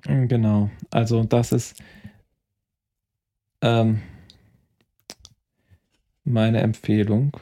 Genau, 0.03 0.71
also 0.91 1.25
das 1.25 1.51
ist 1.51 1.83
ähm, 3.61 4.03
meine 6.23 6.61
Empfehlung 6.61 7.37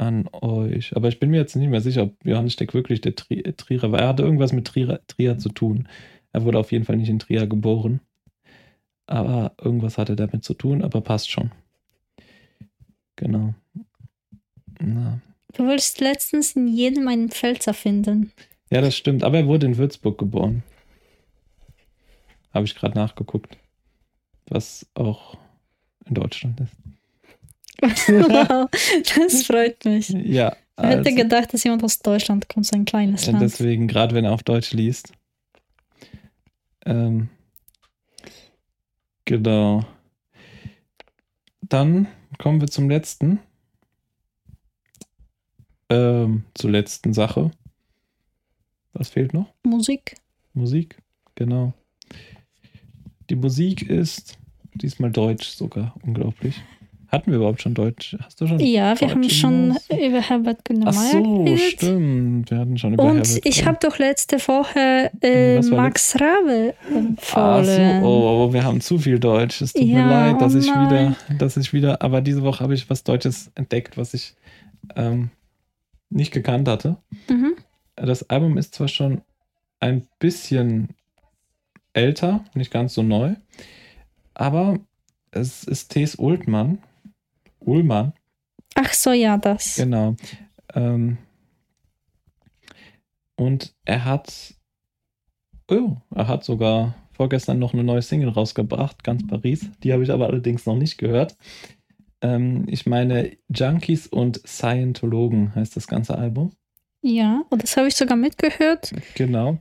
an 0.00 0.28
euch. 0.32 0.96
Aber 0.96 1.08
ich 1.08 1.20
bin 1.20 1.30
mir 1.30 1.36
jetzt 1.36 1.54
nicht 1.56 1.68
mehr 1.68 1.82
sicher, 1.82 2.04
ob 2.04 2.24
Johannes 2.24 2.54
Steck 2.54 2.72
wirklich 2.72 3.02
der 3.02 3.14
Tri 3.14 3.42
Trierer 3.56 3.92
war. 3.92 4.00
Er 4.00 4.08
hatte 4.08 4.22
irgendwas 4.22 4.52
mit 4.52 4.66
Trier, 4.66 5.00
Trier 5.06 5.38
zu 5.38 5.50
tun. 5.50 5.88
Er 6.32 6.44
wurde 6.44 6.58
auf 6.58 6.72
jeden 6.72 6.84
Fall 6.84 6.96
nicht 6.96 7.10
in 7.10 7.18
Trier 7.18 7.46
geboren. 7.46 8.00
Aber 9.06 9.54
irgendwas 9.60 9.98
hatte 9.98 10.16
damit 10.16 10.44
zu 10.44 10.54
tun, 10.54 10.82
aber 10.82 11.00
passt 11.02 11.30
schon. 11.30 11.50
Genau. 13.16 13.54
Na. 14.78 15.20
Du 15.52 15.66
wolltest 15.66 16.00
letztens 16.00 16.56
in 16.56 16.68
jedem 16.68 17.06
einen 17.08 17.28
Pfälzer 17.28 17.74
finden. 17.74 18.32
Ja, 18.70 18.80
das 18.80 18.96
stimmt. 18.96 19.22
Aber 19.22 19.38
er 19.38 19.46
wurde 19.46 19.66
in 19.66 19.76
Würzburg 19.76 20.16
geboren. 20.16 20.62
Habe 22.54 22.64
ich 22.64 22.74
gerade 22.74 22.94
nachgeguckt. 22.94 23.58
Was 24.48 24.88
auch 24.94 25.36
in 26.06 26.14
Deutschland 26.14 26.60
ist. 26.60 26.72
Wow, 27.82 28.68
das 29.16 29.42
freut 29.44 29.84
mich. 29.84 30.08
Ja, 30.10 30.56
Wer 30.76 30.88
hätte 30.90 31.10
Also- 31.10 31.16
gedacht, 31.16 31.52
dass 31.52 31.64
jemand 31.64 31.84
aus 31.84 31.98
Deutschland 31.98 32.48
kommt, 32.48 32.66
so 32.66 32.74
ein 32.74 32.84
kleines 32.86 33.26
Land. 33.26 33.42
deswegen, 33.42 33.86
gerade 33.86 34.14
wenn 34.14 34.24
er 34.24 34.32
auf 34.32 34.42
Deutsch 34.42 34.72
liest. 34.72 35.12
Ähm, 36.86 37.28
genau. 39.26 39.84
Dann 41.62 42.08
kommen 42.38 42.60
wir 42.62 42.68
zum 42.68 42.88
letzten. 42.88 43.40
Ähm, 45.90 46.44
zur 46.54 46.70
letzten 46.70 47.12
Sache. 47.12 47.50
Was 48.92 49.10
fehlt 49.10 49.34
noch? 49.34 49.52
Musik. 49.64 50.16
Musik. 50.54 50.96
Genau. 51.34 51.74
Die 53.28 53.36
Musik 53.36 53.82
ist 53.82 54.38
diesmal 54.74 55.10
deutsch 55.10 55.48
sogar. 55.48 55.94
Unglaublich. 56.02 56.60
Hatten 57.10 57.30
wir 57.32 57.38
überhaupt 57.38 57.60
schon 57.60 57.74
Deutsch? 57.74 58.16
Hast 58.24 58.40
du 58.40 58.46
schon? 58.46 58.60
Ja, 58.60 58.98
wir 59.00 59.10
haben 59.10 59.28
schon 59.28 59.76
über 59.90 60.20
Herbert 60.20 60.58
Ach 60.60 60.64
Grönemeyer 60.64 60.92
so, 61.10 61.44
geredet. 61.44 61.60
stimmt. 61.60 62.50
Wir 62.50 62.58
hatten 62.58 62.78
schon 62.78 62.94
über 62.94 63.02
Und 63.02 63.26
Herbert 63.26 63.40
ich 63.46 63.66
habe 63.66 63.78
doch 63.80 63.98
letzte 63.98 64.36
Woche 64.46 65.10
äh, 65.20 65.60
Max 65.62 66.14
Rabe 66.20 66.74
Ach 66.80 66.92
so, 66.92 66.98
empfohlen. 66.98 68.04
oh, 68.04 68.46
oh, 68.48 68.52
wir 68.52 68.62
haben 68.62 68.80
zu 68.80 68.98
viel 68.98 69.18
Deutsch. 69.18 69.60
Es 69.60 69.72
tut 69.72 69.82
mir 69.82 69.98
Ja, 69.98 70.26
leid, 70.30 70.40
dass 70.40 70.54
oh 70.54 70.58
ich 70.58 70.66
wieder, 70.68 71.16
dass 71.38 71.56
ich 71.56 71.72
wieder, 71.72 72.00
aber 72.00 72.20
diese 72.20 72.42
Woche 72.42 72.62
habe 72.62 72.74
ich 72.74 72.88
was 72.88 73.02
Deutsches 73.02 73.50
entdeckt, 73.56 73.96
was 73.96 74.14
ich 74.14 74.34
ähm, 74.94 75.30
nicht 76.10 76.32
gekannt 76.32 76.68
hatte. 76.68 76.96
Mhm. 77.28 77.54
Das 77.96 78.30
Album 78.30 78.56
ist 78.56 78.74
zwar 78.74 78.88
schon 78.88 79.22
ein 79.80 80.06
bisschen 80.20 80.90
älter, 81.92 82.44
nicht 82.54 82.70
ganz 82.70 82.94
so 82.94 83.02
neu, 83.02 83.34
aber 84.34 84.78
es 85.32 85.64
ist 85.64 85.88
T.S. 85.88 86.14
Ullmann. 86.16 86.78
Ullmann, 87.60 88.12
Ach 88.74 88.92
so, 88.92 89.12
ja, 89.12 89.36
das. 89.36 89.76
genau. 89.76 90.16
Ähm, 90.74 91.18
und 93.36 93.74
er 93.84 94.04
hat, 94.04 94.54
oh, 95.70 95.96
er 96.14 96.28
hat 96.28 96.44
sogar 96.44 96.94
vorgestern 97.12 97.58
noch 97.58 97.72
eine 97.74 97.84
neue 97.84 98.02
Single 98.02 98.28
rausgebracht, 98.30 99.02
ganz 99.04 99.26
Paris. 99.26 99.70
Die 99.82 99.92
habe 99.92 100.02
ich 100.02 100.10
aber 100.10 100.26
allerdings 100.26 100.66
noch 100.66 100.76
nicht 100.76 100.98
gehört. 100.98 101.36
Ähm, 102.22 102.64
ich 102.68 102.86
meine, 102.86 103.36
Junkies 103.48 104.06
und 104.06 104.40
Scientologen 104.46 105.54
heißt 105.54 105.76
das 105.76 105.86
ganze 105.86 106.16
Album. 106.16 106.52
Ja, 107.02 107.42
und 107.50 107.62
das 107.62 107.76
habe 107.76 107.88
ich 107.88 107.96
sogar 107.96 108.16
mitgehört. 108.16 108.92
Genau. 109.14 109.58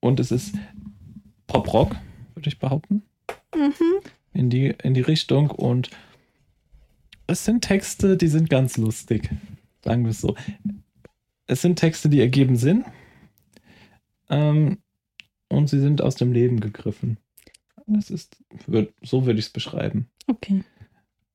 Und 0.00 0.18
es 0.20 0.30
ist 0.32 0.54
Pop-Rock, 1.46 1.96
würde 2.34 2.48
ich 2.48 2.58
behaupten, 2.58 3.02
Mhm. 3.54 4.00
in 4.32 4.50
die, 4.50 4.74
in 4.82 4.94
die 4.94 5.00
Richtung. 5.00 5.50
Und 5.50 5.90
es 7.28 7.44
sind 7.44 7.62
Texte, 7.62 8.16
die 8.16 8.26
sind 8.28 8.50
ganz 8.50 8.76
lustig. 8.76 9.30
Sagen 9.84 10.02
wir 10.04 10.10
es 10.10 10.20
so. 10.20 10.34
Es 11.46 11.62
sind 11.62 11.76
Texte, 11.76 12.08
die 12.08 12.20
ergeben 12.20 12.56
Sinn. 12.56 12.84
Ähm, 14.28 14.78
und 15.48 15.68
sie 15.68 15.78
sind 15.80 16.02
aus 16.02 16.16
dem 16.16 16.32
Leben 16.32 16.60
gegriffen. 16.60 17.18
Es 17.96 18.10
ist, 18.10 18.36
so 19.02 19.24
würde 19.24 19.38
ich 19.38 19.46
es 19.46 19.52
beschreiben. 19.52 20.10
Okay. 20.26 20.62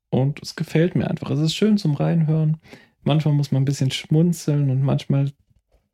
Und 0.09 0.41
es 0.43 0.55
gefällt 0.55 0.95
mir 0.95 1.09
einfach. 1.09 1.31
Es 1.31 1.39
ist 1.39 1.55
schön 1.55 1.77
zum 1.77 1.95
Reinhören. 1.95 2.57
Manchmal 3.03 3.33
muss 3.33 3.51
man 3.51 3.63
ein 3.63 3.65
bisschen 3.65 3.89
schmunzeln 3.91 4.69
und 4.69 4.81
manchmal 4.83 5.31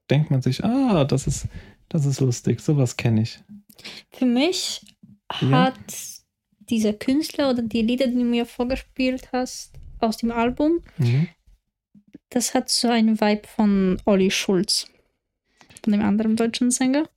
denkt 0.10 0.32
man 0.32 0.42
sich, 0.42 0.64
ah, 0.66 1.06
das 1.06 1.28
ist, 1.28 1.48
das 1.88 2.06
ist 2.06 2.20
lustig. 2.20 2.60
Sowas 2.60 2.98
kenne 2.98 3.22
ich. 3.22 3.40
Für 4.12 4.26
mich 4.26 4.82
Ja. 5.42 5.66
hat 5.66 5.80
dieser 6.60 6.94
Künstler 6.94 7.52
oder 7.52 7.62
die 7.62 7.82
Lieder, 7.82 8.08
die 8.08 8.16
du 8.16 8.24
mir 8.26 8.46
vorgespielt 8.46 9.30
hast, 9.32 9.80
aus 10.02 10.18
dem 10.18 10.32
Album, 10.32 10.82
Mhm. 10.98 11.28
das 12.30 12.54
hat 12.54 12.70
so 12.70 12.90
einen 12.90 13.20
Vibe 13.20 13.48
von 13.48 14.02
Olli 14.06 14.32
Schulz. 14.32 14.88
Von 15.84 15.94
dem 15.94 16.02
anderen 16.02 16.36
deutschen 16.36 16.72
Sänger. 16.72 17.08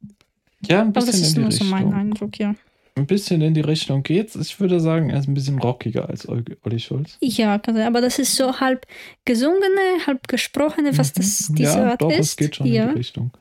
Ja, 0.67 0.81
ein 0.83 0.89
Aber 0.89 1.01
das 1.01 1.07
bisschen 1.07 1.25
ist 1.27 1.37
nur 1.37 1.51
so 1.53 1.65
mein 1.65 1.85
Richtung. 1.85 1.95
Eindruck, 2.01 2.39
ja. 2.39 2.55
Ein 2.95 3.07
bisschen 3.07 3.41
in 3.41 3.55
die 3.55 3.61
Richtung 3.63 4.03
geht's. 4.03 4.37
Ich 4.37 4.61
würde 4.61 4.79
sagen, 4.79 5.09
er 5.11 5.19
ist 5.19 5.27
ein 5.27 5.35
bisschen 5.35 5.59
rockiger 5.59 6.09
als 6.11 6.29
Olli 6.29 6.79
Schulz. 6.79 7.17
Ja, 7.21 7.55
aber 7.65 8.01
das 8.03 8.19
ist 8.19 8.37
so 8.37 8.61
halb 8.61 8.87
gesungene, 9.25 10.07
halb 10.07 10.29
gesprochene, 10.29 10.97
was 10.99 11.13
das 11.15 11.49
Mhm. 11.49 11.55
diese 11.57 11.79
ja, 11.79 11.91
Art 11.93 12.03
doch, 12.03 12.11
ist. 12.13 12.19
es 12.19 12.37
geht 12.37 12.57
schon 12.57 12.67
ja. 12.67 12.85
in 12.85 12.89
die 12.91 12.99
Richtung. 12.99 13.33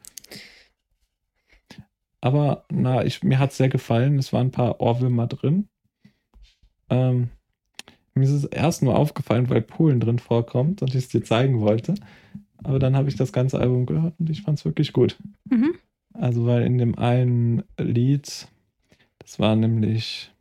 Aber 2.22 2.66
na, 2.70 3.04
ich, 3.04 3.24
mir 3.24 3.39
hat 3.39 3.52
es 3.52 3.58
sehr 3.58 3.70
gefallen. 3.70 4.20
Es 4.20 4.32
waren 4.32 4.48
ein 4.48 4.52
paar 4.52 4.80
Ohrwürmer 4.80 5.28
drin. 5.28 5.68
Ähm, 6.89 7.30
mir 8.14 8.24
ist 8.24 8.32
es 8.32 8.45
erst 8.45 8.84
nur 8.84 8.97
aufgefallen, 8.97 9.49
weil 9.49 9.62
Polen 9.62 9.99
drin 9.99 10.20
vorkommt 10.20 10.82
und 10.82 10.89
ich 10.89 10.95
es 10.95 11.09
dir 11.09 11.24
zeigen 11.24 11.62
wollte. 11.62 11.95
Aber 12.64 12.80
dann 12.80 12.95
habe 12.95 13.09
ich 13.09 13.16
das 13.16 13.34
ganze 13.34 13.59
Album 13.59 13.86
gehört 13.86 14.14
und 14.20 14.30
ich 14.30 14.43
fand 14.43 14.59
es 14.59 14.66
wirklich 14.66 14.93
gut. 14.93 15.18
Mhm. 15.49 15.76
Also, 16.14 16.45
weil 16.45 16.64
in 16.64 16.78
dem 16.78 16.97
einen 16.97 17.64
Lied, 17.78 18.47
das 19.20 19.39
war 19.39 19.55
nämlich 19.55 20.32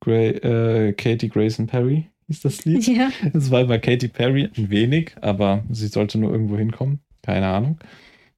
Gray, 0.00 0.30
äh, 0.30 0.92
Katie 0.92 1.28
Grayson 1.28 1.66
Perry, 1.66 2.08
hieß 2.26 2.40
das 2.42 2.64
Lied. 2.64 2.86
Ja, 2.86 3.10
Es 3.32 3.50
war 3.50 3.64
bei 3.64 3.78
Katy 3.78 4.08
Perry 4.08 4.50
ein 4.56 4.70
wenig, 4.70 5.12
aber 5.20 5.64
sie 5.70 5.88
sollte 5.88 6.18
nur 6.18 6.32
irgendwo 6.32 6.56
hinkommen. 6.56 7.00
Keine 7.22 7.46
Ahnung. 7.48 7.78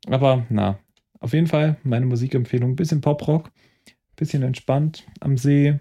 Aber 0.07 0.47
na, 0.51 0.79
auf 1.20 1.33
jeden 1.33 1.47
Fall 1.47 1.76
meine 1.83 2.07
Musikempfehlung. 2.07 2.76
Bisschen 2.76 3.01
Poprock, 3.01 3.51
bisschen 4.16 4.43
entspannt 4.43 5.07
am 5.20 5.37
See, 5.37 5.79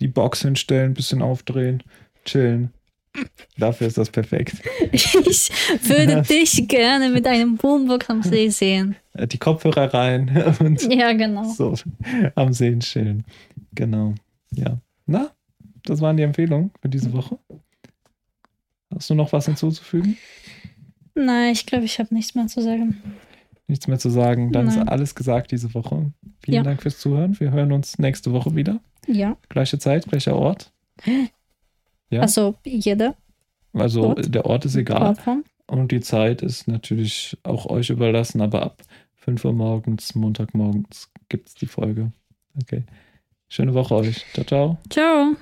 die 0.00 0.08
Box 0.08 0.42
hinstellen, 0.42 0.94
bisschen 0.94 1.22
aufdrehen, 1.22 1.82
chillen. 2.24 2.72
Dafür 3.56 3.88
ist 3.88 3.98
das 3.98 4.10
perfekt. 4.10 4.56
ich 4.92 5.12
würde 5.82 6.22
dich 6.22 6.68
gerne 6.68 7.08
mit 7.08 7.26
einem 7.26 7.56
Boombox 7.56 8.08
am 8.10 8.22
See 8.22 8.48
sehen. 8.50 8.94
Äh, 9.14 9.26
Die 9.26 9.38
Kopfhörer 9.38 9.92
rein 9.92 10.30
und 10.60 10.82
Ja, 10.92 11.12
genau. 11.14 11.44
so 11.44 11.74
am 12.36 12.52
See 12.52 12.78
chillen. 12.78 13.24
Genau. 13.74 14.14
Ja. 14.52 14.78
Na, 15.06 15.30
das 15.84 16.00
waren 16.00 16.16
die 16.16 16.22
Empfehlungen 16.22 16.70
für 16.80 16.88
diese 16.88 17.12
Woche. 17.12 17.38
Hast 18.94 19.10
du 19.10 19.14
noch 19.14 19.32
was 19.32 19.46
hinzuzufügen? 19.46 20.16
Nein, 21.14 21.52
ich 21.52 21.66
glaube, 21.66 21.84
ich 21.86 21.98
habe 21.98 22.14
nichts 22.14 22.34
mehr 22.34 22.46
zu 22.46 22.60
sagen. 22.62 23.02
Nichts 23.68 23.86
mehr 23.86 23.98
zu 23.98 24.08
sagen. 24.10 24.50
Dann 24.50 24.66
Nein. 24.66 24.78
ist 24.82 24.88
alles 24.88 25.14
gesagt 25.14 25.52
diese 25.52 25.72
Woche. 25.74 26.12
Vielen 26.40 26.54
Ja. 26.56 26.62
Dank 26.62 26.82
fürs 26.82 26.98
Zuhören. 26.98 27.38
Wir 27.38 27.50
hören 27.52 27.70
uns 27.70 27.98
nächste 27.98 28.32
Woche 28.32 28.56
wieder. 28.56 28.80
Ja. 29.06 29.36
Gleiche 29.50 29.78
Zeit, 29.78 30.06
gleicher 30.06 30.34
Ort. 30.36 30.72
Ja. 32.10 32.22
Also 32.22 32.54
jeder 32.64 33.16
Also 33.74 34.06
Ort? 34.08 34.34
der 34.34 34.46
Ort 34.46 34.64
ist 34.64 34.76
egal. 34.76 35.14
Und 35.66 35.92
die 35.92 36.00
Zeit 36.00 36.40
ist 36.40 36.66
natürlich 36.68 37.36
auch 37.42 37.66
euch 37.66 37.90
überlassen, 37.90 38.40
aber 38.40 38.62
ab 38.62 38.82
5 39.16 39.44
Uhr 39.44 39.52
morgens, 39.52 40.14
Montagmorgens 40.14 41.10
gibt 41.28 41.48
es 41.48 41.54
die 41.54 41.66
Folge. 41.66 42.10
Okay. 42.62 42.84
Schöne 43.50 43.74
Woche 43.74 43.94
euch. 43.94 44.24
Ciao, 44.32 44.46
ciao. 44.46 44.78
Ciao. 44.88 45.36